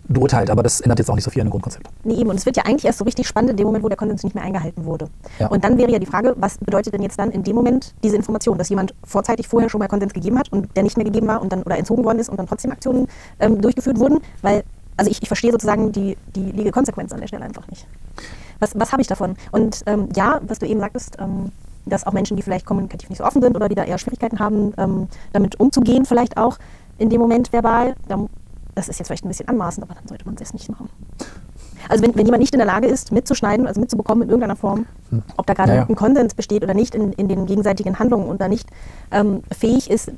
beurteilt. 0.09 0.51
Aber 0.51 0.63
das 0.63 0.81
ändert 0.81 0.99
jetzt 0.99 1.11
auch 1.11 1.15
nicht 1.15 1.25
so 1.25 1.31
viel 1.31 1.43
an 1.43 1.47
dem 1.47 1.51
Grundkonzept. 1.53 1.89
Nee, 2.05 2.15
eben. 2.15 2.31
Und 2.31 2.37
es 2.37 2.47
wird 2.47 2.57
ja 2.57 2.65
eigentlich 2.65 2.85
erst 2.85 2.99
so 2.99 3.05
richtig 3.05 3.27
spannend 3.27 3.51
in 3.51 3.57
dem 3.57 3.67
Moment, 3.67 3.85
wo 3.85 3.89
der 3.89 3.97
Konsens 3.97 4.23
nicht 4.25 4.35
mehr 4.35 4.45
eingehalten 4.45 4.85
wurde. 4.85 5.09
Ja. 5.39 5.49
Und 5.49 5.65
dann 5.65 5.79
wäre 5.79 5.91
ja 5.91 5.99
die 5.99 6.07
Frage, 6.07 6.35
was 6.39 6.59
bedeutet 6.59 6.95
denn 6.95 7.03
jetzt 7.03 7.19
dann 7.19 7.31
in 7.31 7.43
dem 7.43 7.55
Moment 7.55 7.95
diese 8.03 8.17
Information, 8.17 8.59
dass 8.59 8.69
jemand 8.69 8.95
vorzeitig 9.05 9.47
vorher 9.49 9.69
schon 9.69 9.79
mal 9.79 9.89
Konsens 9.89 10.13
gegeben 10.13 10.39
hat 10.39 10.51
und 10.53 10.75
der 10.77 10.83
nicht 10.83 10.97
mehr 10.97 11.05
gegeben 11.05 11.27
war 11.27 11.41
und 11.41 11.53
dann 11.53 11.63
oder 11.63 11.79
entzogen 11.79 12.05
worden 12.05 12.19
ist 12.19 12.29
und 12.29 12.39
dann 12.39 12.47
trotzdem 12.47 12.73
Aktionen 12.73 13.07
ähm, 13.39 13.61
durchgeführt 13.61 13.99
wurden? 13.99 14.19
Weil, 14.43 14.65
also 14.97 15.11
ich, 15.11 15.23
ich 15.23 15.29
verstehe 15.29 15.53
sozusagen 15.53 15.93
die, 15.93 16.17
die 16.35 16.53
Legal 16.53 16.73
Konsequenz 16.73 17.13
an 17.13 17.21
der 17.21 17.29
Stelle 17.29 17.45
einfach 17.45 17.67
nicht. 17.69 17.87
Was, 18.59 18.79
was 18.79 18.93
habe 18.93 19.03
ich 19.03 19.09
davon? 19.09 19.37
Und 19.53 19.83
ähm, 19.87 20.09
ja, 20.15 20.41
was 20.47 20.59
du 20.59 20.67
eben 20.67 20.81
sagtest, 20.81 21.17
ähm, 21.19 21.51
dass 21.91 22.07
auch 22.07 22.13
Menschen, 22.13 22.37
die 22.37 22.43
vielleicht 22.43 22.67
kommunikativ 22.67 23.09
nicht 23.11 23.19
so 23.19 23.25
offen 23.25 23.43
sind 23.43 23.57
oder 23.57 23.69
die 23.69 23.75
da 23.75 23.85
eher 23.85 23.99
Schwierigkeiten 23.99 24.39
haben, 24.39 24.73
ähm, 24.79 25.09
damit 25.33 25.61
umzugehen, 25.61 26.05
vielleicht 26.05 26.37
auch 26.37 26.59
in 26.99 27.11
dem 27.11 27.21
Moment 27.21 27.53
verbal, 27.53 27.95
dann, 28.09 28.29
das 28.75 28.89
ist 28.89 28.99
jetzt 28.99 29.09
vielleicht 29.09 29.25
ein 29.25 29.29
bisschen 29.29 29.49
anmaßend, 29.49 29.85
aber 29.85 29.95
dann 29.95 30.07
sollte 30.07 30.25
man 30.25 30.37
das 30.37 30.53
nicht 30.53 30.69
machen. 30.69 30.89
Also 31.89 32.05
wenn, 32.05 32.15
wenn 32.15 32.27
jemand 32.27 32.41
nicht 32.41 32.55
in 32.55 32.59
der 32.59 32.67
Lage 32.67 32.87
ist, 32.87 33.11
mitzuschneiden, 33.11 33.67
also 33.67 33.81
mitzubekommen 33.81 34.23
in 34.25 34.29
irgendeiner 34.29 34.57
Form, 34.57 34.87
ob 35.37 35.47
da 35.47 35.55
gerade 35.55 35.73
Ja, 35.73 35.79
ja. 35.79 35.87
ein 35.89 35.97
Konsens 35.97 36.35
besteht 36.35 36.63
oder 36.63 36.75
nicht 36.75 36.95
in, 36.95 37.13
in 37.15 37.27
den 37.27 37.47
gegenseitigen 37.47 37.99
Handlungen 37.99 38.27
und 38.29 38.41
da 38.41 38.49
nicht 38.49 38.69
ähm, 39.11 39.43
fähig 39.51 39.91
ist, 39.91 40.13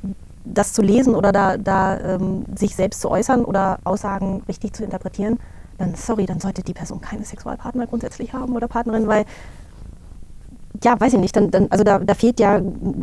das 0.45 0.73
zu 0.73 0.81
lesen 0.81 1.15
oder 1.15 1.31
da, 1.31 1.57
da 1.57 1.97
ähm, 1.99 2.45
sich 2.55 2.75
selbst 2.75 3.01
zu 3.01 3.09
äußern 3.09 3.45
oder 3.45 3.79
Aussagen 3.85 4.43
richtig 4.47 4.73
zu 4.73 4.83
interpretieren, 4.83 5.39
dann 5.77 5.95
sorry, 5.95 6.25
dann 6.25 6.39
sollte 6.39 6.63
die 6.63 6.73
Person 6.73 7.01
keine 7.01 7.23
Sexualpartner 7.23 7.87
grundsätzlich 7.87 8.33
haben 8.33 8.55
oder 8.55 8.67
Partnerin, 8.67 9.07
weil 9.07 9.25
ja, 10.81 10.99
weiß 10.99 11.13
ich 11.13 11.19
nicht, 11.19 11.35
dann, 11.35 11.51
dann, 11.51 11.67
also 11.69 11.83
da, 11.83 11.99
da 11.99 12.13
fehlt 12.13 12.39
ja 12.39 12.61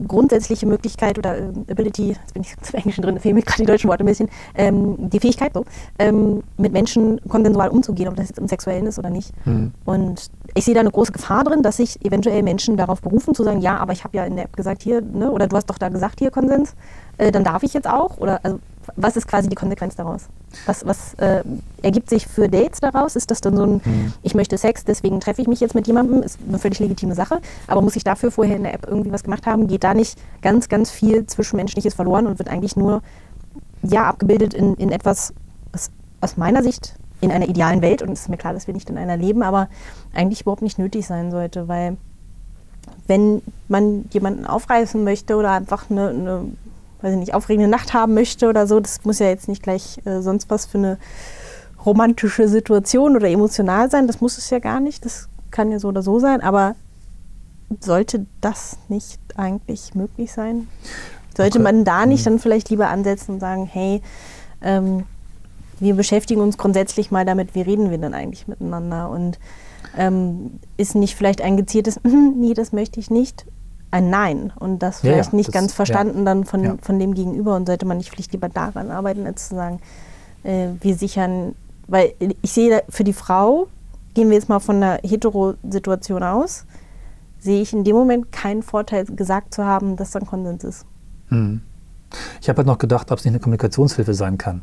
grundsätzliche 0.08 0.66
Möglichkeit 0.66 1.18
oder 1.18 1.38
äh, 1.38 1.52
Ability, 1.70 2.08
jetzt 2.08 2.34
bin 2.34 2.42
ich 2.42 2.56
zum 2.62 2.76
Englischen 2.76 3.02
drin, 3.02 3.18
fehlen 3.20 3.36
mir 3.36 3.42
gerade 3.42 3.62
die 3.62 3.66
deutschen 3.66 3.88
Worte 3.88 4.02
ein 4.02 4.06
bisschen, 4.06 4.28
ähm, 4.54 4.96
die 5.10 5.20
Fähigkeit 5.20 5.52
so, 5.54 5.64
ähm, 5.98 6.42
mit 6.56 6.72
Menschen 6.72 7.20
konsensual 7.28 7.68
umzugehen, 7.68 8.08
ob 8.08 8.16
das 8.16 8.28
jetzt 8.28 8.38
im 8.38 8.48
Sexuellen 8.48 8.86
ist 8.86 8.98
oder 8.98 9.10
nicht. 9.10 9.32
Mhm. 9.46 9.72
Und 9.84 10.30
ich 10.54 10.64
sehe 10.64 10.74
da 10.74 10.80
eine 10.80 10.90
große 10.90 11.12
Gefahr 11.12 11.44
drin, 11.44 11.62
dass 11.62 11.76
sich 11.76 12.04
eventuell 12.04 12.42
Menschen 12.42 12.76
darauf 12.76 13.00
berufen, 13.00 13.34
zu 13.34 13.44
sagen, 13.44 13.60
ja, 13.60 13.76
aber 13.76 13.92
ich 13.92 14.04
habe 14.04 14.16
ja 14.16 14.24
in 14.24 14.36
der 14.36 14.46
App 14.46 14.56
gesagt 14.56 14.82
hier, 14.82 15.00
ne, 15.00 15.30
oder 15.30 15.46
du 15.46 15.56
hast 15.56 15.70
doch 15.70 15.78
da 15.78 15.88
gesagt 15.88 16.18
hier 16.18 16.30
Konsens, 16.30 16.74
äh, 17.18 17.30
dann 17.30 17.44
darf 17.44 17.62
ich 17.62 17.74
jetzt 17.74 17.88
auch, 17.88 18.18
oder 18.18 18.40
also 18.42 18.58
was 18.96 19.16
ist 19.16 19.26
quasi 19.28 19.48
die 19.48 19.54
Konsequenz 19.54 19.96
daraus? 19.96 20.26
Was, 20.66 20.86
was 20.86 21.14
äh, 21.14 21.42
ergibt 21.82 22.10
sich 22.10 22.26
für 22.26 22.48
Dates 22.48 22.80
daraus? 22.80 23.16
Ist 23.16 23.30
das 23.30 23.40
dann 23.40 23.56
so 23.56 23.64
ein, 23.64 23.80
Mhm. 23.84 24.12
ich 24.22 24.34
möchte 24.34 24.58
Sex, 24.58 24.84
deswegen 24.84 25.20
treffe 25.20 25.42
ich 25.42 25.48
mich 25.48 25.60
jetzt 25.60 25.74
mit 25.74 25.86
jemandem? 25.86 26.22
Ist 26.22 26.38
eine 26.46 26.58
völlig 26.58 26.78
legitime 26.78 27.14
Sache. 27.14 27.40
Aber 27.66 27.80
muss 27.82 27.96
ich 27.96 28.04
dafür 28.04 28.30
vorher 28.30 28.56
in 28.56 28.62
der 28.64 28.74
App 28.74 28.86
irgendwie 28.86 29.12
was 29.12 29.22
gemacht 29.22 29.46
haben? 29.46 29.66
Geht 29.66 29.84
da 29.84 29.94
nicht 29.94 30.18
ganz, 30.42 30.68
ganz 30.68 30.90
viel 30.90 31.26
Zwischenmenschliches 31.26 31.94
verloren 31.94 32.26
und 32.26 32.38
wird 32.38 32.48
eigentlich 32.48 32.76
nur 32.76 33.02
ja, 33.82 34.04
abgebildet 34.04 34.54
in, 34.54 34.74
in 34.74 34.90
etwas, 34.92 35.32
was 35.72 35.90
aus 36.20 36.36
meiner 36.36 36.62
Sicht 36.62 36.94
in 37.22 37.30
einer 37.30 37.48
idealen 37.48 37.82
Welt, 37.82 38.02
und 38.02 38.10
es 38.12 38.22
ist 38.22 38.28
mir 38.28 38.36
klar, 38.38 38.52
dass 38.54 38.66
wir 38.66 38.74
nicht 38.74 38.88
in 38.88 38.96
einer 38.98 39.16
leben, 39.16 39.42
aber 39.42 39.68
eigentlich 40.14 40.42
überhaupt 40.42 40.62
nicht 40.62 40.78
nötig 40.78 41.06
sein 41.06 41.30
sollte, 41.30 41.68
weil 41.68 41.96
wenn 43.06 43.42
man 43.68 44.06
jemanden 44.10 44.46
aufreißen 44.46 45.02
möchte 45.04 45.36
oder 45.36 45.50
einfach 45.50 45.90
eine, 45.90 46.08
eine 46.08 46.44
weiß 47.02 47.12
ich 47.12 47.18
nicht, 47.18 47.34
aufregende 47.34 47.68
Nacht 47.70 47.94
haben 47.94 48.14
möchte 48.14 48.48
oder 48.48 48.66
so, 48.66 48.80
das 48.80 49.04
muss 49.04 49.18
ja 49.18 49.26
jetzt 49.28 49.48
nicht 49.48 49.62
gleich 49.62 50.00
äh, 50.04 50.20
sonst 50.20 50.50
was 50.50 50.66
für 50.66 50.78
eine 50.78 50.98
romantische 51.84 52.48
Situation 52.48 53.16
oder 53.16 53.28
emotional 53.28 53.90
sein, 53.90 54.06
das 54.06 54.20
muss 54.20 54.38
es 54.38 54.50
ja 54.50 54.58
gar 54.58 54.80
nicht, 54.80 55.04
das 55.04 55.28
kann 55.50 55.70
ja 55.70 55.78
so 55.78 55.88
oder 55.88 56.02
so 56.02 56.18
sein, 56.18 56.40
aber 56.42 56.74
sollte 57.80 58.26
das 58.40 58.76
nicht 58.88 59.20
eigentlich 59.36 59.94
möglich 59.94 60.32
sein? 60.32 60.68
Sollte 61.36 61.58
Okay. 61.58 61.64
man 61.64 61.84
da 61.84 62.04
nicht 62.06 62.26
dann 62.26 62.38
vielleicht 62.38 62.68
lieber 62.70 62.88
ansetzen 62.88 63.34
und 63.34 63.40
sagen, 63.40 63.64
hey, 63.66 64.02
ähm, 64.62 65.04
wir 65.78 65.94
beschäftigen 65.94 66.40
uns 66.40 66.58
grundsätzlich 66.58 67.10
mal 67.10 67.24
damit, 67.24 67.54
wie 67.54 67.62
reden 67.62 67.90
wir 67.90 67.98
denn 67.98 68.12
eigentlich 68.12 68.48
miteinander? 68.48 69.08
Und 69.08 69.38
ähm, 69.96 70.58
ist 70.76 70.94
nicht 70.94 71.14
vielleicht 71.16 71.40
ein 71.40 71.56
gezieltes, 71.56 72.00
"Mhm, 72.02 72.34
nee, 72.38 72.54
das 72.54 72.72
möchte 72.72 73.00
ich 73.00 73.10
nicht, 73.10 73.46
ein 73.90 74.08
Nein 74.10 74.52
und 74.58 74.80
das 74.80 75.02
Ja, 75.02 75.08
ja, 75.10 75.14
vielleicht 75.16 75.32
nicht 75.32 75.48
das- 75.48 75.54
ganz 75.54 75.72
ja. 75.72 75.76
verstanden 75.76 76.24
dann 76.24 76.44
von, 76.44 76.62
Ja. 76.64 76.76
von 76.80 76.98
dem 76.98 77.14
Gegenüber 77.14 77.56
und 77.56 77.66
sollte 77.66 77.86
man 77.86 77.96
nicht 77.96 78.10
vielleicht 78.10 78.32
lieber 78.32 78.48
daran 78.48 78.90
arbeiten, 78.90 79.26
als 79.26 79.48
zu 79.48 79.54
sagen, 79.56 79.80
äh, 80.44 80.68
wir 80.80 80.94
sichern, 80.96 81.54
weil 81.88 82.14
ich 82.42 82.52
sehe 82.52 82.82
für 82.88 83.04
die 83.04 83.12
Frau, 83.12 83.66
gehen 84.14 84.28
wir 84.28 84.36
jetzt 84.36 84.48
mal 84.48 84.60
von 84.60 84.76
einer 84.76 84.98
Hetero-Situation 85.02 86.22
aus, 86.22 86.66
sehe 87.38 87.60
ich 87.62 87.72
in 87.72 87.84
dem 87.84 87.96
Moment 87.96 88.32
keinen 88.32 88.62
Vorteil, 88.62 89.04
gesagt 89.06 89.54
zu 89.54 89.64
haben, 89.64 89.96
dass 89.96 90.10
dann 90.12 90.26
Konsens 90.26 90.62
ist. 90.64 90.86
Mhm. 91.30 91.62
Ich 92.40 92.48
habe 92.48 92.58
halt 92.58 92.66
noch 92.66 92.78
gedacht, 92.78 93.10
ob 93.12 93.18
es 93.18 93.24
nicht 93.24 93.32
eine 93.32 93.40
Kommunikationshilfe 93.40 94.14
sein 94.14 94.36
kann. 94.38 94.62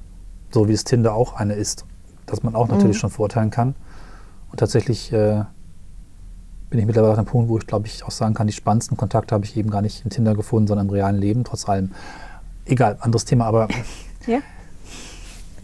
So 0.51 0.67
wie 0.67 0.73
es 0.73 0.83
Tinder 0.83 1.13
auch 1.15 1.33
eine 1.33 1.53
ist. 1.53 1.85
Dass 2.25 2.43
man 2.43 2.55
auch 2.55 2.67
natürlich 2.67 2.97
Mhm. 2.97 2.99
schon 2.99 3.09
verurteilen 3.09 3.49
kann. 3.51 3.75
Und 4.51 4.59
tatsächlich 4.59 5.11
äh, 5.13 5.43
bin 6.69 6.79
ich 6.79 6.85
mittlerweile 6.85 7.13
an 7.13 7.19
einem 7.19 7.27
Punkt, 7.27 7.49
wo 7.49 7.57
ich 7.57 7.67
glaube 7.67 7.87
ich 7.87 8.03
auch 8.03 8.11
sagen 8.11 8.33
kann, 8.33 8.47
die 8.47 8.53
spannendsten 8.53 8.97
Kontakte 8.97 9.33
habe 9.33 9.45
ich 9.45 9.55
eben 9.55 9.69
gar 9.69 9.81
nicht 9.81 10.03
in 10.03 10.09
Tinder 10.09 10.35
gefunden, 10.35 10.67
sondern 10.67 10.87
im 10.87 10.93
realen 10.93 11.17
Leben, 11.17 11.43
trotz 11.43 11.67
allem. 11.67 11.91
Egal, 12.65 12.97
anderes 12.99 13.23
Thema, 13.25 13.45
aber 13.45 13.67
Ja? 14.25 14.39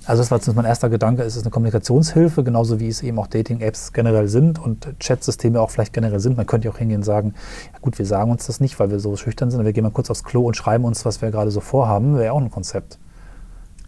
also 0.05 0.21
das 0.21 0.31
war 0.31 0.37
jetzt 0.37 0.53
mein 0.55 0.65
erster 0.65 0.89
Gedanke, 0.89 1.23
es 1.23 1.35
ist 1.35 1.43
eine 1.43 1.51
Kommunikationshilfe, 1.51 2.43
genauso 2.43 2.79
wie 2.79 2.87
es 2.87 3.03
eben 3.03 3.19
auch 3.19 3.27
Dating-Apps 3.27 3.91
generell 3.93 4.27
sind 4.29 4.59
und 4.59 4.97
Chat-Systeme 4.99 5.59
auch 5.59 5.69
vielleicht 5.69 5.93
generell 5.93 6.19
sind. 6.19 6.37
Man 6.37 6.45
könnte 6.45 6.67
ja 6.67 6.73
auch 6.73 6.77
hingehen 6.77 6.97
und 6.97 7.03
sagen, 7.03 7.33
ja 7.73 7.79
gut, 7.79 7.97
wir 7.99 8.05
sagen 8.05 8.31
uns 8.31 8.45
das 8.47 8.59
nicht, 8.61 8.79
weil 8.79 8.89
wir 8.89 8.99
so 8.99 9.15
schüchtern 9.17 9.51
sind, 9.51 9.63
wir 9.63 9.73
gehen 9.73 9.83
mal 9.83 9.91
kurz 9.91 10.09
aufs 10.09 10.23
Klo 10.23 10.45
und 10.47 10.55
schreiben 10.55 10.85
uns, 10.85 11.05
was 11.05 11.21
wir 11.21 11.31
gerade 11.31 11.51
so 11.51 11.59
vorhaben, 11.59 12.17
wäre 12.17 12.33
auch 12.33 12.41
ein 12.41 12.51
Konzept. 12.51 12.97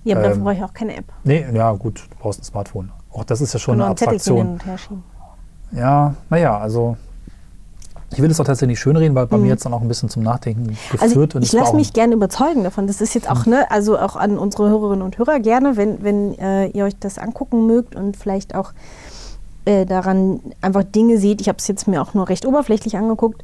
Ja, 0.03 0.15
aber 0.15 0.25
Ähm, 0.25 0.29
dafür 0.29 0.43
brauche 0.43 0.53
ich 0.53 0.63
auch 0.63 0.73
keine 0.73 0.95
App. 0.97 1.05
Nee, 1.23 1.45
ja 1.53 1.71
gut, 1.73 2.07
du 2.09 2.17
brauchst 2.19 2.41
ein 2.41 2.43
Smartphone. 2.43 2.91
Auch 3.11 3.23
das 3.23 3.41
ist 3.41 3.53
ja 3.53 3.59
schon 3.59 3.77
noch 3.77 3.85
eine 3.85 3.91
Abstraktion. 3.91 4.59
Ja, 5.71 6.15
naja, 6.29 6.57
also 6.57 6.97
ich 8.11 8.21
will 8.21 8.29
es 8.31 8.39
auch 8.39 8.45
tatsächlich 8.45 8.73
nicht 8.75 8.79
schönreden, 8.79 9.15
weil 9.15 9.27
bei 9.27 9.37
mir 9.37 9.49
jetzt 9.49 9.65
dann 9.65 9.73
auch 9.73 9.81
ein 9.81 9.87
bisschen 9.87 10.09
zum 10.09 10.23
Nachdenken 10.23 10.67
geführt. 10.67 11.01
Also 11.01 11.19
und 11.21 11.43
ich 11.43 11.53
war 11.53 11.61
lasse 11.61 11.75
mich 11.75 11.91
gerne 11.93 12.13
überzeugen 12.13 12.63
davon. 12.63 12.87
Das 12.87 13.01
ist 13.01 13.13
jetzt 13.13 13.29
auch, 13.29 13.45
ne, 13.45 13.69
also 13.71 13.97
auch 13.97 14.15
an 14.15 14.37
unsere 14.37 14.69
Hörerinnen 14.69 15.01
und 15.01 15.17
Hörer 15.17 15.39
gerne, 15.39 15.75
wenn, 15.75 16.03
wenn 16.03 16.37
äh, 16.39 16.67
ihr 16.67 16.85
euch 16.85 16.97
das 16.99 17.17
angucken 17.17 17.65
mögt 17.67 17.95
und 17.95 18.15
vielleicht 18.15 18.55
auch 18.55 18.71
äh, 19.65 19.85
daran 19.85 20.39
einfach 20.61 20.83
Dinge 20.83 21.17
seht. 21.17 21.41
Ich 21.41 21.49
habe 21.49 21.57
es 21.57 21.67
jetzt 21.67 21.87
mir 21.87 22.01
auch 22.01 22.13
nur 22.13 22.29
recht 22.29 22.45
oberflächlich 22.45 22.95
angeguckt. 22.95 23.43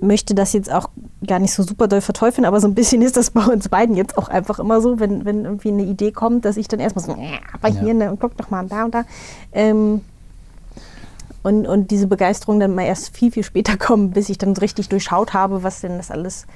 Möchte 0.00 0.34
das 0.36 0.52
jetzt 0.52 0.70
auch 0.72 0.90
gar 1.26 1.40
nicht 1.40 1.52
so 1.52 1.64
super 1.64 1.88
doll 1.88 2.00
verteufeln, 2.00 2.44
aber 2.44 2.60
so 2.60 2.68
ein 2.68 2.74
bisschen 2.74 3.02
ist 3.02 3.16
das 3.16 3.32
bei 3.32 3.44
uns 3.44 3.68
beiden 3.68 3.96
jetzt 3.96 4.16
auch 4.16 4.28
einfach 4.28 4.60
immer 4.60 4.80
so, 4.80 5.00
wenn, 5.00 5.24
wenn 5.24 5.44
irgendwie 5.44 5.70
eine 5.70 5.82
Idee 5.82 6.12
kommt, 6.12 6.44
dass 6.44 6.56
ich 6.56 6.68
dann 6.68 6.78
erstmal 6.78 7.04
so, 7.04 7.12
"Ja, 7.12 7.38
aber 7.52 7.68
Ja. 7.68 7.80
hier, 7.80 7.94
ne, 7.94 8.10
und 8.10 8.20
guck 8.20 8.36
doch 8.36 8.50
mal 8.50 8.64
da 8.68 8.84
und 8.84 8.94
da. 8.94 9.02
Ähm, 9.52 10.02
und, 11.42 11.66
und 11.66 11.90
diese 11.90 12.06
Begeisterung 12.06 12.60
dann 12.60 12.74
mal 12.74 12.82
erst 12.84 13.16
viel, 13.16 13.30
viel 13.30 13.42
später 13.44 13.76
kommen, 13.76 14.10
bis 14.10 14.28
ich 14.28 14.38
dann 14.38 14.54
so 14.54 14.60
richtig 14.60 14.88
durchschaut 14.88 15.32
habe, 15.34 15.62
was 15.62 15.80
denn 15.80 15.96
das 15.96 16.10
alles 16.10 16.46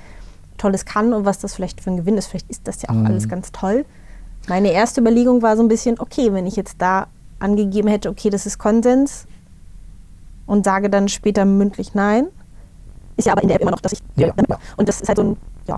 Tolles 0.59 0.85
kann 0.85 1.13
und 1.13 1.25
was 1.25 1.39
das 1.39 1.55
vielleicht 1.55 1.81
für 1.81 1.91
ein 1.91 1.97
Gewinn 1.97 2.17
ist. 2.19 2.27
Vielleicht 2.27 2.51
ist 2.51 2.67
das 2.69 2.83
ja 2.83 2.91
auch 2.91 2.95
Mhm. 2.95 3.07
alles 3.07 3.29
ganz 3.29 3.53
toll. 3.53 3.85
Meine 4.49 4.73
erste 4.73 5.01
Überlegung 5.01 5.41
war 5.43 5.57
so 5.57 5.63
ein 5.63 5.69
bisschen, 5.69 5.99
okay, 6.01 6.33
wenn 6.33 6.47
ich 6.47 6.57
jetzt 6.57 6.77
da 6.79 7.07
angegeben 7.39 7.89
hätte, 7.89 8.09
okay, 8.11 8.29
das 8.31 8.45
ist 8.47 8.59
Konsens 8.59 9.27
und 10.47 10.65
sage 10.65 10.91
dann 10.91 11.09
später 11.09 11.45
mündlich 11.45 11.95
Nein, 11.95 12.27
ist 13.17 13.27
ja 13.27 13.33
aber 13.33 13.43
in 13.43 13.49
der 13.49 13.57
App 13.57 13.63
immer 13.63 13.71
noch, 13.71 13.81
dass 13.81 13.93
ich 13.93 14.01
ja. 14.17 14.33
Und 14.77 14.89
das 14.89 15.01
ist 15.01 15.09
halt 15.09 15.19
so 15.19 15.25
ein, 15.25 15.37
ja. 15.67 15.77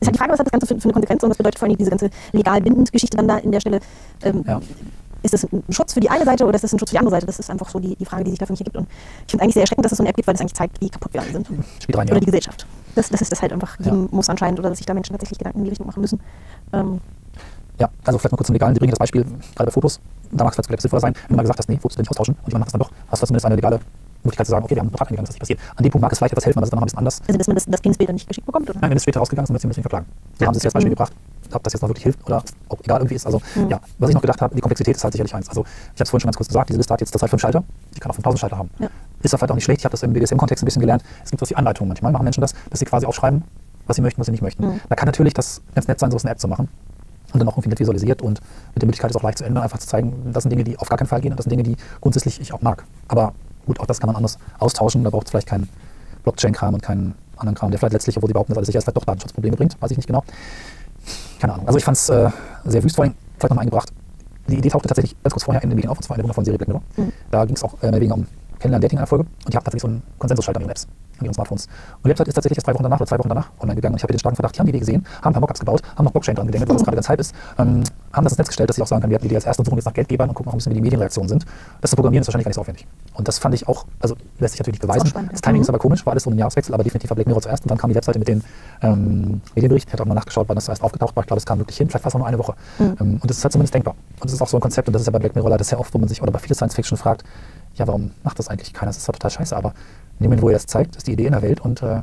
Ist 0.00 0.06
halt 0.06 0.14
die 0.14 0.18
Frage, 0.18 0.32
was 0.32 0.38
hat 0.38 0.46
das 0.46 0.52
Ganze 0.52 0.66
für, 0.66 0.78
für 0.80 0.84
eine 0.84 0.92
Konsequenz 0.92 1.22
und 1.22 1.30
was 1.30 1.36
bedeutet 1.38 1.58
vor 1.58 1.68
allem 1.68 1.76
diese 1.76 1.90
ganze 1.90 2.10
legal 2.32 2.60
bindend 2.60 2.92
Geschichte 2.92 3.16
dann 3.16 3.26
da 3.28 3.38
in 3.38 3.50
der 3.52 3.60
Stelle. 3.60 3.80
Ähm, 4.22 4.44
Ja. 4.46 4.60
Ist 5.22 5.34
das 5.34 5.44
ein 5.44 5.62
Schutz 5.70 5.94
für 5.94 6.00
die 6.00 6.10
eine 6.10 6.24
Seite 6.24 6.44
oder 6.44 6.54
ist 6.56 6.64
das 6.64 6.72
ein 6.72 6.78
Schutz 6.78 6.90
für 6.90 6.94
die 6.94 6.98
andere 6.98 7.14
Seite? 7.14 7.26
Das 7.26 7.38
ist 7.38 7.50
einfach 7.50 7.68
so 7.70 7.78
die, 7.78 7.94
die 7.96 8.04
Frage, 8.04 8.24
die 8.24 8.30
sich 8.30 8.38
da 8.38 8.46
für 8.46 8.52
mich 8.52 8.60
ergibt. 8.60 8.76
Und 8.76 8.88
ich 9.26 9.30
finde 9.30 9.42
eigentlich 9.44 9.54
sehr 9.54 9.62
erschreckend, 9.62 9.84
dass 9.84 9.92
es 9.92 9.98
so 9.98 10.02
eine 10.02 10.10
App 10.10 10.16
gibt, 10.16 10.26
weil 10.26 10.34
das 10.34 10.40
eigentlich 10.40 10.54
zeigt, 10.54 10.80
wie 10.80 10.88
kaputt 10.90 11.12
wir 11.14 11.20
alle 11.22 11.32
sind. 11.32 11.46
Spielt 11.80 11.96
rein, 11.98 12.06
Oder 12.08 12.14
ja. 12.16 12.20
die 12.20 12.26
Gesellschaft. 12.26 12.66
Das, 12.94 13.08
das 13.08 13.20
ist 13.22 13.30
das 13.32 13.40
halt 13.40 13.52
einfach 13.52 13.78
Ja. 13.80 13.92
muss 14.10 14.28
anscheinend 14.28 14.58
oder 14.58 14.68
dass 14.68 14.78
sich 14.78 14.86
da 14.86 14.94
Menschen 14.94 15.12
tatsächlich 15.12 15.38
Gedanken 15.38 15.58
in 15.60 15.64
die 15.64 15.70
Richtung 15.70 15.86
machen 15.86 16.00
müssen. 16.00 16.20
Ähm, 16.72 17.00
Ja, 17.78 17.88
also 18.04 18.18
vielleicht 18.18 18.32
mal 18.32 18.36
kurz 18.36 18.46
zum 18.46 18.54
Legalen. 18.54 18.74
Sie 18.74 18.78
bringen 18.80 18.90
das 18.90 18.98
Beispiel, 18.98 19.22
gerade 19.24 19.66
bei 19.66 19.70
Fotos, 19.70 20.00
da 20.30 20.44
mag 20.44 20.56
es 20.58 20.66
vielleicht 20.66 20.82
sinnvoller 20.82 21.00
sein, 21.00 21.14
wenn 21.14 21.28
du 21.30 21.36
mal 21.36 21.42
gesagt 21.42 21.58
hast, 21.58 21.68
nee, 21.68 21.78
Fotos 21.78 21.96
will 21.98 22.04
ich 22.04 22.10
austauschen 22.10 22.34
und 22.42 22.48
jemand 22.48 22.60
macht 22.60 22.68
es 22.68 22.72
dann 22.72 22.80
doch, 22.80 22.90
hast 23.10 23.22
du 23.22 23.26
zumindest 23.26 23.46
eine 23.46 23.54
legale 23.56 23.80
Möglichkeit 24.24 24.46
zu 24.46 24.50
sagen, 24.50 24.64
okay, 24.64 24.74
wir 24.74 24.80
haben 24.80 24.86
einen 24.86 24.90
Vertrag 24.90 25.08
eingegangen, 25.08 25.26
das 25.26 25.34
nicht 25.34 25.40
passiert. 25.40 25.60
An 25.76 25.82
dem 25.82 25.90
Punkt 25.90 26.02
mag 26.02 26.12
es 26.12 26.18
vielleicht 26.18 26.32
etwas 26.32 26.46
helfen, 26.46 26.58
aber 26.58 26.62
das 26.62 26.68
ist 26.68 26.72
dann 26.72 26.78
noch 26.78 26.82
ein 26.82 26.86
bisschen 26.86 26.98
anders. 26.98 27.20
also 27.26 27.38
dass 27.38 27.46
man 27.46 27.56
das, 27.56 27.66
das 27.66 27.80
Penisbild 27.80 28.08
dann 28.08 28.14
nicht 28.14 28.28
geschickt 28.28 28.46
bekommt? 28.46 28.70
Oder? 28.70 28.78
Nein, 28.80 28.90
wenn 28.90 28.96
es 28.96 29.02
später 29.02 29.20
rausgegangen 29.20 29.44
ist, 29.44 29.48
dann 29.50 29.54
wird 29.54 29.64
ein 29.64 29.68
bisschen 29.68 29.82
verklagen. 29.82 30.06
So 30.38 30.46
haben 30.46 30.54
sie 30.54 30.58
es 30.58 30.64
jetzt 30.64 30.72
Beispiel 30.74 30.90
Mhm. 30.90 30.94
gebracht, 30.94 31.12
ob 31.52 31.62
das 31.64 31.72
jetzt 31.72 31.82
noch 31.82 31.88
wirklich 31.88 32.04
hilft 32.04 32.24
oder 32.26 32.42
auch 32.68 32.78
egal 32.82 32.98
irgendwie 33.00 33.14
ist. 33.16 33.26
Also 33.26 33.40
Mhm. 33.56 33.68
ja, 33.70 33.80
was 33.98 34.08
ich 34.10 34.14
noch 34.14 34.22
gedacht 34.22 34.40
habe, 34.40 34.54
die 34.54 34.60
Komplexität 34.60 34.96
ist 34.96 35.04
halt 35.04 35.12
sicherlich 35.12 35.34
eins. 35.34 35.48
Also 35.48 35.62
ich 35.62 35.68
habe 36.00 36.04
es 36.04 36.10
vorhin 36.10 36.20
schon 36.20 36.28
ganz 36.28 36.36
kurz 36.36 36.48
gesagt, 36.48 36.68
diese 36.68 36.78
Liste 36.78 36.92
hat 36.94 37.00
jetzt 37.00 37.12
zurzeit 37.12 37.30
fünf 37.30 37.42
Schalter, 37.42 37.62
die 37.94 38.00
kann 38.00 38.10
auch 38.10 38.14
5000 38.14 38.40
Schalter 38.40 38.58
haben. 38.58 38.70
Ja. 38.78 38.88
Ist 39.22 39.32
ja 39.32 39.38
vielleicht 39.38 39.50
auch 39.50 39.54
nicht 39.56 39.64
schlecht, 39.64 39.80
ich 39.80 39.84
habe 39.84 39.92
das 39.92 40.02
im 40.02 40.12
BDSM-Kontext 40.12 40.62
ein 40.62 40.66
bisschen 40.66 40.80
gelernt. 40.80 41.02
Es 41.24 41.30
gibt 41.30 41.40
so 41.40 41.46
die 41.46 41.56
Anleitungen 41.56 41.88
manchmal, 41.88 42.12
machen 42.12 42.24
Menschen 42.24 42.40
das, 42.40 42.54
dass 42.70 42.78
sie 42.78 42.84
quasi 42.86 43.06
aufschreiben, 43.06 43.42
was 43.86 43.96
sie 43.96 44.02
möchten, 44.02 44.20
was 44.20 44.26
sie 44.26 44.32
nicht 44.32 44.42
möchten. 44.42 44.64
Mhm. 44.66 44.80
Da 44.88 44.94
kann 44.94 45.06
natürlich 45.06 45.34
das 45.34 45.60
ganz 45.74 45.88
nett 45.88 45.98
sein, 46.00 46.10
sowas 46.10 46.22
in 46.22 46.26
der 46.28 46.32
App 46.32 46.40
zu 46.40 46.48
machen. 46.48 46.68
Und 47.32 47.38
dann 47.40 47.48
auch 47.48 47.52
irgendwie 47.54 47.70
nett 47.70 47.80
visualisiert 47.80 48.20
und 48.20 48.40
mit 48.74 48.82
der 48.82 48.86
Möglichkeit, 48.86 49.10
es 49.10 49.16
auch 49.16 49.22
leicht 49.22 49.38
zu 49.38 49.44
ändern, 49.44 49.62
einfach 49.62 49.78
zu 49.78 49.86
zeigen, 49.88 50.32
das 50.34 50.42
sind 50.42 50.50
Dinge, 50.50 50.64
die 50.64 50.78
auf 50.78 50.88
gar 50.90 50.98
keinen 50.98 51.06
Fall 51.08 51.20
gehen 51.22 51.30
und 51.32 51.38
das 51.38 51.44
sind 51.44 51.50
Dinge, 51.50 51.62
die 51.62 51.76
grundsätzlich 52.02 52.38
ich 52.42 52.52
auch 52.52 52.60
mag. 52.60 52.84
Aber 53.08 53.32
gut, 53.66 53.80
auch 53.80 53.86
das 53.86 54.00
kann 54.00 54.08
man 54.08 54.16
anders 54.16 54.38
austauschen, 54.58 55.04
da 55.04 55.10
braucht 55.10 55.26
es 55.26 55.30
vielleicht 55.30 55.48
kein 55.48 55.68
Blockchain-Kram 56.24 56.74
und 56.74 56.82
keinen 56.82 57.14
anderen 57.36 57.56
Kram, 57.56 57.70
der 57.70 57.78
vielleicht 57.78 57.94
letztlich, 57.94 58.16
obwohl 58.16 58.28
sie 58.28 58.32
behaupten, 58.32 58.52
dass 58.52 58.58
alles 58.58 58.66
sicher 58.66 58.78
ist, 58.78 58.84
vielleicht 58.84 58.96
doch 58.96 59.04
Datenschutzprobleme 59.04 59.56
bringt. 59.56 59.80
Weiß 59.80 59.90
ich 59.90 59.96
nicht 59.96 60.06
genau. 60.06 60.24
Keine 61.40 61.54
Ahnung. 61.54 61.66
Also 61.66 61.78
ich 61.78 61.84
fand 61.84 61.96
es 61.96 62.08
äh, 62.08 62.30
sehr 62.64 62.84
wüst, 62.84 62.96
vor 62.96 63.04
allem 63.04 63.14
vielleicht 63.38 63.50
nochmal 63.50 63.62
eingebracht. 63.62 63.92
Die 64.48 64.56
Idee 64.58 64.68
tauchte 64.68 64.88
tatsächlich 64.88 65.20
ganz 65.22 65.32
kurz 65.32 65.44
vorher 65.44 65.62
in 65.62 65.70
den 65.70 65.76
Medien 65.76 65.90
auf, 65.90 65.98
und 65.98 66.04
zwar 66.04 66.16
in 66.16 66.18
der 66.18 66.24
wundervollen 66.24 66.44
Serie 66.44 66.58
Black 66.58 66.68
Mirror. 66.68 66.82
Da 67.30 67.44
ging 67.44 67.56
es 67.56 67.62
auch 67.62 67.74
äh, 67.82 67.90
mehr 67.90 68.00
wegen 68.00 68.12
um 68.12 68.26
Kennenlernen-Dating 68.58 68.96
in 68.96 68.98
einer 68.98 69.06
Folge. 69.06 69.24
Und 69.24 69.52
die 69.52 69.56
haben 69.56 69.64
tatsächlich 69.64 69.82
so 69.82 69.88
einen 69.88 70.02
Konsensusschalter 70.18 70.60
ihren 70.60 70.70
Apps, 70.70 70.86
an 71.18 71.24
ihren 71.24 71.34
Smartphones. 71.34 71.66
Und 71.66 72.04
die 72.04 72.10
Website 72.10 72.28
ist 72.28 72.34
tatsächlich 72.34 72.58
erst 72.58 72.66
drei 72.66 72.74
Wochen 72.74 72.82
danach 72.82 72.98
oder 72.98 73.06
zwei 73.06 73.18
Wochen 73.18 73.28
danach 73.28 73.50
online 73.60 73.76
gegangen. 73.76 73.94
Und 73.94 73.98
ich 73.98 74.02
habe 74.02 74.12
den 74.12 74.18
starken 74.18 74.36
Verdacht, 74.36 74.54
die 74.56 74.60
haben 74.60 74.66
die 74.66 74.70
Idee 74.70 74.80
gesehen, 74.80 75.04
haben 75.22 75.28
ein 75.30 75.32
paar 75.34 75.40
Mockups 75.40 75.60
gebaut, 75.60 75.82
haben 75.96 76.04
noch 76.04 76.12
Blockchain 76.12 76.34
dran 76.34 76.46
gedengelt, 76.46 76.68
weil 76.68 76.76
das 76.76 76.84
gerade 76.84 76.96
ganz 76.96 77.08
hype 77.08 77.20
ist, 77.20 77.34
ähm, 77.58 77.82
haben 78.12 78.24
das 78.24 78.32
ins 78.32 78.38
Netz 78.38 78.48
gestellt, 78.48 78.68
dass 78.68 78.76
sie 78.76 78.82
auch 78.82 78.86
sagen 78.86 79.00
können, 79.02 79.10
wir 79.10 79.16
hatten 79.16 79.22
die 79.24 79.28
Idee 79.28 79.36
als 79.36 79.46
erste 79.46 79.60
und 79.62 79.66
suchen 79.66 79.76
jetzt 79.76 79.86
nach 79.86 79.94
Geldgebern 79.94 80.28
und 80.28 80.34
gucken 80.34 80.50
auch 80.50 80.54
ein 80.54 80.58
bisschen, 80.58 80.72
wie 80.72 80.76
die 80.76 80.82
Medienreaktionen 80.82 81.28
sind. 81.28 81.46
Das 81.80 81.90
zu 81.90 81.96
programmieren 81.96 82.22
ist 82.22 82.28
wahrscheinlich 82.28 82.44
gar 82.44 82.50
nicht 82.50 82.56
so 82.56 82.60
aufwendig. 82.60 82.86
Und 83.14 83.28
das 83.28 83.38
fand 83.38 83.54
ich 83.54 83.68
auch, 83.68 83.86
also 84.00 84.16
lässt 84.38 84.52
sich 84.52 84.60
natürlich 84.60 84.80
nicht 84.80 84.82
beweisen. 84.82 85.04
Das 85.04 85.14
ja. 85.14 85.40
Timing 85.40 85.60
Mhm. 85.60 85.62
ist 85.62 85.68
aber 85.68 85.78
komisch, 85.78 86.04
war 86.06 86.12
alles 86.12 86.24
so 86.24 86.30
ein 86.30 86.38
Jahreswechsel, 86.38 86.74
aber 86.74 86.84
definitiv 86.84 87.10
war 87.10 87.14
Black 87.14 87.26
Mirror 87.26 87.42
zuerst 87.42 87.64
und 87.64 87.70
dann 87.70 87.78
kam 87.78 87.90
die 87.90 87.96
Webseite 87.96 88.18
mit 88.18 88.28
den 88.28 88.42
ähm, 88.82 89.40
Medienberichten. 89.54 89.88
Ich 89.88 89.92
hatte 89.92 90.02
auch 90.02 90.06
mal 90.06 90.14
nachgeschaut, 90.14 90.48
wann 90.48 90.56
das 90.56 90.66
zuerst 90.66 90.82
aufgetaucht 90.82 91.14
war. 91.16 91.22
Ich 91.22 91.26
glaube, 91.26 91.38
es 91.38 91.46
kam 91.46 91.58
wirklich 91.58 91.76
hin, 91.76 91.88
vielleicht 91.88 92.06
auch 92.06 92.14
nur 92.14 92.26
eine 92.26 92.38
Woche. 92.38 92.54
Mhm. 92.78 92.96
Ähm, 93.00 93.12
und 93.20 93.30
das 93.30 93.38
ist 93.38 93.44
halt 93.44 93.52
zumindest 93.52 93.74
denkbar. 93.74 93.94
Und 94.20 94.24
das 94.24 94.32
ist 94.32 94.42
auch 94.42 94.48
so 94.48 94.56
ein 94.56 94.60
Konzept, 94.60 94.88
und 94.88 94.92
das 94.94 95.02
ist 95.02 95.06
ja 95.06 95.12
bei 95.12 95.18
Black 95.18 95.34
Mirror 95.34 95.50
leider 95.50 95.64
sehr 95.64 95.78
oft, 95.80 95.92
wo 95.94 95.98
man 95.98 96.08
sich, 96.08 96.22
oder 96.22 96.32
bei 96.32 96.38
vielen 96.38 96.54
Science 96.54 96.74
Fiction 96.74 96.96
fragt, 96.98 97.24
ja, 97.74 97.86
warum 97.86 98.10
macht 98.22 98.38
das 98.38 98.48
eigentlich 98.48 98.74
keiner? 98.74 98.90
Das 98.90 98.98
ist 98.98 99.06
ja 99.06 99.12
total 99.12 99.30
scheiße, 99.30 99.56
aber 99.56 99.72
in 100.22 100.30
dem 100.30 100.30
Moment, 100.30 100.42
wo 100.42 100.48
ihr 100.50 100.54
das 100.54 100.66
zeigt, 100.66 100.94
ist 100.96 101.06
die 101.06 101.12
Idee 101.12 101.26
in 101.26 101.32
der 101.32 101.42
Welt 101.42 101.60
und 101.60 101.82
äh, 101.82 102.02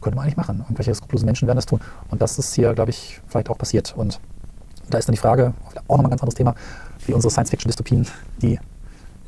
könnte 0.00 0.16
man 0.16 0.24
eigentlich 0.24 0.36
machen. 0.36 0.58
Irgendwelche 0.60 0.94
skrupellosen 0.94 1.26
Menschen 1.26 1.46
werden 1.48 1.56
das 1.56 1.66
tun. 1.66 1.80
Und 2.10 2.20
das 2.20 2.38
ist 2.38 2.54
hier, 2.54 2.74
glaube 2.74 2.90
ich, 2.90 3.20
vielleicht 3.28 3.48
auch 3.48 3.56
passiert. 3.58 3.94
Und 3.96 4.20
da 4.90 4.98
ist 4.98 5.08
dann 5.08 5.14
die 5.14 5.20
Frage, 5.20 5.54
auch 5.88 5.96
nochmal 5.96 6.06
ein 6.06 6.10
ganz 6.10 6.22
anderes 6.22 6.34
Thema, 6.34 6.54
wie 7.06 7.12
unsere 7.14 7.30
Science-Fiction-Dystopien, 7.30 8.06
die 8.42 8.58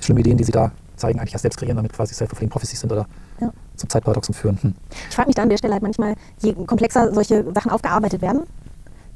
schlimmen 0.00 0.20
Ideen, 0.20 0.36
die 0.36 0.44
sie 0.44 0.52
da 0.52 0.70
zeigen, 0.96 1.18
eigentlich 1.18 1.32
erst 1.32 1.42
selbst 1.42 1.58
kreieren, 1.58 1.76
damit 1.76 1.92
quasi 1.92 2.14
self-fulfilling 2.14 2.50
prophecies 2.50 2.80
sind 2.80 2.92
oder 2.92 3.06
Ja. 3.40 3.50
zum 3.76 3.88
Zeitparadoxen 3.88 4.34
führen. 4.34 4.58
Hm. 4.60 4.74
Ich 5.08 5.14
frage 5.14 5.28
mich 5.28 5.36
da 5.36 5.42
an 5.42 5.48
der 5.48 5.56
Stelle 5.56 5.72
halt 5.72 5.82
manchmal, 5.82 6.14
je 6.40 6.52
komplexer 6.52 7.14
solche 7.14 7.44
Sachen 7.54 7.70
aufgearbeitet 7.70 8.20
werden, 8.20 8.42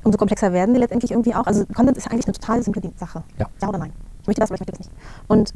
umso 0.05 0.17
komplexer 0.17 0.53
werden 0.53 0.75
die 0.75 0.81
letztendlich 0.81 1.11
irgendwie 1.11 1.35
auch. 1.35 1.47
Also 1.47 1.67
Content 1.67 1.97
ist 1.97 2.09
eigentlich 2.11 2.27
eine 2.27 2.35
total 2.35 2.63
simple 2.63 2.83
Sache. 2.97 3.23
Ja. 3.39 3.47
Ja 3.61 3.69
oder 3.69 3.79
nein? 3.79 3.93
Ich 4.23 4.27
möchte 4.27 4.41
das 4.41 4.51
oder 4.51 4.57
ich 4.57 4.61
möchte 4.61 4.73
das 4.73 4.79
nicht. 4.81 4.91
Und 5.29 5.53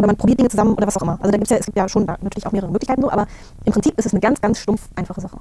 oder 0.00 0.06
man 0.06 0.16
probiert 0.16 0.40
Dinge 0.40 0.48
zusammen 0.48 0.74
oder 0.74 0.86
was 0.86 0.96
auch 0.96 1.02
immer. 1.02 1.18
Also 1.20 1.30
da 1.30 1.36
gibt's 1.36 1.50
ja, 1.50 1.58
es 1.58 1.66
gibt 1.66 1.76
ja 1.76 1.88
schon 1.88 2.06
da 2.06 2.16
natürlich 2.20 2.46
auch 2.46 2.52
mehrere 2.52 2.70
Möglichkeiten 2.70 3.02
so, 3.02 3.10
aber 3.10 3.26
im 3.64 3.72
Prinzip 3.72 3.98
ist 3.98 4.06
es 4.06 4.12
eine 4.12 4.20
ganz, 4.20 4.40
ganz 4.40 4.58
stumpf 4.58 4.88
einfache 4.96 5.20
Sache. 5.20 5.38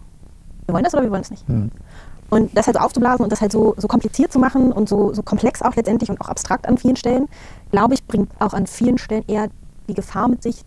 Wir 0.66 0.74
wollen 0.74 0.84
das 0.84 0.94
oder 0.94 1.04
wir 1.04 1.12
wollen 1.12 1.22
es 1.22 1.32
nicht. 1.32 1.48
Hm. 1.48 1.72
Und 2.30 2.56
das 2.56 2.68
halt 2.68 2.78
so 2.78 2.84
aufzublasen 2.84 3.24
und 3.24 3.32
das 3.32 3.42
halt 3.42 3.52
so, 3.52 3.74
so 3.78 3.88
kompliziert 3.88 4.32
zu 4.32 4.38
machen 4.38 4.72
und 4.72 4.88
so, 4.88 5.14
so 5.14 5.24
komplex 5.24 5.64
auch 5.64 5.76
letztendlich 5.76 6.12
und 6.12 6.22
auch 6.22 6.30
abstrakt 6.30 6.68
an 6.68 6.78
vielen 6.78 6.96
Stellen, 6.96 7.28
glaube 7.72 7.96
ich, 7.96 8.06
bringt 8.06 8.30
auch 8.40 8.54
an 8.54 8.68
vielen 8.68 9.00
Stellen 9.00 9.24
eher 9.28 9.50
die 9.88 9.96
Gefahr 9.96 10.28
mit 10.28 10.44
sich, 10.44 10.64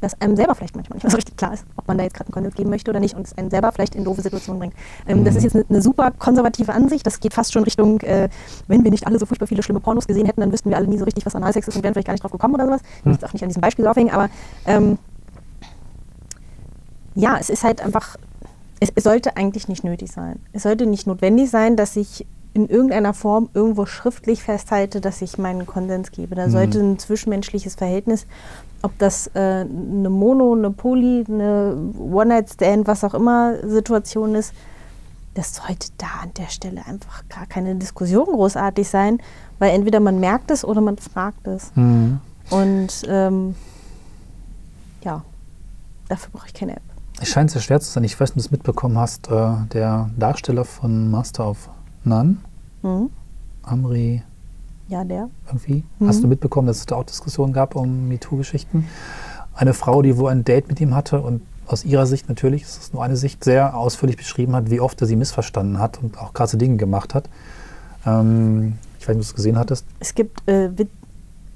dass 0.00 0.20
einem 0.20 0.36
selber 0.36 0.54
vielleicht 0.54 0.76
manchmal 0.76 0.96
nicht 0.96 1.04
mehr 1.04 1.10
so 1.10 1.16
richtig 1.16 1.36
klar 1.36 1.54
ist, 1.54 1.64
ob 1.76 1.88
man 1.88 1.98
da 1.98 2.04
jetzt 2.04 2.14
gerade 2.14 2.28
einen 2.28 2.34
Content 2.34 2.56
geben 2.56 2.70
möchte 2.70 2.90
oder 2.90 3.00
nicht 3.00 3.14
und 3.14 3.26
es 3.26 3.36
einen 3.36 3.50
selber 3.50 3.72
vielleicht 3.72 3.94
in 3.94 4.04
doofe 4.04 4.22
Situationen 4.22 4.58
bringt. 4.60 4.74
Ähm, 5.06 5.24
Das 5.24 5.36
ist 5.36 5.42
jetzt 5.44 5.54
eine, 5.54 5.64
eine 5.68 5.82
super 5.82 6.10
konservative 6.12 6.72
Ansicht. 6.72 7.06
Das 7.06 7.20
geht 7.20 7.34
fast 7.34 7.52
schon 7.52 7.64
Richtung, 7.64 8.00
äh, 8.00 8.28
wenn 8.66 8.84
wir 8.84 8.90
nicht 8.90 9.06
alle 9.06 9.18
so 9.18 9.26
furchtbar 9.26 9.46
viele 9.46 9.62
schlimme 9.62 9.80
Pornos 9.80 10.06
gesehen 10.06 10.26
hätten, 10.26 10.40
dann 10.40 10.52
wüssten 10.52 10.70
wir 10.70 10.76
alle 10.76 10.86
nie 10.86 10.98
so 10.98 11.04
richtig, 11.04 11.26
was 11.26 11.34
Analsex 11.34 11.68
ist 11.68 11.76
und 11.76 11.82
wären 11.82 11.94
vielleicht 11.94 12.06
gar 12.06 12.14
nicht 12.14 12.22
drauf 12.22 12.32
gekommen 12.32 12.54
oder 12.54 12.66
sowas. 12.66 12.80
Ich 13.00 13.04
will 13.04 13.12
jetzt 13.12 13.24
auch 13.24 13.32
nicht 13.32 13.42
an 13.42 13.48
diesem 13.48 13.62
Beispiel 13.62 13.86
aufhängen, 13.86 14.10
aber 14.10 14.28
ähm, 14.66 14.98
ja, 17.14 17.36
es 17.38 17.50
ist 17.50 17.64
halt 17.64 17.80
einfach, 17.80 18.16
es, 18.80 18.90
es 18.94 19.04
sollte 19.04 19.36
eigentlich 19.36 19.68
nicht 19.68 19.84
nötig 19.84 20.12
sein. 20.12 20.38
Es 20.52 20.62
sollte 20.62 20.86
nicht 20.86 21.06
notwendig 21.06 21.50
sein, 21.50 21.76
dass 21.76 21.96
ich 21.96 22.26
in 22.54 22.68
irgendeiner 22.68 23.14
Form 23.14 23.50
irgendwo 23.54 23.86
schriftlich 23.86 24.42
festhalte, 24.42 25.00
dass 25.00 25.22
ich 25.22 25.38
meinen 25.38 25.66
Konsens 25.66 26.10
gebe. 26.10 26.34
Da 26.34 26.48
sollte 26.50 26.80
ein 26.80 26.98
zwischenmenschliches 26.98 27.74
Verhältnis, 27.74 28.26
ob 28.82 28.96
das 28.98 29.28
äh, 29.34 29.38
eine 29.38 30.10
Mono, 30.10 30.54
eine 30.54 30.70
Poly, 30.70 31.24
eine 31.28 31.76
One-Night-Stand, 31.98 32.86
was 32.86 33.04
auch 33.04 33.14
immer 33.14 33.56
Situation 33.66 34.34
ist, 34.34 34.52
das 35.34 35.54
sollte 35.54 35.88
da 35.98 36.06
an 36.22 36.32
der 36.36 36.48
Stelle 36.48 36.84
einfach 36.86 37.22
gar 37.28 37.46
keine 37.46 37.74
Diskussion 37.76 38.26
großartig 38.26 38.88
sein, 38.88 39.18
weil 39.58 39.70
entweder 39.70 40.00
man 40.00 40.20
merkt 40.20 40.50
es 40.50 40.64
oder 40.64 40.80
man 40.80 40.98
fragt 40.98 41.46
es. 41.46 41.70
Hm. 41.74 42.20
Und 42.50 43.02
ähm, 43.08 43.54
ja, 45.04 45.22
dafür 46.08 46.30
brauche 46.32 46.46
ich 46.46 46.54
keine 46.54 46.76
App. 46.76 46.82
Es 47.20 47.28
scheint 47.28 47.50
sehr 47.50 47.60
schwer 47.60 47.80
zu 47.80 47.90
sein. 47.90 48.04
Ich 48.04 48.18
weiß 48.18 48.30
nicht, 48.30 48.36
ob 48.36 48.42
du 48.42 48.46
es 48.46 48.50
mitbekommen 48.52 48.98
hast. 48.98 49.28
Äh, 49.28 49.50
der 49.72 50.08
Darsteller 50.16 50.64
von 50.64 51.10
Master 51.10 51.48
of 51.48 51.68
None, 52.04 52.36
Mhm. 52.82 53.10
Amri, 53.62 54.22
Ja, 54.88 55.04
der. 55.04 55.28
irgendwie, 55.46 55.84
Mhm. 55.98 56.08
hast 56.08 56.22
du 56.22 56.28
mitbekommen, 56.28 56.66
dass 56.66 56.78
es 56.78 56.86
da 56.86 56.96
auch 56.96 57.04
Diskussionen 57.04 57.52
gab 57.52 57.76
um 57.76 58.08
MeToo-Geschichten? 58.08 58.86
Eine 59.54 59.74
Frau, 59.74 60.02
die 60.02 60.16
wohl 60.16 60.30
ein 60.30 60.44
Date 60.44 60.68
mit 60.68 60.80
ihm 60.80 60.94
hatte 60.94 61.20
und 61.20 61.42
aus 61.66 61.84
ihrer 61.84 62.06
Sicht 62.06 62.28
natürlich, 62.28 62.62
es 62.62 62.78
ist 62.78 62.94
nur 62.94 63.02
eine 63.04 63.16
Sicht, 63.16 63.44
sehr 63.44 63.76
ausführlich 63.76 64.16
beschrieben 64.16 64.54
hat, 64.56 64.70
wie 64.70 64.80
oft 64.80 65.00
er 65.02 65.06
sie 65.06 65.16
missverstanden 65.16 65.78
hat 65.78 66.02
und 66.02 66.18
auch 66.18 66.32
krasse 66.32 66.56
Dinge 66.56 66.76
gemacht 66.78 67.14
hat. 67.14 67.28
Ähm, 68.06 68.78
ich 68.98 69.06
weiß 69.06 69.16
nicht, 69.16 69.24
ob 69.24 69.28
du 69.28 69.30
es 69.30 69.34
gesehen 69.34 69.58
hattest. 69.58 69.84
Es 70.00 70.14
gibt, 70.14 70.48
äh, 70.48 70.70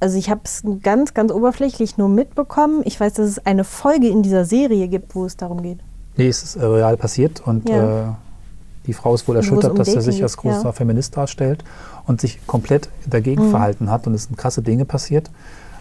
also 0.01 0.19
ich 0.19 0.29
habe 0.29 0.41
es 0.45 0.63
ganz, 0.83 1.15
ganz 1.15 1.33
oberflächlich 1.33 1.97
nur 1.97 2.09
mitbekommen. 2.11 2.83
Ich 2.85 2.99
weiß, 3.01 3.15
dass 3.15 3.27
es 3.29 3.47
eine 3.47 3.65
Folge 3.65 4.09
in 4.09 4.23
dieser 4.23 4.45
Serie 4.45 4.89
gibt, 4.89 5.15
wo 5.15 5.25
es 5.25 5.37
darum 5.37 5.63
geht. 5.63 5.79
Nee, 6.17 6.29
es 6.29 6.43
ist 6.43 6.57
äh, 6.57 6.65
real 6.65 6.97
passiert 6.99 7.41
und 7.47 7.69
Ja. 7.69 8.11
äh, 8.11 8.13
die 8.87 8.93
Frau 8.93 9.15
ist 9.15 9.27
wohl 9.29 9.37
erschüttert, 9.37 9.71
um 9.71 9.77
dass 9.79 9.89
er 9.95 10.03
sich 10.03 10.23
als 10.23 10.37
geht, 10.37 10.45
ja. 10.45 10.57
großer 10.57 10.73
Feminist 10.73 11.17
darstellt 11.17 11.63
und 12.07 12.21
sich 12.21 12.47
komplett 12.47 12.89
dagegen 13.07 13.47
Mhm. 13.47 13.51
verhalten 13.51 13.91
hat 13.91 14.07
und 14.07 14.15
es 14.15 14.25
sind 14.25 14.37
krasse 14.37 14.63
Dinge 14.63 14.85
passiert. 14.85 15.31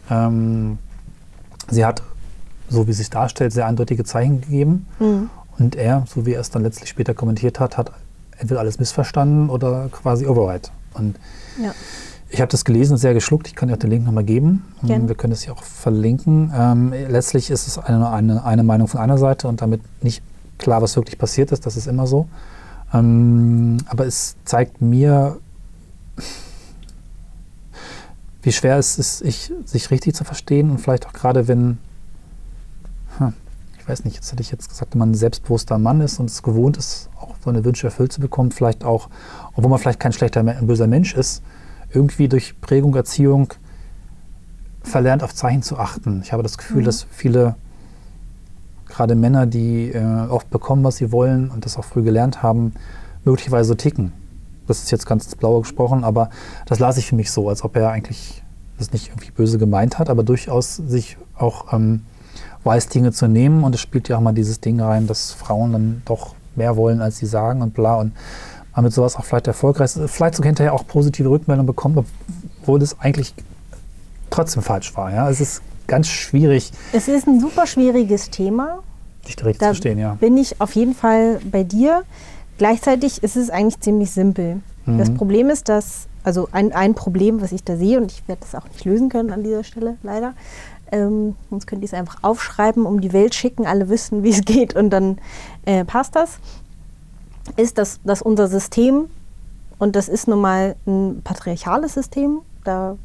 Ähm, 0.09 0.77
sie 1.69 1.85
hat, 1.85 2.01
so 2.69 2.87
wie 2.87 2.93
sich 2.93 3.09
darstellt, 3.09 3.53
sehr 3.53 3.65
eindeutige 3.65 4.03
Zeichen 4.03 4.41
gegeben 4.41 4.85
Mhm. 4.99 5.29
und 5.57 5.75
er, 5.75 6.05
so 6.07 6.25
wie 6.25 6.33
er 6.33 6.41
es 6.41 6.49
dann 6.49 6.63
letztlich 6.63 6.89
später 6.89 7.13
kommentiert 7.13 7.59
hat, 7.59 7.77
hat 7.77 7.91
entweder 8.37 8.59
alles 8.59 8.79
missverstanden 8.79 9.49
oder 9.49 9.89
quasi 9.91 10.25
Override. 10.27 10.69
Und 10.93 11.17
Ja. 11.61 11.71
ich 12.29 12.41
habe 12.41 12.51
das 12.51 12.65
gelesen, 12.65 12.97
sehr 12.97 13.13
geschluckt. 13.13 13.47
Ich 13.47 13.55
kann 13.55 13.67
dir 13.69 13.75
auch 13.75 13.79
den 13.79 13.89
Link 13.91 14.05
nochmal 14.05 14.23
geben. 14.23 14.65
Ähm, 14.81 14.87
Gerne. 14.87 15.07
Wir 15.07 15.15
können 15.15 15.33
es 15.33 15.43
hier 15.43 15.53
auch 15.53 15.63
verlinken. 15.63 16.51
Ähm, 16.55 16.91
letztlich 17.09 17.49
ist 17.51 17.67
es 17.67 17.77
eine, 17.77 18.09
eine, 18.09 18.43
eine 18.43 18.63
Meinung 18.63 18.87
von 18.87 18.99
einer 18.99 19.17
Seite 19.17 19.47
und 19.47 19.61
damit 19.61 19.81
nicht 20.03 20.23
klar, 20.57 20.81
was 20.81 20.95
wirklich 20.95 21.17
passiert 21.17 21.51
ist. 21.51 21.65
Das 21.65 21.77
ist 21.77 21.87
immer 21.87 22.07
so. 22.07 22.27
Ähm, 22.93 23.77
aber 23.87 24.05
es 24.05 24.35
zeigt 24.45 24.81
mir, 24.81 25.37
wie 28.43 28.51
schwer 28.51 28.77
es 28.77 28.97
ist, 28.97 29.21
ich, 29.21 29.51
sich 29.65 29.91
richtig 29.91 30.15
zu 30.15 30.23
verstehen 30.23 30.71
und 30.71 30.79
vielleicht 30.79 31.05
auch 31.07 31.13
gerade, 31.13 31.47
wenn, 31.47 31.77
hm, 33.17 33.33
ich 33.77 33.87
weiß 33.87 34.03
nicht, 34.05 34.15
jetzt 34.15 34.31
hätte 34.31 34.41
ich 34.41 34.51
jetzt 34.51 34.69
gesagt, 34.69 34.93
wenn 34.93 34.99
man 34.99 35.11
ein 35.11 35.15
selbstbewusster 35.15 35.77
Mann 35.77 36.01
ist 36.01 36.19
und 36.19 36.29
es 36.29 36.41
gewohnt 36.41 36.77
ist, 36.77 37.09
auch 37.19 37.35
seine 37.43 37.63
Wünsche 37.63 37.87
erfüllt 37.87 38.11
zu 38.11 38.21
bekommen, 38.21 38.51
vielleicht 38.51 38.83
auch, 38.83 39.09
obwohl 39.53 39.69
man 39.69 39.79
vielleicht 39.79 39.99
kein 39.99 40.13
schlechter, 40.13 40.39
ein 40.41 40.67
böser 40.67 40.87
Mensch 40.87 41.13
ist, 41.13 41.43
irgendwie 41.91 42.27
durch 42.27 42.59
Prägung, 42.61 42.95
Erziehung 42.95 43.53
verlernt, 44.81 45.23
auf 45.23 45.35
Zeichen 45.35 45.61
zu 45.61 45.77
achten. 45.77 46.21
Ich 46.23 46.33
habe 46.33 46.41
das 46.41 46.57
Gefühl, 46.57 46.81
Mhm. 46.81 46.85
dass 46.85 47.05
viele, 47.11 47.55
gerade 48.87 49.15
Männer, 49.15 49.45
die 49.45 49.91
äh, 49.91 50.27
oft 50.27 50.49
bekommen, 50.49 50.83
was 50.83 50.97
sie 50.97 51.11
wollen 51.11 51.49
und 51.51 51.65
das 51.65 51.77
auch 51.77 51.85
früh 51.85 52.01
gelernt 52.01 52.41
haben, 52.41 52.73
möglicherweise 53.23 53.69
so 53.69 53.75
ticken. 53.75 54.13
Das 54.67 54.83
ist 54.83 54.91
jetzt 54.91 55.05
ganz 55.05 55.25
ins 55.25 55.35
Blaue 55.35 55.61
gesprochen, 55.61 56.03
aber 56.03 56.29
das 56.65 56.79
las 56.79 56.97
ich 56.97 57.07
für 57.07 57.15
mich 57.15 57.31
so, 57.31 57.49
als 57.49 57.63
ob 57.63 57.75
er 57.75 57.89
eigentlich 57.89 58.43
das 58.77 58.93
nicht 58.93 59.09
irgendwie 59.09 59.31
böse 59.31 59.57
gemeint 59.57 59.99
hat, 59.99 60.09
aber 60.09 60.23
durchaus 60.23 60.75
sich 60.75 61.17
auch 61.37 61.73
ähm, 61.73 62.01
weiß, 62.63 62.87
Dinge 62.89 63.11
zu 63.11 63.27
nehmen. 63.27 63.63
Und 63.63 63.75
es 63.75 63.81
spielt 63.81 64.09
ja 64.09 64.17
auch 64.17 64.21
mal 64.21 64.33
dieses 64.33 64.59
Ding 64.59 64.79
rein, 64.79 65.07
dass 65.07 65.31
Frauen 65.33 65.73
dann 65.73 66.01
doch 66.05 66.35
mehr 66.55 66.75
wollen, 66.75 67.01
als 67.01 67.17
sie 67.17 67.25
sagen 67.25 67.61
und 67.61 67.73
bla. 67.73 67.95
Und 67.95 68.13
man 68.75 68.85
mit 68.85 68.93
sowas 68.93 69.15
auch 69.15 69.25
vielleicht 69.25 69.47
erfolgreich 69.47 69.95
ist, 69.95 70.09
vielleicht 70.09 70.35
sogar 70.35 70.47
hinterher 70.47 70.73
auch 70.73 70.87
positive 70.87 71.29
Rückmeldungen 71.29 71.67
bekommt, 71.67 71.97
obwohl 72.61 72.81
es 72.81 72.99
eigentlich 72.99 73.33
trotzdem 74.29 74.63
falsch 74.63 74.95
war. 74.95 75.11
Ja? 75.11 75.29
Es 75.29 75.41
ist 75.41 75.61
ganz 75.87 76.07
schwierig, 76.07 76.71
Es 76.93 77.07
ist 77.07 77.27
ein 77.27 77.39
super 77.39 77.67
schwieriges 77.67 78.29
Thema. 78.29 78.79
sich 79.25 79.35
da 79.35 79.45
richtig 79.45 79.59
Da 79.59 79.67
zu 79.67 79.73
verstehen, 79.73 79.99
ja. 79.99 80.13
bin 80.15 80.37
ich 80.37 80.61
auf 80.61 80.73
jeden 80.75 80.95
Fall 80.95 81.39
bei 81.51 81.63
dir. 81.63 82.03
Gleichzeitig 82.61 83.23
ist 83.23 83.37
es 83.37 83.49
eigentlich 83.49 83.79
ziemlich 83.79 84.11
simpel. 84.11 84.61
Das 84.85 85.09
Mhm. 85.09 85.15
Problem 85.17 85.49
ist, 85.49 85.67
dass, 85.67 86.05
also 86.23 86.47
ein, 86.51 86.73
ein 86.73 86.93
Problem, 86.93 87.41
was 87.41 87.51
ich 87.53 87.63
da 87.63 87.75
sehe, 87.75 87.99
und 87.99 88.11
ich 88.11 88.27
werde 88.27 88.41
das 88.41 88.53
auch 88.53 88.67
nicht 88.67 88.85
lösen 88.85 89.09
können 89.09 89.31
an 89.31 89.41
dieser 89.43 89.63
Stelle, 89.63 89.97
leider. 90.03 90.33
Ähm, 90.91 91.35
sonst 91.49 91.65
könnt 91.65 91.81
ihr 91.81 91.87
es 91.87 91.95
einfach 91.95 92.17
aufschreiben, 92.21 92.85
um 92.85 93.01
die 93.01 93.13
Welt 93.13 93.33
schicken, 93.33 93.65
alle 93.65 93.89
wissen, 93.89 94.21
wie 94.21 94.29
es 94.29 94.41
geht 94.45 94.75
und 94.75 94.91
dann 94.91 95.17
äh, 95.65 95.83
passt 95.85 96.15
das. 96.15 96.37
Ist, 97.57 97.79
dass, 97.79 97.99
dass 98.03 98.21
unser 98.21 98.47
System, 98.47 99.05
und 99.79 99.95
das 99.95 100.07
ist 100.07 100.27
nun 100.27 100.41
mal 100.41 100.75
ein 100.85 101.21
patriarchales 101.23 101.95
System, 101.95 102.41
da 102.63 102.95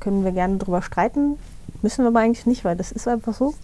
können 0.00 0.22
wir 0.22 0.32
gerne 0.32 0.58
drüber 0.58 0.82
streiten, 0.82 1.38
müssen 1.80 2.04
wir 2.04 2.08
aber 2.08 2.20
eigentlich 2.20 2.44
nicht, 2.44 2.62
weil 2.62 2.76
das 2.76 2.92
ist 2.92 3.08
einfach 3.08 3.32
so. 3.32 3.54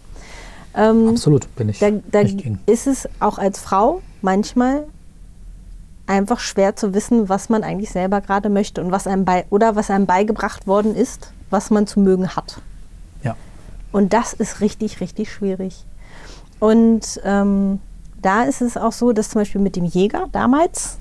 Ähm, 0.75 1.09
Absolut, 1.09 1.55
bin 1.55 1.69
ich 1.69 1.77
da, 1.77 1.91
da 1.91 2.21
ist 2.65 2.87
es 2.87 3.07
auch 3.19 3.37
als 3.37 3.59
Frau 3.59 4.01
manchmal 4.23 4.85
einfach 6.09 6.39
schwer 6.39 6.75
zu 6.75 6.93
wissen, 6.93 7.29
was 7.29 7.49
man 7.49 7.63
eigentlich 7.63 7.91
selber 7.91 8.19
gerade 8.19 8.49
möchte 8.49 8.81
und 8.83 8.91
was 8.91 9.05
einem 9.07 9.25
bei 9.25 9.45
oder 9.49 9.75
was 9.75 9.89
einem 9.89 10.05
beigebracht 10.07 10.65
worden 10.67 10.95
ist, 10.95 11.31
was 11.49 11.69
man 11.69 11.85
zu 11.87 11.99
mögen 11.99 12.35
hat. 12.35 12.59
Ja. 13.23 13.35
Und 13.91 14.11
das 14.13 14.33
ist 14.33 14.59
richtig, 14.59 15.01
richtig 15.01 15.31
schwierig. 15.31 15.85
Und 16.59 17.21
ähm, 17.23 17.79
da 18.21 18.43
ist 18.43 18.61
es 18.61 18.75
auch 18.75 18.91
so, 18.91 19.13
dass 19.13 19.29
zum 19.29 19.41
Beispiel 19.41 19.61
mit 19.61 19.75
dem 19.75 19.85
Jäger 19.85 20.25
damals, 20.31 20.97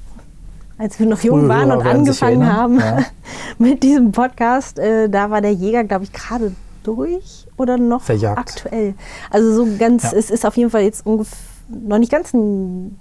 als 0.77 0.99
wir 1.01 1.07
noch 1.07 1.21
jung 1.23 1.49
waren 1.49 1.73
und 1.73 1.85
angefangen 1.87 2.47
haben 2.47 2.79
ja. 2.79 2.99
mit 3.59 3.83
diesem 3.83 4.13
Podcast, 4.13 4.79
äh, 4.79 5.09
da 5.09 5.31
war 5.31 5.41
der 5.41 5.53
Jäger, 5.53 5.85
glaube 5.85 6.05
ich, 6.05 6.13
gerade 6.13 6.55
durch 6.85 7.47
oder 7.57 7.77
noch 7.79 8.03
Verjagt. 8.03 8.39
aktuell. 8.39 8.95
Also 9.31 9.53
so 9.55 9.77
ganz, 9.79 10.05
Ja. 10.05 10.13
es 10.15 10.31
ist 10.31 10.47
auf 10.47 10.57
jeden 10.57 10.71
Fall 10.71 10.83
jetzt 10.83 11.05
ungefähr 11.05 11.37
noch 11.69 11.99
nicht 11.99 12.13
ganz 12.13 12.33
ein 12.33 12.99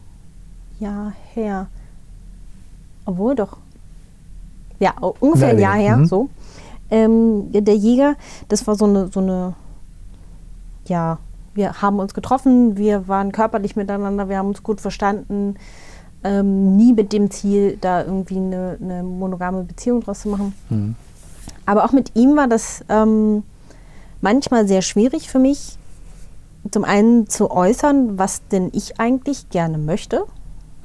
Jahr 0.80 1.14
her. 1.34 1.68
Obwohl 3.08 3.36
doch. 3.36 3.58
Ja, 4.80 4.94
ungefähr 5.00 5.50
ein 5.50 5.60
Ja, 5.60 5.70
Jahr 5.70 5.76
her, 5.78 5.98
mhm. 5.98 6.06
so. 6.06 6.30
Ähm, 6.92 7.52
der 7.52 7.76
Jäger, 7.76 8.16
das 8.50 8.68
war 8.68 8.76
so 8.76 8.86
eine, 8.86 9.08
so 9.08 9.20
eine, 9.20 9.54
ja, 10.86 11.18
wir 11.56 11.82
haben 11.82 12.00
uns 12.00 12.14
getroffen, 12.14 12.78
wir 12.78 13.08
waren 13.08 13.32
körperlich 13.32 13.76
miteinander, 13.76 14.30
wir 14.30 14.38
haben 14.38 14.50
uns 14.50 14.62
gut 14.62 14.80
verstanden. 14.80 15.56
Ähm, 16.24 16.76
nie 16.76 16.94
mit 16.94 17.14
dem 17.14 17.32
Ziel, 17.32 17.78
da 17.80 18.04
irgendwie 18.04 18.38
eine, 18.38 18.78
eine 18.82 19.04
monogame 19.04 19.64
Beziehung 19.64 20.02
draus 20.02 20.22
zu 20.22 20.30
machen. 20.30 20.54
Mhm. 20.70 20.96
Aber 21.66 21.86
auch 21.86 21.92
mit 21.92 22.16
ihm 22.16 22.36
war 22.36 22.48
das 22.48 22.84
ähm, 22.90 23.44
manchmal 24.22 24.68
sehr 24.68 24.82
schwierig 24.82 25.30
für 25.30 25.40
mich, 25.40 25.78
zum 26.72 26.84
einen 26.84 27.28
zu 27.28 27.50
äußern, 27.52 28.18
was 28.20 28.46
denn 28.50 28.70
ich 28.74 29.00
eigentlich 29.00 29.50
gerne 29.50 29.78
möchte 29.78 30.26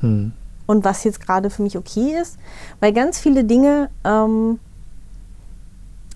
Mhm. 0.03 0.33
Und 0.73 0.85
was 0.85 1.05
jetzt 1.05 1.21
gerade 1.21 1.51
für 1.51 1.63
mich 1.63 1.77
okay 1.77 2.17
ist, 2.21 2.39
weil 2.81 2.93
ganz 2.93 3.19
viele 3.19 3.45
Dinge, 3.45 3.91
ähm, 4.05 4.59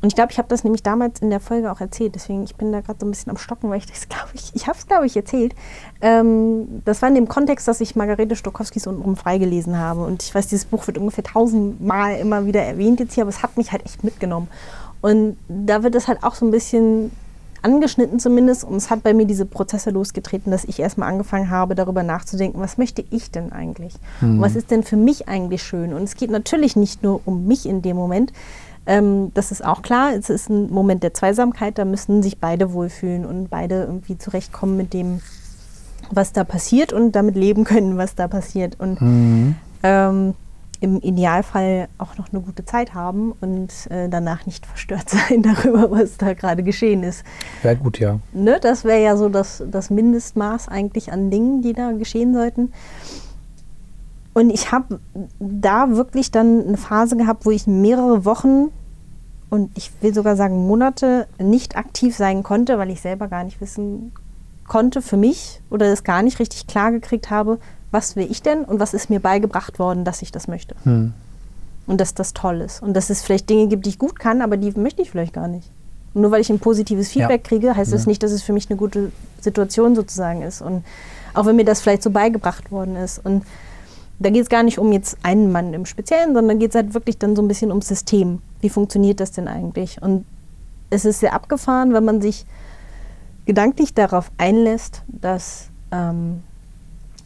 und 0.02 0.08
ich 0.08 0.14
glaube, 0.14 0.30
ich 0.30 0.38
habe 0.38 0.48
das 0.48 0.62
nämlich 0.62 0.82
damals 0.82 1.20
in 1.20 1.30
der 1.30 1.40
Folge 1.40 1.70
auch 1.70 1.80
erzählt, 1.80 2.14
deswegen 2.14 2.44
ich 2.44 2.54
bin 2.56 2.70
da 2.72 2.80
gerade 2.80 2.98
so 3.00 3.06
ein 3.06 3.10
bisschen 3.10 3.30
am 3.30 3.38
Stocken, 3.38 3.70
weil 3.70 3.78
ich 3.78 3.86
das 3.86 4.08
glaube 4.08 4.30
ich, 4.34 4.54
ich 4.54 4.66
habe 4.66 4.78
es 4.78 4.86
glaube 4.86 5.06
ich 5.06 5.16
erzählt. 5.16 5.54
Ähm, 6.00 6.82
das 6.84 7.02
war 7.02 7.08
in 7.08 7.14
dem 7.14 7.28
Kontext, 7.28 7.68
dass 7.68 7.80
ich 7.80 7.96
Margarete 7.96 8.34
Stokowskis 8.34 8.86
untenrum 8.86 9.16
freigelesen 9.16 9.78
habe 9.78 10.04
und 10.04 10.22
ich 10.22 10.34
weiß, 10.34 10.48
dieses 10.48 10.64
Buch 10.64 10.86
wird 10.86 10.98
ungefähr 10.98 11.24
tausendmal 11.24 12.16
immer 12.18 12.46
wieder 12.46 12.62
erwähnt 12.62 13.00
jetzt 13.00 13.14
hier, 13.14 13.24
aber 13.24 13.30
es 13.30 13.42
hat 13.42 13.56
mich 13.56 13.72
halt 13.72 13.84
echt 13.84 14.04
mitgenommen. 14.04 14.48
Und 15.02 15.36
da 15.48 15.82
wird 15.82 15.94
es 15.94 16.08
halt 16.08 16.24
auch 16.24 16.34
so 16.34 16.46
ein 16.46 16.50
bisschen 16.50 17.12
angeschnitten 17.66 18.20
zumindest 18.20 18.62
und 18.64 18.76
es 18.76 18.90
hat 18.90 19.02
bei 19.02 19.12
mir 19.12 19.26
diese 19.26 19.44
Prozesse 19.44 19.90
losgetreten, 19.90 20.50
dass 20.52 20.64
ich 20.64 20.78
erstmal 20.78 21.08
angefangen 21.10 21.50
habe, 21.50 21.74
darüber 21.74 22.02
nachzudenken, 22.04 22.60
was 22.60 22.78
möchte 22.78 23.04
ich 23.10 23.30
denn 23.32 23.50
eigentlich? 23.52 23.94
Und 24.20 24.40
was 24.40 24.54
ist 24.54 24.70
denn 24.70 24.84
für 24.84 24.96
mich 24.96 25.28
eigentlich 25.28 25.62
schön? 25.62 25.92
Und 25.92 26.04
es 26.04 26.14
geht 26.14 26.30
natürlich 26.30 26.76
nicht 26.76 27.02
nur 27.02 27.20
um 27.24 27.46
mich 27.46 27.66
in 27.66 27.82
dem 27.82 27.96
Moment. 27.96 28.32
Ähm, 28.86 29.32
das 29.34 29.50
ist 29.50 29.64
auch 29.64 29.82
klar, 29.82 30.12
es 30.14 30.30
ist 30.30 30.48
ein 30.48 30.70
Moment 30.70 31.02
der 31.02 31.12
Zweisamkeit, 31.12 31.76
da 31.76 31.84
müssen 31.84 32.22
sich 32.22 32.38
beide 32.38 32.72
wohlfühlen 32.72 33.26
und 33.26 33.48
beide 33.50 33.82
irgendwie 33.82 34.16
zurechtkommen 34.16 34.76
mit 34.76 34.92
dem, 34.92 35.20
was 36.12 36.32
da 36.32 36.44
passiert 36.44 36.92
und 36.92 37.12
damit 37.16 37.34
leben 37.34 37.64
können, 37.64 37.96
was 37.96 38.14
da 38.14 38.28
passiert. 38.28 38.78
Und 38.78 39.00
Mhm. 39.00 39.56
ähm, 39.82 40.34
im 40.86 41.00
Idealfall 41.00 41.88
auch 41.98 42.16
noch 42.16 42.32
eine 42.32 42.40
gute 42.40 42.64
Zeit 42.64 42.94
haben 42.94 43.32
und 43.40 43.70
äh, 43.90 44.08
danach 44.08 44.46
nicht 44.46 44.64
verstört 44.64 45.10
sein 45.10 45.42
darüber, 45.42 45.90
was 45.90 46.16
da 46.16 46.32
gerade 46.32 46.62
geschehen 46.62 47.02
ist. 47.02 47.24
Wäre 47.62 47.76
gut, 47.76 47.98
ja. 47.98 48.20
Ne? 48.32 48.58
Das 48.60 48.84
wäre 48.84 49.02
ja 49.02 49.16
so 49.16 49.28
das, 49.28 49.62
das 49.68 49.90
Mindestmaß 49.90 50.68
eigentlich 50.68 51.12
an 51.12 51.30
Dingen, 51.30 51.60
die 51.60 51.72
da 51.72 51.92
geschehen 51.92 52.32
sollten. 52.32 52.72
Und 54.32 54.50
ich 54.50 54.70
habe 54.70 55.00
da 55.40 55.90
wirklich 55.96 56.30
dann 56.30 56.68
eine 56.68 56.76
Phase 56.76 57.16
gehabt, 57.16 57.46
wo 57.46 57.50
ich 57.50 57.66
mehrere 57.66 58.24
Wochen 58.24 58.68
und 59.50 59.70
ich 59.76 59.90
will 60.02 60.14
sogar 60.14 60.36
sagen 60.36 60.66
Monate 60.66 61.26
nicht 61.38 61.76
aktiv 61.76 62.16
sein 62.16 62.42
konnte, 62.42 62.78
weil 62.78 62.90
ich 62.90 63.00
selber 63.00 63.28
gar 63.28 63.44
nicht 63.44 63.60
wissen 63.60 64.12
konnte 64.66 65.00
für 65.00 65.16
mich 65.16 65.62
oder 65.70 65.86
es 65.86 66.04
gar 66.04 66.22
nicht 66.22 66.38
richtig 66.38 66.66
klar 66.66 66.92
gekriegt 66.92 67.30
habe, 67.30 67.58
was 67.96 68.14
will 68.14 68.30
ich 68.30 68.42
denn 68.42 68.62
und 68.64 68.78
was 68.78 68.92
ist 68.92 69.08
mir 69.08 69.20
beigebracht 69.20 69.78
worden, 69.78 70.04
dass 70.04 70.20
ich 70.20 70.30
das 70.30 70.48
möchte. 70.48 70.74
Mhm. 70.84 71.14
Und 71.86 71.98
dass 72.00 72.12
das 72.12 72.34
toll 72.34 72.60
ist. 72.60 72.82
Und 72.82 72.92
dass 72.94 73.08
es 73.08 73.22
vielleicht 73.22 73.48
Dinge 73.48 73.68
gibt, 73.68 73.86
die 73.86 73.90
ich 73.90 73.98
gut 73.98 74.18
kann, 74.18 74.42
aber 74.42 74.56
die 74.58 74.70
möchte 74.78 75.00
ich 75.00 75.10
vielleicht 75.10 75.32
gar 75.32 75.48
nicht. 75.48 75.70
Und 76.12 76.20
nur 76.22 76.30
weil 76.30 76.42
ich 76.42 76.50
ein 76.50 76.58
positives 76.58 77.08
Feedback 77.08 77.42
Ja. 77.44 77.48
kriege, 77.48 77.76
heißt 77.76 77.92
das 77.92 78.04
Ja. 78.04 78.08
nicht, 78.10 78.22
dass 78.22 78.32
es 78.32 78.42
für 78.42 78.52
mich 78.52 78.68
eine 78.68 78.76
gute 78.76 79.12
Situation 79.40 79.94
sozusagen 79.94 80.42
ist. 80.42 80.60
Und 80.60 80.84
auch 81.32 81.46
wenn 81.46 81.56
mir 81.56 81.64
das 81.64 81.80
vielleicht 81.80 82.02
so 82.02 82.10
beigebracht 82.10 82.70
worden 82.70 82.96
ist. 82.96 83.24
Und 83.24 83.44
da 84.18 84.28
geht 84.30 84.42
es 84.42 84.48
gar 84.50 84.62
nicht 84.62 84.78
um 84.78 84.92
jetzt 84.92 85.16
einen 85.22 85.50
Mann 85.50 85.72
im 85.72 85.86
Speziellen, 85.86 86.34
sondern 86.34 86.58
geht 86.58 86.70
es 86.70 86.74
halt 86.74 86.92
wirklich 86.92 87.16
dann 87.18 87.34
so 87.34 87.40
ein 87.42 87.48
bisschen 87.48 87.70
ums 87.70 87.88
System. 87.88 88.42
Wie 88.60 88.68
funktioniert 88.68 89.20
das 89.20 89.30
denn 89.32 89.48
eigentlich? 89.48 90.02
Und 90.02 90.26
es 90.90 91.04
ist 91.06 91.20
sehr 91.20 91.32
abgefahren, 91.32 91.94
wenn 91.94 92.04
man 92.04 92.20
sich 92.20 92.44
gedanklich 93.46 93.94
darauf 93.94 94.30
einlässt, 94.38 95.02
dass 95.06 95.68
ähm, 95.92 96.42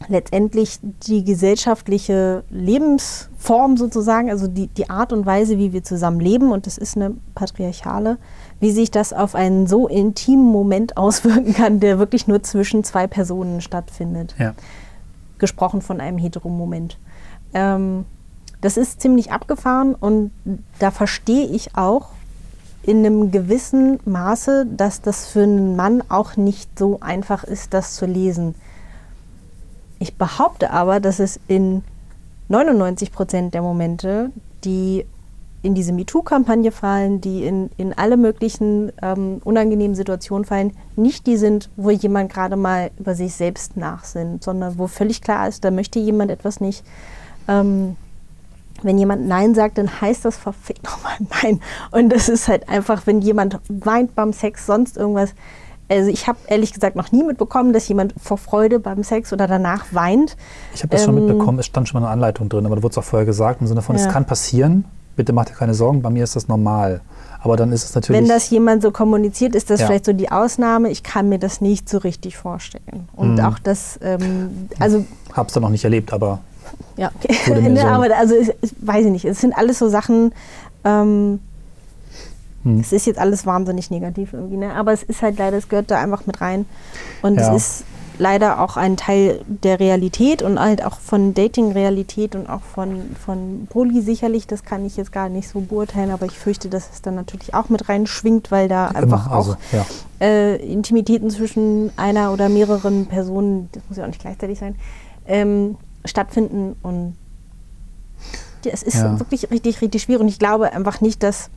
letztendlich 0.07 0.79
die 1.07 1.23
gesellschaftliche 1.23 2.43
Lebensform 2.49 3.77
sozusagen, 3.77 4.29
also 4.29 4.47
die, 4.47 4.67
die 4.67 4.89
Art 4.89 5.13
und 5.13 5.25
Weise, 5.25 5.57
wie 5.57 5.73
wir 5.73 5.83
zusammen 5.83 6.19
leben, 6.19 6.51
und 6.51 6.67
das 6.67 6.77
ist 6.77 6.95
eine 6.95 7.15
patriarchale, 7.35 8.17
wie 8.59 8.71
sich 8.71 8.91
das 8.91 9.13
auf 9.13 9.35
einen 9.35 9.67
so 9.67 9.87
intimen 9.87 10.45
Moment 10.45 10.97
auswirken 10.97 11.53
kann, 11.53 11.79
der 11.79 11.99
wirklich 11.99 12.27
nur 12.27 12.43
zwischen 12.43 12.83
zwei 12.83 13.07
Personen 13.07 13.61
stattfindet 13.61 14.35
Ja. 14.37 14.53
gesprochen 15.37 15.81
von 15.81 15.99
einem 15.99 16.17
Heteromoment. 16.17 16.97
Ähm, 17.53 18.05
das 18.61 18.77
ist 18.77 19.01
ziemlich 19.01 19.31
abgefahren 19.31 19.95
und 19.95 20.31
da 20.77 20.91
verstehe 20.91 21.47
ich 21.47 21.75
auch 21.75 22.09
in 22.83 23.05
einem 23.05 23.31
gewissen 23.31 23.99
Maße, 24.05 24.65
dass 24.65 25.01
das 25.01 25.27
für 25.27 25.43
einen 25.43 25.75
Mann 25.75 26.03
auch 26.09 26.37
nicht 26.37 26.77
so 26.77 26.99
einfach 26.99 27.43
ist, 27.43 27.73
das 27.73 27.95
zu 27.95 28.05
lesen. 28.05 28.55
Ich 30.01 30.15
behaupte 30.15 30.71
aber, 30.71 30.99
dass 30.99 31.19
es 31.19 31.39
in 31.47 31.83
99 32.49 33.11
Prozent 33.11 33.53
der 33.53 33.61
Momente, 33.61 34.31
die 34.63 35.05
in 35.61 35.75
diese 35.75 35.93
MeToo-Kampagne 35.93 36.71
fallen, 36.71 37.21
die 37.21 37.45
in, 37.45 37.69
in 37.77 37.93
alle 37.93 38.17
möglichen 38.17 38.91
ähm, 39.03 39.41
unangenehmen 39.43 39.93
Situationen 39.93 40.43
fallen, 40.43 40.75
nicht 40.95 41.27
die 41.27 41.37
sind, 41.37 41.69
wo 41.75 41.91
jemand 41.91 42.33
gerade 42.33 42.55
mal 42.55 42.89
über 42.97 43.13
sich 43.13 43.35
selbst 43.35 43.77
nachsinnt, 43.77 44.43
sondern 44.43 44.79
wo 44.79 44.87
völlig 44.87 45.21
klar 45.21 45.47
ist, 45.47 45.63
da 45.63 45.69
möchte 45.69 45.99
jemand 45.99 46.31
etwas 46.31 46.61
nicht. 46.61 46.83
Ähm, 47.47 47.95
wenn 48.81 48.97
jemand 48.97 49.27
Nein 49.27 49.53
sagt, 49.53 49.77
dann 49.77 50.01
heißt 50.01 50.25
das 50.25 50.35
verfickt 50.35 50.83
nochmal 50.83 51.17
Nein. 51.43 51.61
Und 51.91 52.09
das 52.09 52.27
ist 52.27 52.47
halt 52.47 52.67
einfach, 52.69 53.05
wenn 53.05 53.21
jemand 53.21 53.59
weint 53.69 54.15
beim 54.15 54.33
Sex, 54.33 54.65
sonst 54.65 54.97
irgendwas. 54.97 55.35
Also 55.91 56.09
ich 56.09 56.27
habe 56.27 56.39
ehrlich 56.47 56.73
gesagt 56.73 56.95
noch 56.95 57.11
nie 57.11 57.23
mitbekommen, 57.23 57.73
dass 57.73 57.87
jemand 57.87 58.13
vor 58.21 58.37
Freude 58.37 58.79
beim 58.79 59.03
Sex 59.03 59.33
oder 59.33 59.45
danach 59.47 59.85
weint. 59.91 60.37
Ich 60.73 60.81
habe 60.83 60.91
das 60.91 61.03
schon 61.03 61.17
Ähm, 61.17 61.25
mitbekommen, 61.25 61.59
es 61.59 61.65
stand 61.65 61.89
schon 61.89 61.99
mal 62.01 62.07
eine 62.07 62.13
Anleitung 62.13 62.47
drin, 62.47 62.65
aber 62.65 62.77
da 62.77 62.83
wurde 62.83 62.91
es 62.93 62.97
auch 62.97 63.03
vorher 63.03 63.25
gesagt, 63.25 63.59
im 63.61 63.67
Sinne 63.67 63.81
von, 63.81 63.97
Ja. 63.97 64.05
es 64.05 64.09
kann 64.11 64.25
passieren, 64.25 64.85
bitte 65.17 65.33
macht 65.33 65.49
dir 65.49 65.53
keine 65.53 65.73
Sorgen, 65.73 66.01
bei 66.01 66.09
mir 66.09 66.23
ist 66.23 66.35
das 66.35 66.47
normal. 66.47 67.01
Aber 67.43 67.57
dann 67.57 67.71
ist 67.71 67.83
es 67.83 67.95
natürlich. 67.95 68.21
Wenn 68.21 68.29
das 68.29 68.49
jemand 68.51 68.83
so 68.83 68.91
kommuniziert, 68.91 69.55
ist 69.55 69.69
das 69.69 69.81
Ja. 69.81 69.87
vielleicht 69.87 70.05
so 70.05 70.13
die 70.13 70.31
Ausnahme. 70.31 70.89
Ich 70.91 71.01
kann 71.03 71.27
mir 71.27 71.39
das 71.39 71.59
nicht 71.59 71.89
so 71.89 71.97
richtig 71.97 72.37
vorstellen. 72.37 73.09
Und 73.15 73.33
Mhm. 73.35 73.39
auch 73.45 73.59
das, 73.59 73.99
ähm, 74.03 74.69
also 74.79 75.03
hab's 75.33 75.53
dann 75.53 75.63
noch 75.63 75.71
nicht 75.71 75.83
erlebt, 75.83 76.13
aber 76.13 76.39
ja, 76.97 77.09
okay. 77.19 77.35
Wurde 77.47 77.61
mir 77.61 77.69
ne, 77.71 77.81
so- 77.81 77.87
aber 77.87 78.15
also 78.15 78.35
ich, 78.35 78.53
ich 78.61 78.73
weiß 78.79 79.05
ich 79.05 79.11
nicht. 79.11 79.25
Es 79.25 79.41
sind 79.41 79.57
alles 79.57 79.79
so 79.79 79.89
Sachen. 79.89 80.33
Ähm, 80.85 81.01
Hm. 81.03 81.39
Es 82.79 82.91
ist 82.93 83.07
jetzt 83.07 83.17
alles 83.19 83.45
wahnsinnig 83.45 83.89
negativ 83.89 84.33
irgendwie, 84.33 84.57
ne? 84.57 84.73
Aber 84.75 84.93
es 84.93 85.01
ist 85.03 85.21
halt 85.21 85.37
leider, 85.39 85.57
es 85.57 85.67
gehört 85.69 85.89
da 85.89 85.99
einfach 85.99 86.25
mit 86.27 86.41
rein. 86.41 86.65
Und 87.23 87.35
Ja. 87.39 87.55
es 87.55 87.63
ist 87.79 87.83
leider 88.19 88.59
auch 88.61 88.77
ein 88.77 88.97
Teil 88.97 89.41
der 89.47 89.79
Realität 89.79 90.43
und 90.43 90.59
halt 90.59 90.85
auch 90.85 90.99
von 90.99 91.33
Dating-Realität 91.33 92.35
und 92.35 92.47
auch 92.47 92.61
von, 92.61 93.15
von 93.25 93.65
Poly 93.67 94.01
sicherlich. 94.01 94.45
Das 94.45 94.63
kann 94.63 94.85
ich 94.85 94.95
jetzt 94.95 95.11
gar 95.11 95.27
nicht 95.27 95.49
so 95.49 95.59
beurteilen, 95.61 96.11
aber 96.11 96.27
ich 96.27 96.37
fürchte, 96.37 96.69
dass 96.69 96.91
es 96.93 97.01
dann 97.01 97.15
natürlich 97.15 97.55
auch 97.55 97.69
mit 97.69 97.89
reinschwingt, 97.89 98.51
weil 98.51 98.67
da 98.67 98.89
einfach 98.89 99.25
immer, 99.25 99.35
also, 99.35 99.51
auch 99.53 99.57
ja. 99.71 99.85
äh, 100.19 100.55
Intimitäten 100.57 101.31
zwischen 101.31 101.91
einer 101.97 102.31
oder 102.31 102.47
mehreren 102.47 103.07
Personen, 103.07 103.69
das 103.71 103.81
muss 103.89 103.97
ja 103.97 104.03
auch 104.03 104.07
nicht 104.09 104.21
gleichzeitig 104.21 104.59
sein, 104.59 104.75
ähm, 105.25 105.77
stattfinden. 106.05 106.75
Und 106.83 107.15
es 108.71 108.83
ist 108.83 108.95
Ja. 108.97 109.19
wirklich 109.19 109.49
richtig, 109.49 109.81
richtig 109.81 110.03
schwierig. 110.03 110.21
Und 110.21 110.27
ich 110.27 110.37
glaube 110.37 110.71
einfach 110.73 111.01
nicht, 111.01 111.23
dass, 111.23 111.49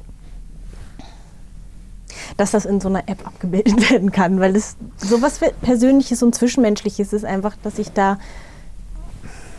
dass 2.36 2.50
das 2.50 2.64
in 2.64 2.80
so 2.80 2.88
einer 2.88 3.08
App 3.08 3.26
abgebildet 3.26 3.90
werden 3.90 4.12
kann, 4.12 4.40
weil 4.40 4.56
es 4.56 4.76
sowas 4.96 5.40
Persönliches 5.62 6.22
und 6.22 6.34
Zwischenmenschliches 6.34 7.12
ist 7.12 7.24
einfach, 7.24 7.56
dass 7.62 7.78
ich 7.78 7.92
da 7.92 8.18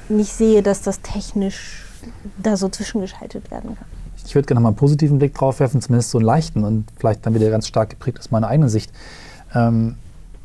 nicht 0.09 0.33
sehe, 0.33 0.61
dass 0.61 0.81
das 0.81 1.01
technisch 1.01 1.85
da 2.37 2.57
so 2.57 2.69
zwischengeschaltet 2.69 3.49
werden 3.49 3.75
kann. 3.75 3.87
Ich 4.25 4.33
würde 4.35 4.47
gerne 4.47 4.59
mal 4.59 4.69
einen 4.69 4.77
positiven 4.77 5.19
Blick 5.19 5.35
drauf 5.35 5.59
werfen, 5.59 5.81
zumindest 5.81 6.11
so 6.11 6.17
einen 6.17 6.25
leichten 6.25 6.63
und 6.63 6.85
vielleicht 6.97 7.25
dann 7.25 7.33
wieder 7.33 7.49
ganz 7.49 7.67
stark 7.67 7.91
geprägt 7.91 8.19
aus 8.19 8.31
meiner 8.31 8.47
eigenen 8.47 8.69
Sicht. 8.69 8.91
Ähm, 9.53 9.95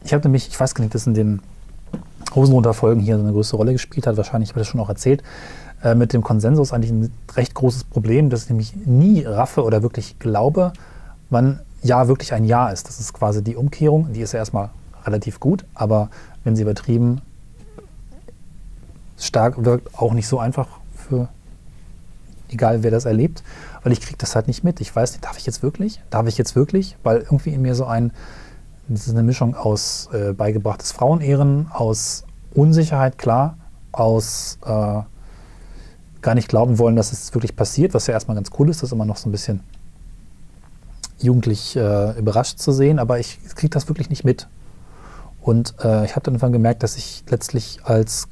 ich 0.05 0.13
habe 0.13 0.23
nämlich, 0.25 0.49
ich 0.49 0.59
weiß 0.59 0.75
gar 0.75 0.83
nicht, 0.83 0.95
dass 0.95 1.07
in 1.07 1.15
den 1.15 1.41
Hosenrunter-Folgen 2.35 3.01
hier 3.01 3.17
so 3.17 3.23
eine 3.23 3.33
größere 3.33 3.57
Rolle 3.57 3.73
gespielt 3.73 4.07
hat, 4.07 4.17
wahrscheinlich 4.17 4.51
habe 4.51 4.61
ich 4.61 4.67
das 4.67 4.69
schon 4.69 4.81
auch 4.81 4.89
erzählt, 4.89 5.23
äh, 5.83 5.95
mit 5.95 6.13
dem 6.13 6.23
Konsensus 6.23 6.73
eigentlich 6.73 6.91
ein 6.91 7.13
recht 7.35 7.55
großes 7.55 7.85
Problem, 7.85 8.31
dass 8.31 8.45
ich 8.45 8.51
nämlich 8.51 8.75
nie 8.87 9.25
raffe 9.25 9.65
oder 9.65 9.83
wirklich 9.83 10.19
glaube, 10.19 10.73
wann 11.31 11.61
Ja 11.83 12.09
wirklich 12.09 12.33
ein 12.33 12.45
Ja 12.45 12.69
ist. 12.71 12.89
Das 12.89 13.01
ist 13.01 13.13
quasi 13.13 13.43
die 13.43 13.57
Umkehrung, 13.57 14.13
die 14.13 14.21
ist 14.21 14.33
ja 14.33 14.39
erstmal 14.39 14.71
relativ 15.05 15.41
gut, 15.41 15.65
aber 15.75 16.11
wenn 16.45 16.57
sie 16.57 16.63
übertrieben 16.63 17.23
stark 19.19 19.65
wirkt, 19.65 19.95
auch 19.99 20.13
nicht 20.13 20.29
so 20.29 20.39
einfach 20.39 20.69
für 20.95 21.29
egal 22.49 22.83
wer 22.83 22.91
das 22.91 23.05
erlebt, 23.05 23.43
weil 23.83 23.93
ich 23.93 24.01
kriege 24.01 24.17
das 24.19 24.35
halt 24.35 24.49
nicht 24.49 24.65
mit. 24.65 24.81
Ich 24.81 24.95
weiß 24.95 25.13
nicht, 25.13 25.25
darf 25.25 25.39
ich 25.39 25.47
jetzt 25.47 25.63
wirklich? 25.63 26.03
Darf 26.11 26.27
ich 26.27 26.37
jetzt 26.37 26.57
wirklich? 26.57 26.97
Weil 27.03 27.19
irgendwie 27.19 27.51
in 27.51 27.63
mir 27.63 27.75
so 27.75 27.85
ein, 27.85 28.13
das 28.89 29.07
ist 29.07 29.13
eine 29.13 29.23
Mischung 29.23 29.55
aus 29.55 30.09
äh, 30.13 30.33
beigebrachtes 30.33 30.93
Frauenehren, 30.93 31.69
aus 31.73 32.25
Unsicherheit, 32.55 33.19
klar, 33.19 33.57
aus 33.93 34.59
äh, 34.65 35.01
gar 36.23 36.35
nicht 36.35 36.49
glauben 36.49 36.79
wollen, 36.79 36.97
dass 36.97 37.13
es 37.13 37.33
wirklich 37.35 37.57
passiert, 37.57 37.95
was 37.95 38.07
ja 38.07 38.15
erstmal 38.15 38.35
ganz 38.35 38.51
cool 38.59 38.69
ist, 38.69 38.83
das 38.83 38.93
immer 38.93 39.05
noch 39.05 39.17
so 39.17 39.29
ein 39.29 39.33
bisschen 39.33 39.61
jugendlich 41.23 41.77
äh, 41.77 42.19
überrascht 42.19 42.59
zu 42.59 42.73
sehen, 42.73 42.99
aber 42.99 43.19
ich 43.19 43.39
kriege 43.55 43.71
das 43.71 43.89
wirklich 43.89 44.11
nicht 44.11 44.25
mit. 44.25 44.49
Und 45.41 45.75
äh, 45.83 46.05
ich 46.05 46.13
habe 46.13 46.23
dann 46.23 46.35
irgendwann 46.35 46.53
gemerkt, 46.53 46.83
dass 46.83 46.97
ich 46.97 47.25
letztlich 47.29 47.81
als, 47.85 48.29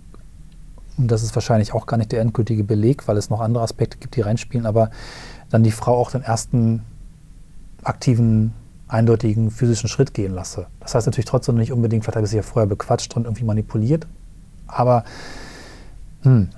und 0.97 1.11
das 1.11 1.22
ist 1.22 1.34
wahrscheinlich 1.34 1.72
auch 1.72 1.86
gar 1.86 1.97
nicht 1.97 2.12
der 2.12 2.20
endgültige 2.20 2.64
Beleg, 2.64 3.09
weil 3.09 3.16
es 3.16 3.30
noch 3.30 3.41
andere 3.41 3.62
Aspekte 3.62 3.99
gibt, 3.99 4.16
die 4.16 4.20
reinspielen, 4.20 4.66
aber 4.66 4.91
dann 5.51 5.62
die 5.62 5.70
Frau 5.70 5.97
auch 5.97 6.11
den 6.11 6.22
ersten 6.22 6.82
aktiven, 7.82 8.53
eindeutigen 8.89 9.51
physischen 9.51 9.89
Schritt 9.89 10.14
gehen 10.14 10.34
lasse. 10.34 10.66
Das 10.80 10.95
heißt 10.95 11.07
natürlich 11.07 11.26
trotzdem 11.26 11.57
nicht 11.57 11.72
unbedingt, 11.72 12.05
vielleicht 12.05 12.16
habe 12.16 12.24
ich 12.24 12.30
sie 12.30 12.36
ja 12.36 12.43
vorher 12.43 12.66
bequatscht 12.66 13.14
und 13.16 13.24
irgendwie 13.24 13.45
manipuliert, 13.45 14.07
aber 14.66 15.05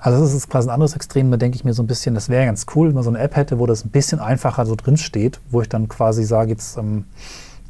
also 0.00 0.20
das 0.20 0.32
ist 0.32 0.48
quasi 0.48 0.68
ein 0.68 0.74
anderes 0.74 0.96
Extrem, 0.96 1.30
da 1.30 1.36
denke 1.36 1.56
ich 1.56 1.64
mir 1.64 1.74
so 1.74 1.82
ein 1.82 1.86
bisschen, 1.86 2.14
das 2.14 2.28
wäre 2.28 2.46
ganz 2.46 2.66
cool, 2.74 2.88
wenn 2.88 2.94
man 2.94 3.04
so 3.04 3.10
eine 3.10 3.18
App 3.18 3.36
hätte, 3.36 3.58
wo 3.58 3.66
das 3.66 3.84
ein 3.84 3.90
bisschen 3.90 4.18
einfacher 4.18 4.64
so 4.64 4.74
drin 4.74 4.96
steht, 4.96 5.40
wo 5.50 5.60
ich 5.60 5.68
dann 5.68 5.88
quasi 5.88 6.24
sage, 6.24 6.50
jetzt 6.50 6.78
ähm, 6.78 7.04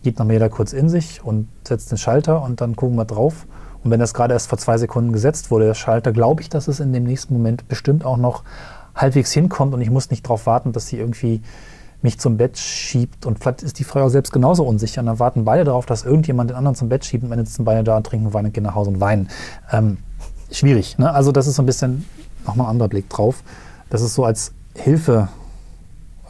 geht 0.03 0.19
noch 0.19 0.31
jeder 0.31 0.49
kurz 0.49 0.73
in 0.73 0.89
sich 0.89 1.25
und 1.25 1.49
setzt 1.67 1.91
den 1.91 1.99
Schalter 1.99 2.43
und 2.43 2.61
dann 2.61 2.77
gucken 2.77 2.97
wir 2.97 3.05
drauf. 3.05 3.47
Und 3.83 3.91
wenn 3.91 4.01
das 4.01 4.15
gerade 4.15 4.35
erst 4.35 4.49
vor 4.49 4.59
zwei 4.59 4.79
Sekunden 4.79 5.13
gesetzt 5.13 5.51
wurde, 5.51 5.67
der 5.67 5.75
Schalter, 5.75 6.13
glaube 6.13 6.43
ich, 6.43 6.49
dass 6.49 6.69
es 6.69 6.81
in 6.81 6.93
dem 6.93 7.05
nächsten 7.05 7.35
Moment 7.35 7.67
bestimmt 7.67 8.05
auch 8.05 8.19
noch 8.19 8.45
halbwegs 8.95 9.33
hinkommt 9.33 9.75
und 9.75 9.81
ich 9.81 9.91
muss 9.91 10.11
nicht 10.11 10.25
darauf 10.27 10.47
warten, 10.47 10.73
dass 10.73 10.87
sie 10.87 10.99
irgendwie 10.99 11.41
mich 12.03 12.19
zum 12.19 12.37
Bett 12.37 12.57
schiebt. 12.59 13.27
Und 13.27 13.39
vielleicht 13.39 13.63
ist 13.63 13.79
die 13.79 13.85
Frau 13.85 14.09
selbst 14.09 14.33
genauso 14.33 14.65
unsicher. 14.65 15.01
Und 15.01 15.07
dann 15.07 15.19
warten 15.19 15.45
beide 15.45 15.65
darauf, 15.65 15.87
dass 15.87 16.05
irgendjemand 16.05 16.51
den 16.51 16.57
anderen 16.57 16.75
zum 16.75 16.89
Bett 16.89 17.05
schiebt 17.05 17.25
und 17.25 17.31
dann 17.31 17.45
sitzen 17.45 17.65
beide 17.65 17.85
da 17.85 17.97
und 17.97 18.07
trinken 18.07 18.33
Wein 18.33 18.47
und 18.47 18.55
gehen 18.55 18.65
nach 18.65 18.75
Hause 18.75 18.91
und 18.91 19.01
weinen. 19.01 19.29
Ähm, 19.71 19.99
schwierig. 20.51 20.99
Ne? 20.99 21.13
Also 21.13 21.33
das 21.33 21.47
ist 21.47 21.57
so 21.57 21.63
ein 21.63 21.67
bisschen 21.67 22.05
nochmal 22.47 22.67
ein 22.67 22.71
anderer 22.71 22.89
Blick 22.89 23.09
drauf. 23.09 23.43
Das 23.91 24.03
ist 24.03 24.15
so 24.15 24.25
als 24.25 24.53
Hilfe, 24.75 25.29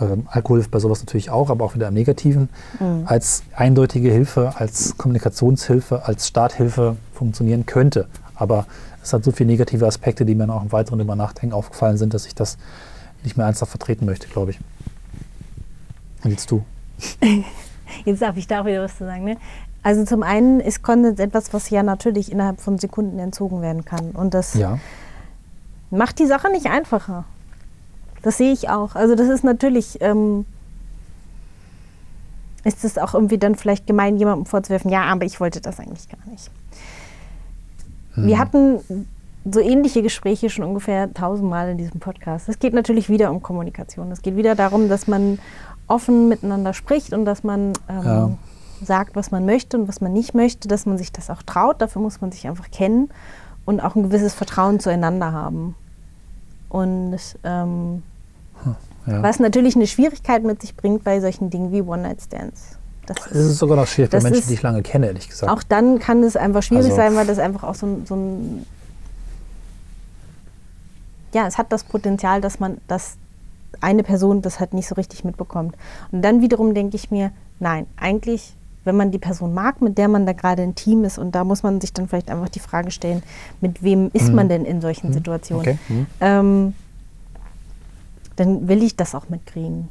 äh, 0.00 0.16
Alkohol 0.26 0.58
hilft 0.58 0.70
bei 0.70 0.78
sowas 0.78 1.00
natürlich 1.00 1.30
auch, 1.30 1.50
aber 1.50 1.64
auch 1.64 1.74
wieder 1.74 1.88
im 1.88 1.94
Negativen, 1.94 2.48
mhm. 2.78 3.04
als 3.06 3.42
eindeutige 3.54 4.10
Hilfe, 4.10 4.54
als 4.56 4.96
Kommunikationshilfe, 4.96 6.04
als 6.06 6.28
Starthilfe 6.28 6.96
funktionieren 7.12 7.66
könnte. 7.66 8.08
Aber 8.34 8.66
es 9.02 9.12
hat 9.12 9.24
so 9.24 9.32
viele 9.32 9.50
negative 9.50 9.86
Aspekte, 9.86 10.24
die 10.24 10.34
mir 10.34 10.46
noch 10.46 10.62
im 10.62 10.72
weiteren 10.72 11.00
über 11.00 11.16
Nachdenken 11.16 11.54
aufgefallen 11.54 11.96
sind, 11.96 12.14
dass 12.14 12.26
ich 12.26 12.34
das 12.34 12.58
nicht 13.22 13.36
mehr 13.36 13.46
ernsthaft 13.46 13.70
vertreten 13.70 14.06
möchte, 14.06 14.28
glaube 14.28 14.52
ich. 14.52 14.60
Und 16.24 16.30
jetzt 16.30 16.50
du. 16.50 16.64
Jetzt 18.04 18.22
darf 18.22 18.36
ich 18.36 18.46
da 18.46 18.60
auch 18.60 18.66
wieder 18.66 18.82
was 18.82 18.96
zu 18.96 19.04
sagen. 19.04 19.24
Ne? 19.24 19.36
Also 19.82 20.04
zum 20.04 20.22
einen 20.22 20.60
ist 20.60 20.82
Konsens 20.82 21.18
etwas, 21.18 21.52
was 21.54 21.70
ja 21.70 21.82
natürlich 21.82 22.30
innerhalb 22.30 22.60
von 22.60 22.78
Sekunden 22.78 23.18
entzogen 23.18 23.62
werden 23.62 23.84
kann. 23.84 24.10
Und 24.10 24.34
das 24.34 24.54
ja. 24.54 24.78
macht 25.90 26.18
die 26.18 26.26
Sache 26.26 26.50
nicht 26.50 26.66
einfacher. 26.66 27.24
Das 28.22 28.36
sehe 28.36 28.52
ich 28.52 28.68
auch. 28.68 28.94
Also 28.94 29.14
das 29.14 29.28
ist 29.28 29.42
natürlich, 29.42 30.02
ähm, 30.02 30.44
ist 32.64 32.84
es 32.84 32.98
auch 32.98 33.14
irgendwie 33.14 33.38
dann 33.38 33.54
vielleicht 33.54 33.86
gemein, 33.86 34.18
jemandem 34.18 34.44
vorzuwerfen, 34.44 34.90
ja, 34.90 35.04
aber 35.04 35.24
ich 35.24 35.40
wollte 35.40 35.62
das 35.62 35.80
eigentlich 35.80 36.08
gar 36.10 36.30
nicht. 36.30 36.50
Hm. 38.14 38.26
Wir 38.26 38.38
hatten 38.38 39.06
so 39.50 39.60
ähnliche 39.60 40.02
Gespräche 40.02 40.50
schon 40.50 40.64
ungefähr 40.64 41.14
tausendmal 41.14 41.70
in 41.70 41.78
diesem 41.78 42.00
Podcast. 42.00 42.50
Es 42.50 42.58
geht 42.58 42.74
natürlich 42.74 43.08
wieder 43.08 43.30
um 43.30 43.42
Kommunikation. 43.42 44.12
Es 44.12 44.20
geht 44.20 44.36
wieder 44.36 44.54
darum, 44.54 44.90
dass 44.90 45.06
man 45.06 45.38
offen 45.86 46.28
miteinander 46.28 46.74
spricht 46.74 47.14
und 47.14 47.24
dass 47.24 47.42
man 47.42 47.72
ähm, 47.88 48.04
ja 48.04 48.30
sagt, 48.84 49.16
was 49.16 49.30
man 49.30 49.46
möchte 49.46 49.78
und 49.78 49.88
was 49.88 50.00
man 50.00 50.12
nicht 50.12 50.34
möchte, 50.34 50.68
dass 50.68 50.86
man 50.86 50.98
sich 50.98 51.12
das 51.12 51.30
auch 51.30 51.42
traut. 51.42 51.80
Dafür 51.80 52.02
muss 52.02 52.20
man 52.20 52.32
sich 52.32 52.46
einfach 52.46 52.70
kennen 52.70 53.10
und 53.64 53.80
auch 53.80 53.94
ein 53.94 54.04
gewisses 54.04 54.34
Vertrauen 54.34 54.80
zueinander 54.80 55.32
haben. 55.32 55.74
Und 56.68 57.18
ähm, 57.44 58.02
hm, 58.62 58.76
ja. 59.06 59.22
was 59.22 59.40
natürlich 59.40 59.76
eine 59.76 59.86
Schwierigkeit 59.86 60.44
mit 60.44 60.60
sich 60.60 60.76
bringt 60.76 61.04
bei 61.04 61.20
solchen 61.20 61.50
Dingen 61.50 61.72
wie 61.72 61.82
One-Night-Stands. 61.82 62.76
Das 63.06 63.26
ist, 63.26 63.34
ist 63.34 63.58
sogar 63.58 63.76
noch 63.76 63.86
schwierig 63.86 64.10
bei 64.10 64.20
Menschen, 64.20 64.40
ist, 64.40 64.50
die 64.50 64.54
ich 64.54 64.62
lange 64.62 64.82
kenne, 64.82 65.06
ehrlich 65.06 65.28
gesagt. 65.28 65.50
Auch 65.50 65.62
dann 65.62 65.98
kann 65.98 66.22
es 66.22 66.36
einfach 66.36 66.62
schwierig 66.62 66.84
also, 66.84 66.96
sein, 66.96 67.16
weil 67.16 67.26
das 67.26 67.38
einfach 67.38 67.64
auch 67.64 67.74
so, 67.74 68.00
so 68.04 68.14
ein 68.14 68.66
ja, 71.32 71.46
es 71.46 71.58
hat 71.58 71.72
das 71.72 71.84
Potenzial, 71.84 72.40
dass 72.40 72.60
man, 72.60 72.78
dass 72.88 73.16
eine 73.80 74.02
Person 74.02 74.42
das 74.42 74.60
halt 74.60 74.74
nicht 74.74 74.88
so 74.88 74.94
richtig 74.94 75.24
mitbekommt. 75.24 75.76
Und 76.10 76.22
dann 76.22 76.40
wiederum 76.40 76.74
denke 76.74 76.96
ich 76.96 77.10
mir, 77.10 77.32
nein, 77.58 77.86
eigentlich 77.96 78.56
wenn 78.84 78.96
man 78.96 79.10
die 79.10 79.18
Person 79.18 79.52
mag, 79.52 79.82
mit 79.82 79.98
der 79.98 80.08
man 80.08 80.26
da 80.26 80.32
gerade 80.32 80.62
ein 80.62 80.74
Team 80.74 81.04
ist. 81.04 81.18
Und 81.18 81.34
da 81.34 81.44
muss 81.44 81.62
man 81.62 81.80
sich 81.80 81.92
dann 81.92 82.08
vielleicht 82.08 82.30
einfach 82.30 82.48
die 82.48 82.60
Frage 82.60 82.90
stellen, 82.90 83.22
mit 83.60 83.82
wem 83.82 84.10
ist 84.12 84.28
mhm. 84.28 84.34
man 84.34 84.48
denn 84.48 84.64
in 84.64 84.80
solchen 84.80 85.08
mhm. 85.08 85.14
Situationen? 85.14 85.62
Okay. 85.62 85.78
Mhm. 85.88 86.06
Ähm, 86.20 86.74
dann 88.36 88.68
will 88.68 88.82
ich 88.82 88.96
das 88.96 89.14
auch 89.14 89.28
mitkriegen. 89.28 89.88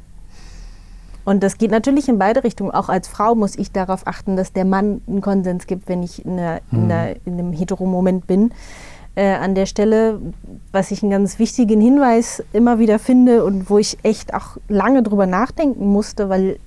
Und 1.24 1.42
das 1.42 1.58
geht 1.58 1.70
natürlich 1.70 2.08
in 2.08 2.18
beide 2.18 2.42
Richtungen. 2.42 2.70
Auch 2.72 2.88
als 2.88 3.06
Frau 3.06 3.34
muss 3.34 3.56
ich 3.56 3.70
darauf 3.70 4.06
achten, 4.06 4.36
dass 4.36 4.52
der 4.52 4.64
Mann 4.64 5.02
einen 5.06 5.20
Konsens 5.20 5.66
gibt, 5.66 5.88
wenn 5.88 6.02
ich 6.02 6.24
in, 6.24 6.32
einer, 6.32 6.60
in, 6.72 6.78
mhm. 6.78 6.84
einer, 6.90 7.16
in 7.24 7.32
einem 7.34 7.52
Hetero-Moment 7.52 8.26
bin. 8.26 8.52
Äh, 9.16 9.34
an 9.34 9.54
der 9.54 9.66
Stelle, 9.66 10.20
was 10.72 10.90
ich 10.90 11.02
einen 11.02 11.10
ganz 11.10 11.38
wichtigen 11.38 11.80
Hinweis 11.80 12.42
immer 12.52 12.78
wieder 12.78 12.98
finde 12.98 13.44
und 13.44 13.68
wo 13.68 13.78
ich 13.78 13.98
echt 14.02 14.34
auch 14.34 14.56
lange 14.68 15.02
drüber 15.02 15.26
nachdenken 15.26 15.86
musste, 15.86 16.28
weil 16.28 16.58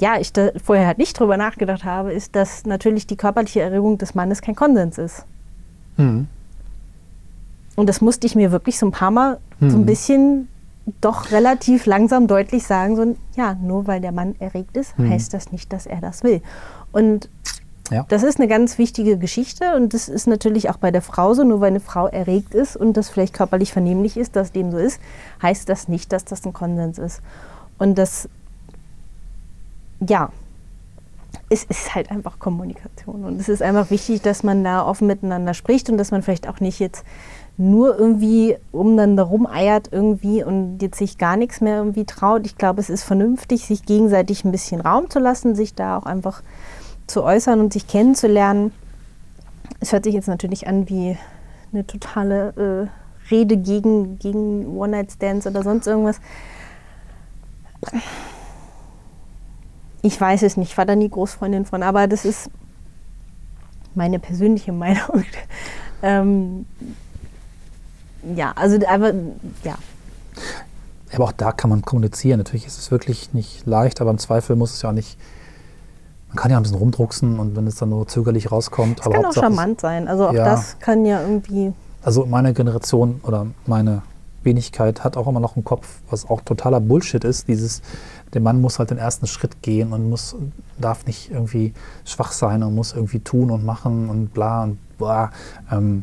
ja, 0.00 0.18
ich 0.18 0.32
da 0.32 0.50
vorher 0.62 0.86
halt 0.86 0.98
nicht 0.98 1.18
drüber 1.18 1.36
nachgedacht 1.36 1.84
habe, 1.84 2.12
ist, 2.12 2.34
dass 2.34 2.66
natürlich 2.66 3.06
die 3.06 3.16
körperliche 3.16 3.60
Erregung 3.60 3.98
des 3.98 4.14
Mannes 4.14 4.42
kein 4.42 4.54
Konsens 4.56 4.98
ist. 4.98 5.24
Mhm. 5.96 6.26
Und 7.76 7.88
das 7.88 8.00
musste 8.00 8.26
ich 8.26 8.34
mir 8.34 8.52
wirklich 8.52 8.78
so 8.78 8.86
ein 8.86 8.92
paar 8.92 9.10
Mal 9.10 9.38
mhm. 9.60 9.70
so 9.70 9.76
ein 9.76 9.86
bisschen 9.86 10.48
doch 11.00 11.30
relativ 11.30 11.86
langsam 11.86 12.26
deutlich 12.26 12.64
sagen, 12.64 12.96
so, 12.96 13.16
ja, 13.36 13.54
nur 13.54 13.86
weil 13.86 14.00
der 14.00 14.12
Mann 14.12 14.34
erregt 14.38 14.76
ist, 14.76 14.98
mhm. 14.98 15.10
heißt 15.10 15.32
das 15.32 15.50
nicht, 15.50 15.72
dass 15.72 15.86
er 15.86 16.00
das 16.00 16.22
will. 16.22 16.42
Und 16.92 17.30
ja. 17.90 18.04
das 18.08 18.22
ist 18.22 18.38
eine 18.38 18.48
ganz 18.48 18.78
wichtige 18.78 19.16
Geschichte 19.16 19.76
und 19.76 19.94
das 19.94 20.08
ist 20.08 20.26
natürlich 20.26 20.70
auch 20.70 20.76
bei 20.76 20.90
der 20.90 21.02
Frau 21.02 21.34
so, 21.34 21.44
nur 21.44 21.60
weil 21.60 21.68
eine 21.68 21.80
Frau 21.80 22.06
erregt 22.06 22.54
ist 22.54 22.76
und 22.76 22.96
das 22.96 23.08
vielleicht 23.08 23.34
körperlich 23.34 23.72
vernehmlich 23.72 24.16
ist, 24.16 24.36
dass 24.36 24.52
dem 24.52 24.72
so 24.72 24.78
ist, 24.78 25.00
heißt 25.42 25.68
das 25.68 25.88
nicht, 25.88 26.12
dass 26.12 26.24
das 26.24 26.44
ein 26.44 26.52
Konsens 26.52 26.98
ist. 26.98 27.22
Und 27.78 27.96
das 27.96 28.28
ja, 30.08 30.30
es 31.50 31.64
ist 31.64 31.94
halt 31.94 32.10
einfach 32.10 32.38
Kommunikation. 32.38 33.24
Und 33.24 33.40
es 33.40 33.48
ist 33.48 33.62
einfach 33.62 33.90
wichtig, 33.90 34.22
dass 34.22 34.42
man 34.42 34.64
da 34.64 34.84
offen 34.84 35.06
miteinander 35.06 35.54
spricht 35.54 35.88
und 35.90 35.98
dass 35.98 36.10
man 36.10 36.22
vielleicht 36.22 36.48
auch 36.48 36.60
nicht 36.60 36.78
jetzt 36.78 37.04
nur 37.56 37.96
irgendwie 37.96 38.56
umeinander 38.72 39.22
rumeiert 39.22 39.88
irgendwie 39.92 40.42
und 40.42 40.78
jetzt 40.80 40.98
sich 40.98 41.18
gar 41.18 41.36
nichts 41.36 41.60
mehr 41.60 41.78
irgendwie 41.78 42.04
traut. 42.04 42.46
Ich 42.46 42.58
glaube, 42.58 42.80
es 42.80 42.90
ist 42.90 43.04
vernünftig, 43.04 43.66
sich 43.66 43.84
gegenseitig 43.84 44.44
ein 44.44 44.50
bisschen 44.52 44.80
Raum 44.80 45.08
zu 45.08 45.20
lassen, 45.20 45.54
sich 45.54 45.74
da 45.74 45.96
auch 45.96 46.06
einfach 46.06 46.42
zu 47.06 47.22
äußern 47.22 47.60
und 47.60 47.72
sich 47.72 47.86
kennenzulernen. 47.86 48.72
Es 49.78 49.92
hört 49.92 50.04
sich 50.04 50.14
jetzt 50.14 50.28
natürlich 50.28 50.66
an 50.66 50.88
wie 50.88 51.16
eine 51.72 51.86
totale 51.86 52.88
äh, 52.90 53.30
Rede 53.30 53.56
gegen, 53.56 54.18
gegen 54.18 54.76
One-Night-Stands 54.76 55.46
oder 55.46 55.62
sonst 55.62 55.86
irgendwas 55.86 56.20
ich 60.04 60.20
weiß 60.20 60.42
es 60.42 60.58
nicht, 60.58 60.72
ich 60.72 60.78
war 60.78 60.84
da 60.84 60.94
nie 60.94 61.08
Großfreundin 61.08 61.64
von, 61.64 61.82
aber 61.82 62.06
das 62.06 62.26
ist 62.26 62.50
meine 63.94 64.18
persönliche 64.18 64.70
Meinung. 64.84 65.24
ähm, 66.02 66.66
ja, 68.36 68.52
also 68.54 68.78
aber 68.86 69.14
ja. 69.64 69.76
Aber 71.14 71.24
auch 71.24 71.32
da 71.32 71.52
kann 71.52 71.70
man 71.70 71.82
kommunizieren. 71.82 72.38
Natürlich 72.38 72.66
ist 72.66 72.78
es 72.78 72.90
wirklich 72.90 73.32
nicht 73.32 73.64
leicht, 73.66 74.00
aber 74.00 74.10
im 74.10 74.18
Zweifel 74.18 74.56
muss 74.56 74.74
es 74.74 74.82
ja 74.82 74.90
auch 74.90 74.94
nicht. 74.94 75.16
Man 76.28 76.36
kann 76.36 76.50
ja 76.50 76.58
ein 76.58 76.64
bisschen 76.64 76.78
rumdrucksen 76.78 77.38
und 77.38 77.56
wenn 77.56 77.66
es 77.66 77.76
dann 77.76 77.90
nur 77.90 78.06
zögerlich 78.06 78.50
rauskommt. 78.52 78.98
Das 78.98 79.06
aber 79.06 79.14
kann 79.16 79.26
auch 79.26 79.32
charmant 79.32 79.80
sein. 79.80 80.08
Also 80.08 80.28
auch 80.28 80.34
ja, 80.34 80.44
das 80.44 80.78
kann 80.80 81.06
ja 81.06 81.22
irgendwie. 81.22 81.72
Also 82.02 82.26
meine 82.26 82.52
Generation 82.52 83.20
oder 83.22 83.46
meine 83.66 84.02
Wenigkeit 84.42 85.02
hat 85.04 85.16
auch 85.16 85.28
immer 85.28 85.40
noch 85.40 85.56
einen 85.56 85.64
Kopf, 85.64 86.00
was 86.10 86.28
auch 86.28 86.42
totaler 86.42 86.80
Bullshit 86.80 87.24
ist. 87.24 87.48
Dieses, 87.48 87.80
der 88.34 88.42
Mann 88.42 88.60
muss 88.60 88.78
halt 88.78 88.90
den 88.90 88.98
ersten 88.98 89.26
Schritt 89.26 89.62
gehen 89.62 89.92
und 89.92 90.10
muss, 90.10 90.36
darf 90.78 91.06
nicht 91.06 91.30
irgendwie 91.30 91.72
schwach 92.04 92.32
sein 92.32 92.62
und 92.62 92.74
muss 92.74 92.92
irgendwie 92.92 93.20
tun 93.20 93.50
und 93.50 93.64
machen 93.64 94.10
und 94.10 94.34
bla 94.34 94.64
und 94.64 94.78
bla. 94.98 95.30
Ähm, 95.70 96.02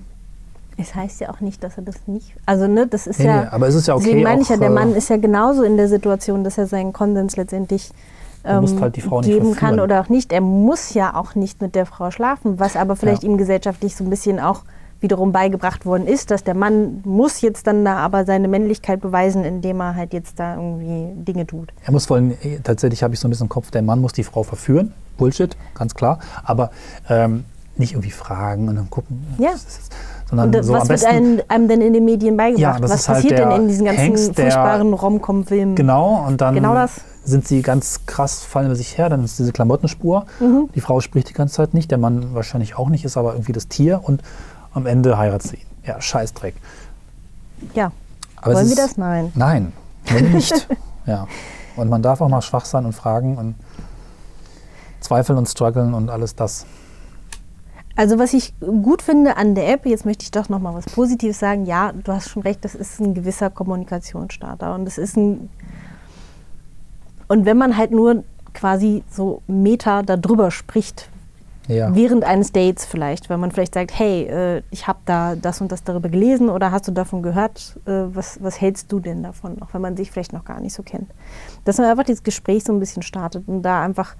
es 0.78 0.96
heißt 0.96 1.20
ja 1.22 1.30
auch 1.30 1.42
nicht, 1.42 1.64
dass 1.64 1.78
er 1.78 1.84
das 1.84 2.08
nicht. 2.08 2.34
Also, 2.46 2.68
ne, 2.68 2.88
das 2.88 3.06
ist 3.06 3.20
nee, 3.20 3.26
ja. 3.26 3.42
Nee, 3.42 3.48
aber 3.52 3.68
es 3.68 3.76
ist 3.76 3.88
ja 3.88 3.96
okay. 3.96 4.06
Deswegen 4.06 4.24
meine 4.24 4.42
ich 4.42 4.50
ja, 4.50 4.58
der 4.58 4.70
äh, 4.70 4.74
Mann 4.74 4.96
ist 4.96 5.10
ja 5.10 5.18
genauso 5.18 5.64
in 5.64 5.78
der 5.78 5.88
Situation, 5.88 6.44
dass 6.44 6.58
er 6.58 6.66
seinen 6.68 6.94
Konsens 6.94 7.36
letztendlich 7.36 7.92
musst 8.44 8.82
halt 8.82 8.96
die 8.96 9.02
Frau 9.02 9.22
nicht 9.22 9.30
geben 9.30 9.56
kann 9.56 9.80
oder 9.80 10.02
auch 10.02 10.10
nicht. 10.10 10.34
Er 10.34 10.42
muss 10.42 10.94
ja 10.96 11.16
auch 11.16 11.36
nicht 11.36 11.62
mit 11.62 11.76
der 11.76 11.86
Frau 11.86 12.10
schlafen, 12.10 12.60
was 12.60 12.76
aber 12.76 12.96
vielleicht 12.96 13.24
Ja. 13.24 13.30
ihm 13.30 13.38
gesellschaftlich 13.38 13.96
so 13.96 14.04
ein 14.04 14.10
bisschen 14.10 14.40
auch 14.40 14.64
wiederum 15.02 15.32
beigebracht 15.32 15.86
worden 15.86 16.08
ist, 16.08 16.32
dass 16.32 16.43
der 16.43 16.54
Mann 16.54 17.02
muss 17.04 17.41
jetzt 17.41 17.68
dann 17.68 17.84
da 17.84 17.97
aber 17.97 18.26
seine 18.26 18.47
Männlichkeit 18.47 19.02
beweisen, 19.02 19.43
indem 19.43 19.82
er 19.82 19.95
halt 19.95 20.14
jetzt 20.14 20.39
da 20.39 20.56
irgendwie 20.56 21.12
Dinge 21.24 21.45
tut. 21.47 21.74
Er 21.84 21.91
muss 21.91 22.06
vor 22.06 22.18
allem, 22.18 22.32
eh, 22.43 22.60
tatsächlich 22.64 23.04
habe 23.04 23.14
ich 23.14 23.20
so 23.20 23.28
ein 23.28 23.32
bisschen 23.32 23.45
im 23.45 23.49
Kopf, 23.49 23.72
der 23.72 23.82
Mann 23.82 23.99
muss 23.99 24.14
die 24.14 24.24
Frau 24.24 24.43
verführen. 24.43 24.93
Bullshit, 25.18 25.58
ganz 25.74 25.95
klar. 25.95 26.20
Aber 26.43 26.72
ähm, 27.10 27.45
nicht 27.78 27.93
irgendwie 27.93 28.12
fragen 28.12 28.70
und 28.70 28.76
dann 28.76 28.89
gucken. 28.89 29.26
Ja. 29.39 29.52
das? 29.52 29.66
Sondern 30.30 30.47
Und 30.49 30.56
äh, 30.56 30.64
so 30.64 30.74
was 30.74 30.84
am 30.84 30.89
wird 30.89 31.02
besten. 31.02 31.16
einem, 31.16 31.41
einem 31.47 31.68
denn 31.68 31.82
in 31.82 31.93
den 31.93 32.06
Medien 32.06 32.38
beigebracht? 32.38 32.76
Ja, 32.76 32.80
das 32.80 32.91
was 32.91 33.08
halt 33.10 33.18
passiert 33.18 33.39
denn 33.39 33.49
der 33.49 33.58
in 33.58 33.68
diesen 33.68 33.86
ganzen 33.86 34.02
Hengst, 34.02 34.36
furchtbaren 34.36 34.93
Rom-Com-Filmen? 34.93 35.76
Genau, 35.76 36.26
und 36.28 36.39
dann 36.41 36.56
Genau 36.56 36.74
das. 36.74 37.02
sind 37.26 37.47
sie 37.47 37.62
ganz 37.62 38.06
krass, 38.06 38.43
fallen 38.43 38.68
über 38.68 38.76
sich 38.76 38.97
her, 38.97 39.10
dann 39.10 39.24
ist 39.24 39.39
diese 39.39 39.52
Klamottenspur. 39.52 40.26
Mhm. 40.39 40.70
Die 40.74 40.82
Frau 40.82 40.99
spricht 41.02 41.30
die 41.30 41.34
ganze 41.34 41.56
Zeit 41.56 41.74
nicht, 41.74 41.91
der 41.91 41.97
Mann 41.97 42.34
wahrscheinlich 42.34 42.78
auch 42.78 42.89
nicht, 42.89 43.04
ist 43.04 43.18
aber 43.18 43.34
irgendwie 43.34 43.52
das 43.52 43.68
Tier 43.68 44.02
und 44.04 44.22
am 44.74 44.86
Ende 44.86 45.17
heiratet 45.17 45.51
sie 45.51 45.55
ihn. 45.57 45.67
Ja, 45.86 45.99
Scheißdreck. 45.99 46.55
Ja. 47.74 47.91
Aber 48.38 48.55
Wollen 48.55 48.69
wir 48.69 48.76
das? 48.76 48.97
Nein. 48.97 49.32
Nein, 49.36 49.74
nicht. 50.32 50.67
ja. 51.05 51.28
Und 51.76 51.89
man 51.89 52.01
darf 52.01 52.22
auch 52.22 52.30
mal 52.30 52.41
schwach 52.41 52.65
sein 52.65 52.86
und 52.86 52.93
fragen 52.93 53.38
und 53.38 53.55
zweifeln 54.99 55.38
und 55.38 55.47
strugglen 55.47 55.93
und 55.93 56.09
alles 56.09 56.36
das. 56.36 56.65
Also 57.95 58.17
was 58.19 58.34
ich 58.34 58.53
gut 58.59 59.01
finde 59.01 59.38
an 59.38 59.53
der 59.53 59.72
App, 59.72 59.86
jetzt 59.86 60.05
möchte 60.05 60.24
ich 60.24 60.32
doch 60.32 60.49
noch 60.49 60.59
mal 60.59 60.74
was 60.74 60.86
Positives 60.86 61.39
sagen. 61.39 61.65
Ja, 61.65 61.91
du 61.91 62.11
hast 62.11 62.30
schon 62.30 62.41
recht, 62.41 62.63
das 62.63 62.74
ist 62.74 62.99
ein 62.99 63.13
gewisser 63.13 63.49
Kommunikationsstarter 63.49 64.74
und 64.74 64.88
es 64.88 64.97
ist 64.97 65.17
ein 65.17 65.49
und 67.28 67.45
wenn 67.45 67.57
man 67.57 67.78
halt 67.78 67.91
nur 67.91 68.26
quasi 68.53 69.05
so 69.09 69.41
Meta 69.47 70.03
darüber 70.03 70.51
spricht, 70.51 71.07
Ja. 71.72 71.95
während 71.95 72.24
eines 72.24 72.51
Dates 72.51 72.86
vielleicht, 72.86 73.30
weil 73.30 73.38
man 73.38 73.51
vielleicht 73.51 73.74
sagt, 73.74 73.97
hey, 73.97 74.24
äh, 74.24 74.61
ich 74.72 74.88
habe 74.88 74.99
da 75.05 75.36
das 75.36 75.61
und 75.61 75.72
das 75.72 75.84
darüber 75.84 76.09
gelesen 76.09 76.49
oder 76.49 76.72
hast 76.72 76.88
du 76.88 76.91
davon 76.91 77.22
gehört, 77.24 77.80
äh, 77.86 77.91
was, 78.13 78.43
was 78.43 78.59
hältst 78.59 78.91
du 78.91 78.99
denn 78.99 79.24
davon, 79.24 79.61
auch 79.61 79.74
wenn 79.74 79.82
man 79.82 79.95
sich 79.97 80.11
vielleicht 80.11 80.34
noch 80.34 80.45
gar 80.45 80.59
nicht 80.59 80.74
so 80.74 80.84
kennt. 80.84 81.09
Dass 81.65 81.78
man 81.78 81.88
einfach 81.88 82.03
dieses 82.03 82.24
Gespräch 82.24 82.63
so 82.63 82.74
ein 82.74 82.80
bisschen 82.80 83.03
startet 83.03 83.47
und 83.47 83.61
da 83.63 83.84
einfach 83.84 84.15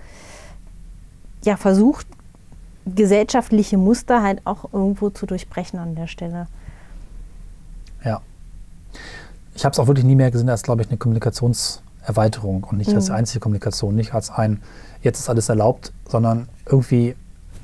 ja, 1.44 1.58
versucht, 1.58 2.08
gesellschaftliche 2.86 3.78
Muster 3.78 4.24
halt 4.24 4.42
auch 4.46 4.72
irgendwo 4.74 5.10
zu 5.10 5.26
durchbrechen 5.26 5.80
an 5.80 5.96
der 5.96 6.08
Stelle. 6.08 6.48
Ja. 8.04 8.22
Ich 9.54 9.66
habe 9.66 9.74
es 9.74 9.80
auch 9.80 9.88
wirklich 9.88 10.06
nie 10.06 10.16
mehr 10.16 10.32
gesehen 10.32 10.50
als, 10.50 10.64
glaube 10.64 10.82
ich, 10.82 10.88
eine 10.90 10.98
Kommunikationserweiterung 10.98 12.64
und 12.64 12.78
nicht 12.78 12.94
als 12.94 13.10
Mhm. 13.10 13.16
einzige 13.16 13.40
Kommunikation, 13.40 13.96
nicht 13.96 14.14
als 14.14 14.30
ein, 14.32 14.62
jetzt 15.02 15.20
ist 15.20 15.30
alles 15.30 15.50
erlaubt, 15.50 15.92
sondern 16.08 16.48
irgendwie, 16.66 17.16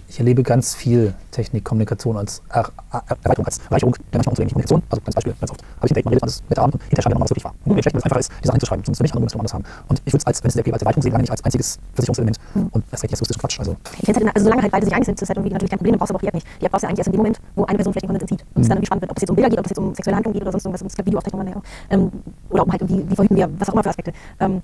ich 0.09 0.19
erlebe 0.19 0.43
ganz 0.43 0.73
viel 0.73 1.13
Technik, 1.31 1.65
Kommunikation 1.65 2.17
als 2.17 2.41
er 2.49 2.69
er 2.91 3.03
Erweiterung, 3.23 3.45
als 3.45 3.59
Erweiterung 3.59 3.93
der 3.93 4.19
manchmal 4.19 4.31
unzugänglichen 4.31 4.55
Kommunikation. 4.55 4.83
Also 4.89 5.01
ganz 5.03 5.15
Beispiel, 5.15 5.33
ganz 5.39 5.51
oft 5.51 5.61
habe 5.61 5.85
ich 5.85 5.91
ein 5.91 5.95
Date, 5.95 6.05
man 6.05 6.13
redet 6.13 6.23
alles 6.23 6.43
mit 6.47 6.57
der 6.57 6.63
Abend 6.63 6.75
und 6.75 6.81
hinterher 6.83 7.03
schreibt 7.03 7.15
man 7.15 7.23
was 7.23 7.29
wirklich 7.29 7.43
war. 7.43 7.53
Und 7.65 7.75
wie 7.75 7.81
schlecht, 7.81 7.93
wenn 7.93 7.99
es 7.99 8.05
einfacher 8.05 8.19
ist, 8.19 8.31
die 8.31 8.47
Sachen 8.47 8.55
hinzuschreiben, 8.55 8.85
sonst 8.85 8.99
will 8.99 9.05
ich 9.05 9.11
andere 9.11 9.23
müssen 9.25 9.37
woanders 9.37 9.53
haben. 9.53 9.63
Und 9.89 10.01
ich 10.05 10.13
würde 10.13 10.17
es 10.17 10.27
als, 10.27 10.43
wenn 10.43 10.47
es 10.47 10.53
sehr 10.53 10.63
viel 10.63 10.73
als 10.73 10.81
Erweiterung 10.81 11.03
sehen, 11.03 11.11
gar 11.11 11.19
nicht 11.19 11.31
als 11.31 11.43
einziges 11.43 11.79
Versicherungselement. 11.93 12.39
Und 12.71 12.85
das 12.89 12.99
ist 12.99 13.03
echt 13.03 13.13
juristischen 13.13 13.41
Quatsch. 13.41 13.59
Also, 13.59 13.75
Ich 13.99 14.05
finde 14.05 14.19
halt, 14.25 14.35
also 14.35 14.45
solange 14.45 14.61
halt 14.61 14.71
beide 14.71 14.85
sich 14.85 14.95
einig 14.95 15.05
sind, 15.05 15.21
ist 15.21 15.27
halt 15.27 15.37
irgendwie 15.37 15.53
natürlich 15.53 15.71
kein 15.71 15.79
Problem, 15.79 15.93
dann 15.93 15.99
brauchst 15.99 16.11
du 16.11 16.15
aber 16.15 16.19
auch 16.19 16.21
die 16.21 16.27
App 16.27 16.35
nicht. 16.35 16.47
Die 16.61 16.65
App 16.65 16.71
brauchst 16.71 16.83
du 16.83 16.87
eigentlich 16.87 16.99
erst 16.99 17.07
in 17.07 17.13
dem 17.13 17.19
Moment, 17.19 17.39
wo 17.55 17.65
eine 17.65 17.77
Person 17.77 17.93
vielleicht 17.93 18.03
den 18.03 18.09
Konsens 18.09 18.31
entzieht. 18.31 18.47
Und 18.55 18.61
es 18.61 18.67
dann 18.67 18.77
irgendwie 18.77 18.87
spannend 18.87 19.01
wird, 19.03 19.11
ob 19.11 19.17
es 19.17 19.21
jetzt 19.21 19.29
um 19.29 19.35
Bilder 19.35 19.49
geht, 19.49 19.59
ob 19.59 19.65
es 19.65 19.71
jetzt 19.71 19.79
um 19.79 19.95
sexuelle 19.95 20.15
Handlung 20.15 20.33
geht 20.33 20.41
oder 20.41 20.51
sonst 20.51 20.65
irgendwas, 20.65 20.81
um 20.81 21.05
Videoaufzeichnung 21.05 21.39
man 21.43 21.47
ja 21.51 21.59
auch. 21.59 21.63
Ähm, 21.91 22.11
oder 22.49 22.63
um 22.63 22.71
halt 22.71 22.81
irgendwie, 22.81 23.03
wie 23.09 23.15
verhüten 23.15 23.37
wir, 23.37 23.49
was 23.59 23.69
auch 23.69 23.73
immer 23.73 23.83
für 23.83 23.89
Aspekte. 23.89 24.13
Ähm, 24.39 24.61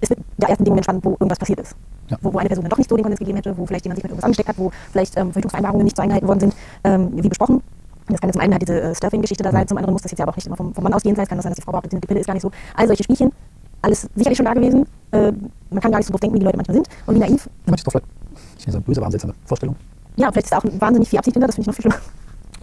es 0.00 0.10
wird 0.10 0.20
ja 0.40 0.48
erst 0.48 0.60
in 0.60 0.64
dem 0.64 0.70
Moment 0.70 0.84
spannend, 0.84 1.04
wo 1.04 1.10
irgendwas 1.10 1.38
passiert 1.38 1.60
ist. 1.60 1.76
Ja. 2.08 2.18
Wo, 2.20 2.32
wo 2.32 2.38
eine 2.38 2.48
Person 2.48 2.64
dann 2.64 2.70
doch 2.70 2.78
nicht 2.78 2.90
so 2.90 2.96
den 2.96 3.02
Konsens 3.02 3.18
gegeben 3.18 3.36
hätte, 3.36 3.56
wo 3.56 3.66
vielleicht 3.66 3.84
jemand 3.84 3.96
sich 3.96 4.04
mit 4.04 4.10
irgendwas 4.10 4.24
angesteckt 4.24 4.48
hat, 4.48 4.58
wo 4.58 4.70
vielleicht 4.92 5.16
ähm, 5.16 5.32
Verhütungsvereinbarungen 5.32 5.84
nicht 5.84 5.96
so 5.96 6.02
eingehalten 6.02 6.28
worden 6.28 6.40
sind, 6.40 6.54
ähm, 6.84 7.10
wie 7.14 7.28
besprochen. 7.28 7.62
Das 8.08 8.20
kann 8.20 8.28
jetzt 8.28 8.34
zum 8.34 8.42
einen 8.42 8.52
halt 8.52 8.62
diese 8.62 8.80
äh, 8.80 8.94
Stuffing-Geschichte 8.94 9.42
da 9.42 9.50
sein, 9.50 9.66
zum 9.66 9.78
anderen 9.78 9.92
muss 9.92 10.02
das 10.02 10.10
jetzt 10.10 10.18
ja 10.18 10.24
aber 10.24 10.32
auch 10.32 10.36
nicht 10.36 10.46
immer 10.46 10.56
vom, 10.56 10.74
vom 10.74 10.84
Mann 10.84 10.92
ausgehen 10.92 11.16
sein. 11.16 11.22
Es 11.22 11.28
kann 11.28 11.38
das 11.38 11.44
sein, 11.44 11.52
dass 11.52 11.56
die 11.56 11.62
Frau 11.62 11.72
behauptet, 11.72 11.92
die 11.92 12.06
Pille 12.06 12.20
ist 12.20 12.26
gar 12.26 12.34
nicht 12.34 12.42
so. 12.42 12.50
All 12.76 12.86
solche 12.86 13.02
Spielchen, 13.02 13.32
alles 13.80 14.08
sicherlich 14.14 14.36
schon 14.36 14.44
da 14.44 14.52
gewesen. 14.52 14.86
Äh, 15.12 15.32
man 15.70 15.80
kann 15.80 15.90
gar 15.90 15.98
nicht 15.98 16.06
so 16.06 16.12
drauf 16.12 16.20
denken, 16.20 16.34
wie 16.34 16.40
die 16.40 16.44
Leute 16.44 16.58
manchmal 16.58 16.74
sind 16.74 16.88
und 17.06 17.14
wie 17.14 17.20
naiv. 17.20 17.46
ja, 17.46 17.70
manche 17.70 17.84
doch 17.84 17.92
vielleicht, 17.92 18.06
ich 18.58 18.64
finde 18.64 18.78
so 18.78 18.80
böse, 18.82 19.00
seltsame 19.10 19.34
Vorstellung. 19.46 19.76
Ja, 20.16 20.30
vielleicht 20.30 20.46
ist 20.46 20.52
da 20.52 20.58
auch 20.58 20.80
wahnsinnig 20.80 21.08
viel 21.08 21.18
Absicht 21.18 21.34
hinter, 21.34 21.46
das 21.46 21.56
finde 21.56 21.70
ich 21.70 21.76
noch 21.78 21.82
viel 21.82 21.90
schlimmer. 21.90 22.04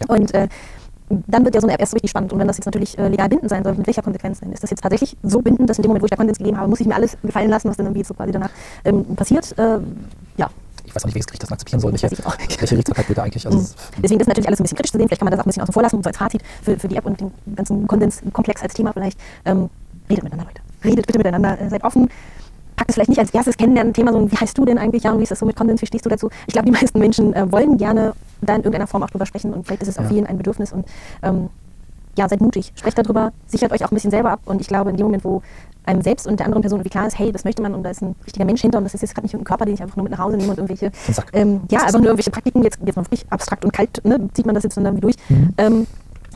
Ja. 0.07 0.15
Und 0.15 0.33
äh, 0.33 0.47
dann 1.27 1.45
wird 1.45 1.55
ja 1.55 1.61
so 1.61 1.67
eine 1.67 1.73
App 1.73 1.81
erst 1.81 1.93
richtig 1.93 2.09
spannend. 2.11 2.33
Und 2.33 2.39
wenn 2.39 2.47
das 2.47 2.57
jetzt 2.57 2.65
natürlich 2.65 2.97
äh, 2.97 3.07
legal 3.07 3.29
bindend 3.29 3.49
sein 3.49 3.63
soll, 3.63 3.73
mit 3.75 3.87
welcher 3.87 4.01
Konsequenz 4.01 4.39
denn? 4.39 4.51
Ist 4.51 4.63
das 4.63 4.69
jetzt 4.69 4.81
tatsächlich 4.81 5.15
so 5.23 5.41
bindend, 5.41 5.69
dass 5.69 5.77
in 5.77 5.83
dem 5.83 5.89
Moment, 5.89 6.01
wo 6.03 6.05
ich 6.05 6.09
da 6.11 6.15
Konsens 6.17 6.37
gegeben 6.37 6.57
habe, 6.57 6.69
muss 6.69 6.79
ich 6.79 6.87
mir 6.87 6.95
alles 6.95 7.17
gefallen 7.23 7.49
lassen, 7.49 7.69
was 7.69 7.77
dann 7.77 7.85
irgendwie 7.87 8.03
so 8.03 8.13
quasi 8.13 8.31
danach 8.31 8.49
ähm, 8.85 9.03
passiert? 9.15 9.57
Äh, 9.57 9.79
ja, 10.37 10.49
Ich 10.85 10.95
weiß 10.95 11.03
auch 11.03 11.07
nicht, 11.07 11.15
welches 11.15 11.27
Gericht 11.27 11.43
das 11.43 11.51
akzeptieren 11.51 11.79
soll, 11.79 11.91
welche, 11.91 12.09
welche 12.11 12.75
Gerichtsbarkeit 12.75 13.07
will 13.09 13.15
da 13.15 13.23
eigentlich. 13.23 13.45
Also, 13.45 13.57
Mhm. 13.59 13.63
es- 13.63 13.75
Deswegen 14.03 14.19
ist 14.21 14.27
natürlich 14.27 14.47
alles 14.47 14.59
ein 14.59 14.63
bisschen 14.63 14.75
kritisch 14.77 14.91
zu 14.91 14.97
sehen. 14.97 15.07
Vielleicht 15.07 15.19
kann 15.21 15.25
man 15.25 15.31
das 15.31 15.39
auch 15.39 15.45
ein 15.45 15.49
bisschen 15.49 15.63
außen 15.63 15.73
vor 15.73 15.83
lassen, 15.83 16.01
so 16.03 16.07
als 16.07 16.17
Fazit 16.17 16.41
für, 16.63 16.77
für 16.77 16.87
die 16.87 16.95
App 16.97 17.05
und 17.05 17.19
den 17.21 17.31
ganzen 17.55 17.87
Kondenskomplex 17.87 18.61
als 18.61 18.73
Thema 18.73 18.91
vielleicht. 18.93 19.17
Ähm, 19.45 19.69
redet 20.09 20.23
miteinander, 20.23 20.51
Leute. 20.51 20.61
Redet 20.83 21.05
bitte 21.07 21.19
miteinander, 21.19 21.59
äh, 21.61 21.69
seid 21.69 21.83
offen. 21.83 22.09
Packt 22.81 22.89
es 22.89 22.95
vielleicht 22.95 23.09
nicht 23.09 23.19
als 23.19 23.29
erstes 23.29 23.57
Kennenlernen-Thema, 23.57 24.11
so 24.11 24.31
wie 24.31 24.35
heißt 24.35 24.57
du 24.57 24.65
denn 24.65 24.79
eigentlich, 24.79 25.03
ja, 25.03 25.11
und 25.11 25.19
wie 25.19 25.23
ist 25.23 25.29
das 25.29 25.37
so 25.37 25.45
mit 25.45 25.55
Konsens, 25.55 25.83
wie 25.83 25.85
stehst 25.85 26.03
du 26.03 26.09
dazu? 26.09 26.31
Ich 26.47 26.53
glaube, 26.53 26.65
die 26.65 26.71
meisten 26.81 26.97
Menschen 26.97 27.31
äh, 27.35 27.51
wollen 27.51 27.77
gerne 27.77 28.13
da 28.41 28.53
in 28.55 28.61
irgendeiner 28.61 28.87
Form 28.87 29.03
auch 29.03 29.09
drüber 29.11 29.27
sprechen 29.27 29.53
und 29.53 29.67
vielleicht 29.67 29.83
ist 29.83 29.89
es 29.89 29.99
auch 29.99 30.03
Ja. 30.03 30.09
vielen 30.09 30.25
ein 30.25 30.35
Bedürfnis 30.35 30.73
und 30.73 30.87
ähm, 31.21 31.49
ja, 32.17 32.27
seid 32.27 32.41
mutig, 32.41 32.73
sprecht 32.73 32.97
darüber, 32.97 33.33
sichert 33.45 33.71
euch 33.71 33.85
auch 33.85 33.91
ein 33.91 33.93
bisschen 33.93 34.09
selber 34.09 34.31
ab 34.31 34.39
und 34.45 34.61
ich 34.61 34.67
glaube, 34.67 34.89
in 34.89 34.97
dem 34.97 35.05
Moment, 35.05 35.23
wo 35.23 35.43
einem 35.85 36.01
selbst 36.01 36.25
und 36.25 36.39
der 36.39 36.47
anderen 36.47 36.63
Person 36.63 36.79
irgendwie 36.79 36.89
klar 36.89 37.05
ist, 37.05 37.19
hey, 37.19 37.31
das 37.31 37.43
möchte 37.43 37.61
man 37.61 37.75
und 37.75 37.83
da 37.83 37.91
ist 37.91 38.01
ein 38.01 38.15
richtiger 38.25 38.45
Mensch 38.45 38.61
hinter 38.61 38.79
und 38.79 38.83
das 38.85 38.95
ist 38.95 39.01
jetzt 39.01 39.13
gerade 39.13 39.25
nicht 39.25 39.35
irgendein 39.35 39.49
Körper, 39.49 39.65
den 39.65 39.75
ich 39.75 39.81
einfach 39.83 39.95
nur 39.95 40.03
mit 40.05 40.11
nach 40.11 40.19
Hause 40.19 40.37
nehme 40.37 40.49
und 40.49 40.57
irgendwelche, 40.57 40.87
Ein 40.87 41.23
ähm, 41.33 41.61
ja, 41.69 41.81
einfach 41.81 41.99
nur 41.99 42.07
irgendwelche 42.07 42.31
Praktiken, 42.31 42.63
jetzt, 42.63 42.79
jetzt 42.83 42.95
mal 42.95 43.05
wirklich 43.05 43.25
abstrakt 43.29 43.63
und 43.63 43.73
kalt, 43.73 44.03
ne, 44.03 44.27
zieht 44.33 44.47
man 44.47 44.55
das 44.55 44.63
jetzt 44.63 44.75
dann 44.75 44.85
irgendwie 44.85 45.01
durch. 45.01 45.15
Mhm. 45.29 45.53
Ähm, 45.59 45.87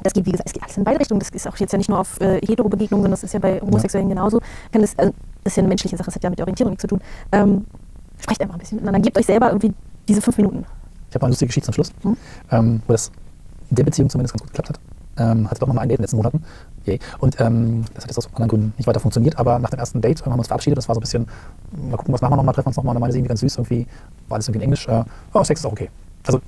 das 0.03 0.13
geht, 0.13 0.27
wie 0.27 0.31
gesagt, 0.31 0.47
es 0.47 0.53
geht 0.53 0.61
alles 0.61 0.77
in 0.77 0.83
beide 0.83 0.99
Richtungen. 0.99 1.19
Das 1.19 1.29
ist 1.29 1.47
auch 1.47 1.57
jetzt 1.57 1.71
ja 1.71 1.77
nicht 1.77 1.89
nur 1.89 1.99
auf 1.99 2.21
äh, 2.21 2.39
Hetero-Begegnungen, 2.45 3.03
sondern 3.03 3.11
das 3.11 3.23
ist 3.23 3.33
ja 3.33 3.39
bei 3.39 3.59
Homosexuellen 3.59 4.09
genauso. 4.09 4.39
Kann 4.71 4.81
das, 4.81 4.93
also, 4.97 5.11
das 5.11 5.15
ist 5.45 5.55
ja 5.57 5.61
eine 5.61 5.69
menschliche 5.69 5.95
Sache, 5.97 6.05
das 6.07 6.15
hat 6.15 6.23
ja 6.23 6.29
mit 6.29 6.39
der 6.39 6.45
Orientierung 6.45 6.71
nichts 6.71 6.81
zu 6.81 6.87
tun. 6.87 7.01
Ähm, 7.31 7.65
sprecht 8.19 8.41
einfach 8.41 8.55
ein 8.55 8.59
bisschen 8.59 8.77
miteinander. 8.77 8.99
Gebt 8.99 9.17
euch 9.17 9.25
selber 9.25 9.47
irgendwie 9.49 9.73
diese 10.07 10.21
fünf 10.21 10.37
Minuten. 10.37 10.65
Ich 11.09 11.15
habe 11.15 11.23
mal 11.23 11.27
eine 11.27 11.31
lustige 11.31 11.47
Geschichte 11.47 11.65
zum 11.67 11.73
Schluss, 11.73 11.91
Mhm. 12.03 12.17
ähm, 12.51 12.81
wo 12.87 12.91
das 12.93 13.11
in 13.69 13.75
der 13.75 13.83
Beziehung 13.83 14.09
zumindest 14.09 14.33
ganz 14.33 14.41
gut 14.41 14.51
geklappt 14.51 14.69
hat. 14.69 14.79
Ähm, 15.17 15.49
hatte 15.49 15.61
doch 15.61 15.67
mal 15.67 15.79
ein 15.81 15.87
Date 15.87 15.97
in 15.99 16.01
den 16.01 16.03
letzten 16.03 16.17
Monaten. 16.17 16.43
Yay. 16.85 16.99
Und 17.19 17.39
ähm, 17.39 17.85
das 17.93 18.03
hat 18.03 18.11
jetzt 18.11 18.17
aus 18.17 18.27
anderen 18.27 18.49
Gründen 18.49 18.73
nicht 18.77 18.85
weiter 18.85 18.99
funktioniert, 18.99 19.39
aber 19.39 19.59
nach 19.59 19.69
dem 19.69 19.79
ersten 19.79 20.01
Date 20.01 20.21
haben 20.25 20.33
wir 20.33 20.37
uns 20.39 20.47
verabschiedet. 20.47 20.77
Das 20.77 20.89
war 20.89 20.95
so 20.95 20.99
ein 20.99 21.03
bisschen, 21.03 21.27
mal 21.89 21.95
gucken, 21.97 22.13
was 22.13 22.21
machen 22.21 22.33
wir 22.33 22.37
nochmal, 22.37 22.53
treffen 22.53 22.65
wir 22.65 22.69
uns 22.69 22.77
nochmal. 22.77 22.91
Und 22.91 22.95
dann 22.95 23.01
meinte 23.01 23.13
sie 23.13 23.19
irgendwie 23.19 23.29
ganz 23.29 23.39
süß, 23.39 23.55
irgendwie 23.57 23.87
war 24.27 24.35
alles 24.35 24.47
irgendwie 24.47 24.57
in 24.59 24.63
Englisch. 24.63 24.87
Äh, 24.87 25.03
oh, 25.33 25.43
Sex 25.43 25.61
ist 25.61 25.65
auch 25.65 25.71
okay. 25.71 25.89
Also 26.27 26.41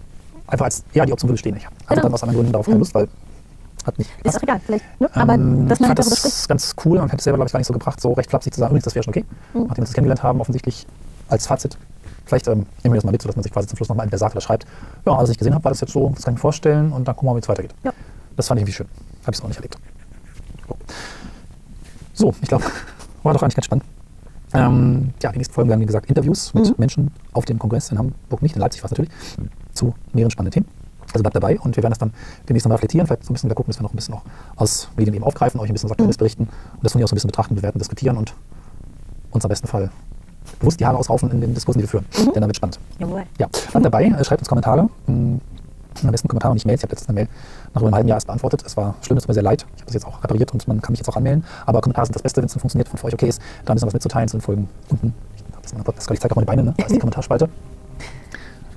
einfach 0.48 0.66
als, 0.66 0.84
ja, 0.93 1.06
die 1.06 1.14
Option 1.14 1.30
würde 1.30 1.38
stehen. 1.38 1.56
Ich 1.56 1.66
habe 1.66 1.76
Genau. 1.88 2.02
dann 2.02 2.14
aus 2.14 2.24
anderen 2.24 2.38
Gründen 2.38 2.52
darauf 2.52 2.66
keine 2.66 2.76
Mhm. 2.76 2.82
Lust, 2.82 2.93
weil 2.93 3.08
hat 3.88 3.97
nicht 3.97 4.09
Ist 4.23 4.38
auch 4.38 4.43
egal, 4.43 4.59
vielleicht. 4.65 4.85
Ne? 4.99 5.09
Aber 5.13 5.33
ähm, 5.33 5.67
dass 5.67 5.79
ich 5.79 5.81
man 5.81 5.88
fand 5.88 5.99
halt 5.99 5.99
darüber 5.99 6.21
das 6.21 6.47
ganz 6.47 6.75
cool 6.85 6.97
und 6.97 7.05
hätte 7.07 7.17
es 7.17 7.23
selber, 7.23 7.38
glaube 7.38 7.47
ich, 7.47 7.53
gar 7.53 7.59
nicht 7.59 7.67
so 7.67 7.73
gebracht, 7.73 7.99
so 8.01 8.13
recht 8.13 8.29
flapsig 8.29 8.53
zu 8.53 8.59
sagen, 8.59 8.71
übrigens, 8.71 8.85
das 8.85 8.95
wäre 8.95 9.03
schon 9.03 9.11
okay. 9.11 9.25
Mhm. 9.53 9.61
Nachdem 9.61 9.77
wir 9.77 9.88
uns 9.88 9.93
kennengelernt 9.93 10.23
haben, 10.23 10.41
offensichtlich 10.41 10.85
als 11.29 11.47
Fazit. 11.47 11.77
Vielleicht 12.25 12.47
ähm, 12.47 12.65
nehmen 12.83 12.93
wir 12.93 12.95
das 12.95 13.05
mal 13.05 13.11
mit, 13.11 13.21
sodass 13.21 13.35
man 13.35 13.43
sich 13.43 13.51
quasi 13.51 13.67
zum 13.67 13.77
Schluss 13.77 13.89
nochmal 13.89 14.03
entweder 14.03 14.19
sagt 14.19 14.33
oder 14.35 14.41
schreibt, 14.41 14.65
ja, 15.05 15.13
als 15.13 15.29
ich 15.29 15.38
gesehen 15.38 15.53
habe, 15.53 15.63
war 15.63 15.71
das 15.71 15.81
jetzt 15.81 15.93
so, 15.93 16.09
das 16.13 16.23
kann 16.23 16.33
ich 16.33 16.38
mir 16.38 16.41
vorstellen 16.41 16.91
und 16.91 17.07
dann 17.07 17.15
gucken 17.15 17.27
wir 17.29 17.33
mal, 17.33 17.38
wie 17.38 17.41
es 17.41 17.49
weitergeht. 17.49 17.73
Ja. 17.83 17.93
Das 18.35 18.47
fand 18.47 18.59
ich 18.59 18.63
irgendwie 18.63 18.73
schön. 18.73 18.88
Habe 19.23 19.31
ich 19.31 19.38
so 19.38 19.43
noch 19.43 19.49
nicht 19.49 19.57
erlebt. 19.57 19.77
So, 22.13 22.33
ich 22.41 22.47
glaube, 22.47 22.65
war 23.23 23.33
doch 23.33 23.41
eigentlich 23.43 23.55
ganz 23.55 23.65
spannend. 23.65 23.85
Ähm, 24.53 25.13
ja, 25.21 25.31
die 25.31 25.38
nächsten 25.38 25.53
Folgen 25.53 25.69
werden, 25.69 25.81
wie 25.81 25.85
gesagt, 25.85 26.07
Interviews 26.07 26.53
mit 26.53 26.65
Mhm. 26.65 26.75
Menschen 26.77 27.11
auf 27.33 27.45
dem 27.45 27.59
Kongress 27.59 27.91
in 27.91 27.97
Hamburg, 27.97 28.41
nicht 28.41 28.55
in 28.55 28.61
Leipzig 28.61 28.81
war 28.81 28.88
es 28.88 28.91
natürlich, 28.91 29.11
zu 29.73 29.93
mehreren 30.13 30.31
spannenden 30.31 30.63
Themen. 30.63 30.76
Also 31.18 31.24
bleibt 31.24 31.36
dabei 31.36 31.59
und 31.59 31.76
wir 31.76 31.82
werden 31.84 31.91
das 31.91 31.97
dann 31.99 32.13
demnächst 32.47 32.65
nochmal 32.65 32.76
reflektieren, 32.76 33.07
vielleicht 33.07 33.24
so 33.26 33.32
ein 33.32 33.34
bisschen 33.34 33.49
wieder 33.49 33.55
gucken, 33.55 33.72
dass 33.72 33.80
wir 33.80 33.84
noch 33.84 33.91
ein 33.93 33.95
bisschen 33.95 34.13
auch 34.13 34.22
aus 34.55 34.89
Medien 34.97 35.15
eben 35.15 35.24
aufgreifen, 35.24 35.59
euch 35.59 35.70
ein 35.70 35.74
bisschen 35.74 35.89
was 35.89 35.93
Aktuelles 35.93 36.15
Mhm. 36.15 36.20
berichten 36.20 36.43
und 36.43 36.84
das 36.84 36.91
von 36.91 36.99
hier 36.99 37.05
aus 37.05 37.09
so 37.09 37.15
ein 37.15 37.18
bisschen 37.18 37.30
betrachten, 37.30 37.55
bewerten, 37.55 37.80
diskutieren 37.80 38.18
und 38.18 38.36
uns 39.32 39.43
am 39.43 39.49
besten 39.49 39.68
Fall 39.68 39.89
bewusst 40.59 40.80
die 40.80 40.86
Haare 40.86 40.97
ausraufen 40.97 41.32
in 41.32 41.41
den 41.41 41.53
Diskursen, 41.55 41.80
die 41.80 41.86
wir 41.86 41.89
führen. 41.89 42.05
Mhm. 42.18 42.34
Denn 42.34 42.41
da 42.41 42.47
wird 42.47 42.55
spannend. 42.55 42.80
Jawohl. 42.99 43.24
Ja, 43.39 43.47
bleibt 43.72 43.86
dabei, 43.86 44.05
äh, 44.05 44.24
schreibt 44.24 44.41
uns 44.41 44.47
Kommentare. 44.49 44.89
Hm, 45.07 45.41
Am 46.03 46.11
besten 46.11 46.28
Kommentare 46.28 46.51
und 46.51 46.57
nicht 46.57 46.68
Mails. 46.68 46.82
Ich 46.82 46.84
habe 46.84 46.91
letztens 46.91 47.09
eine 47.09 47.15
Mail 47.22 47.28
nach 47.74 47.82
über 47.82 47.88
einem 47.88 47.95
halben 47.95 48.07
Jahr 48.07 48.18
erst 48.18 48.28
beantwortet. 48.28 48.61
Es 48.63 48.78
war 48.78 48.93
schlimm, 49.01 49.18
es 49.18 49.24
tut 49.24 49.30
mir 49.30 49.34
sehr 49.34 49.41
leid. 49.41 49.65
Ich 49.76 49.82
habe 49.82 49.86
das 49.88 49.95
jetzt 49.95 50.05
auch 50.05 50.24
repariert 50.24 50.51
und 50.53 50.68
man 50.68 50.80
kann 50.80 50.93
mich 50.93 50.99
jetzt 50.99 51.09
auch 51.09 51.15
anmelden. 51.15 51.43
Aber 51.65 51.82
Kommentare 51.82 52.05
sind 52.05 52.13
das 52.15 52.22
Beste, 52.22 52.39
wenn 52.39 52.45
es 52.45 52.53
dann 52.53 52.59
funktioniert, 52.59 52.88
von 52.88 52.99
für 52.99 53.07
euch 53.07 53.15
okay 53.15 53.28
ist. 53.30 53.41
Da 53.65 53.74
ein 53.74 53.76
bisschen 53.78 53.88
was 53.88 53.93
mitzuteilen 53.95 54.28
zu 54.30 54.38
den 54.38 54.41
Folgen 54.41 54.70
unten. 54.89 55.15
Ich 55.36 55.43
das 55.63 55.74
mal 55.74 55.82
Podcast, 55.82 56.11
ich 56.11 56.20
zeige 56.20 56.34
auch 56.34 56.36
meine 56.36 56.45
Beine, 56.45 56.63
ne? 56.65 56.74
Da 56.78 56.86
ist 56.86 56.93
die 56.93 56.99
Kommentarspalte 56.99 57.49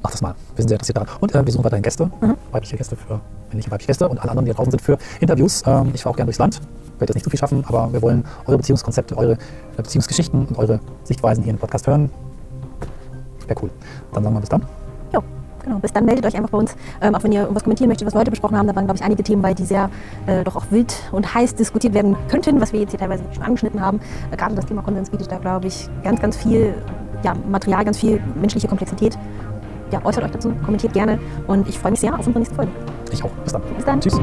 macht 0.03 0.15
das 0.15 0.23
mal. 0.23 0.35
Wir 0.55 0.63
sind 0.63 0.69
sehr 0.69 0.77
interessiert 0.77 0.97
daran. 0.97 1.09
Und 1.21 1.35
äh, 1.35 1.45
wir 1.45 1.53
suchen 1.53 1.65
weiterhin 1.65 1.83
Gäste, 1.83 2.11
mhm. 2.21 2.37
weibliche 2.51 2.77
Gäste 2.77 2.97
für 2.97 3.21
männliche 3.49 3.71
weibliche 3.71 3.89
Gäste 3.89 4.09
und 4.09 4.19
alle 4.19 4.31
anderen, 4.31 4.47
die 4.47 4.53
da 4.53 4.57
draußen 4.57 4.71
sind, 4.71 4.81
für 4.81 4.99
Interviews. 5.21 5.63
Ähm, 5.67 5.91
ich 5.95 6.03
fahre 6.03 6.13
auch 6.13 6.17
gerne 6.17 6.29
durchs 6.29 6.39
Land. 6.39 6.57
Ich 6.57 7.01
werde 7.01 7.13
jetzt 7.13 7.15
nicht 7.15 7.25
zu 7.25 7.31
viel 7.31 7.39
schaffen, 7.39 7.65
aber 7.67 7.93
wir 7.93 8.03
wollen 8.03 8.25
eure 8.47 8.59
Beziehungskonzepte, 8.59 9.17
eure 9.17 9.33
äh, 9.33 9.37
Beziehungsgeschichten 9.77 10.47
und 10.47 10.59
eure 10.59 10.81
Sichtweisen 11.05 11.43
hier 11.43 11.53
im 11.53 11.59
Podcast 11.59 11.87
hören. 11.87 12.11
Wäre 13.47 13.61
cool. 13.63 13.71
Dann 14.13 14.23
sagen 14.23 14.37
wir 14.37 14.41
bis 14.41 14.49
dann. 14.49 14.63
Ja, 15.13 15.23
genau. 15.65 15.79
Bis 15.79 15.93
dann 15.93 16.05
meldet 16.05 16.25
euch 16.27 16.37
einfach 16.37 16.51
bei 16.51 16.59
uns. 16.59 16.77
Ähm, 17.01 17.15
auch 17.15 17.23
wenn 17.25 17.33
ihr 17.33 17.41
irgendwas 17.41 17.65
kommentieren 17.65 17.89
möchtet, 17.89 18.07
was 18.07 18.15
wir 18.15 18.21
heute 18.21 18.31
besprochen 18.31 18.57
haben, 18.57 18.67
da 18.67 18.77
waren, 18.77 18.85
glaube 18.85 18.99
ich, 18.99 19.05
einige 19.05 19.23
Themen 19.23 19.43
bei, 19.43 19.55
die 19.55 19.65
sehr 19.65 19.91
äh, 20.27 20.45
doch 20.45 20.57
auch 20.57 20.67
wild 20.71 20.95
und 21.13 21.35
heiß 21.35 21.55
diskutiert 21.55 21.95
werden 21.95 22.17
könnten, 22.29 22.61
was 22.61 22.73
wir 22.73 22.81
jetzt 22.81 22.91
hier 22.91 23.01
teilweise 23.01 23.25
schon 23.33 23.43
angeschnitten 23.43 23.81
haben. 23.81 24.01
Äh, 24.31 24.37
gerade 24.37 24.55
das 24.55 24.67
Thema 24.67 24.83
Konsens 24.83 25.11
bietet 25.11 25.33
da, 25.33 25.39
glaube 25.39 25.67
ich, 25.67 25.89
ganz, 26.05 26.21
ganz 26.21 26.37
viel 26.37 26.75
ja, 27.23 27.35
Material, 27.51 27.85
ganz 27.85 27.99
viel 27.99 28.21
menschliche 28.41 28.69
Komplexität 28.69 29.19
ja, 29.91 30.05
äußert 30.05 30.25
euch 30.25 30.31
dazu, 30.31 30.53
kommentiert 30.65 30.93
gerne 30.93 31.19
und 31.47 31.69
ich 31.69 31.79
freue 31.79 31.93
mich 31.93 32.01
sehr 32.01 32.13
auf 32.13 32.27
unsere 32.27 32.39
nächste 32.39 32.55
Folge. 32.55 32.73
Ich 33.13 33.23
auch. 33.25 33.31
Bis 33.45 33.53
dann. 33.53 33.63
Bis 33.77 33.85
dann. 33.85 34.01
Tschüss. 34.01 34.21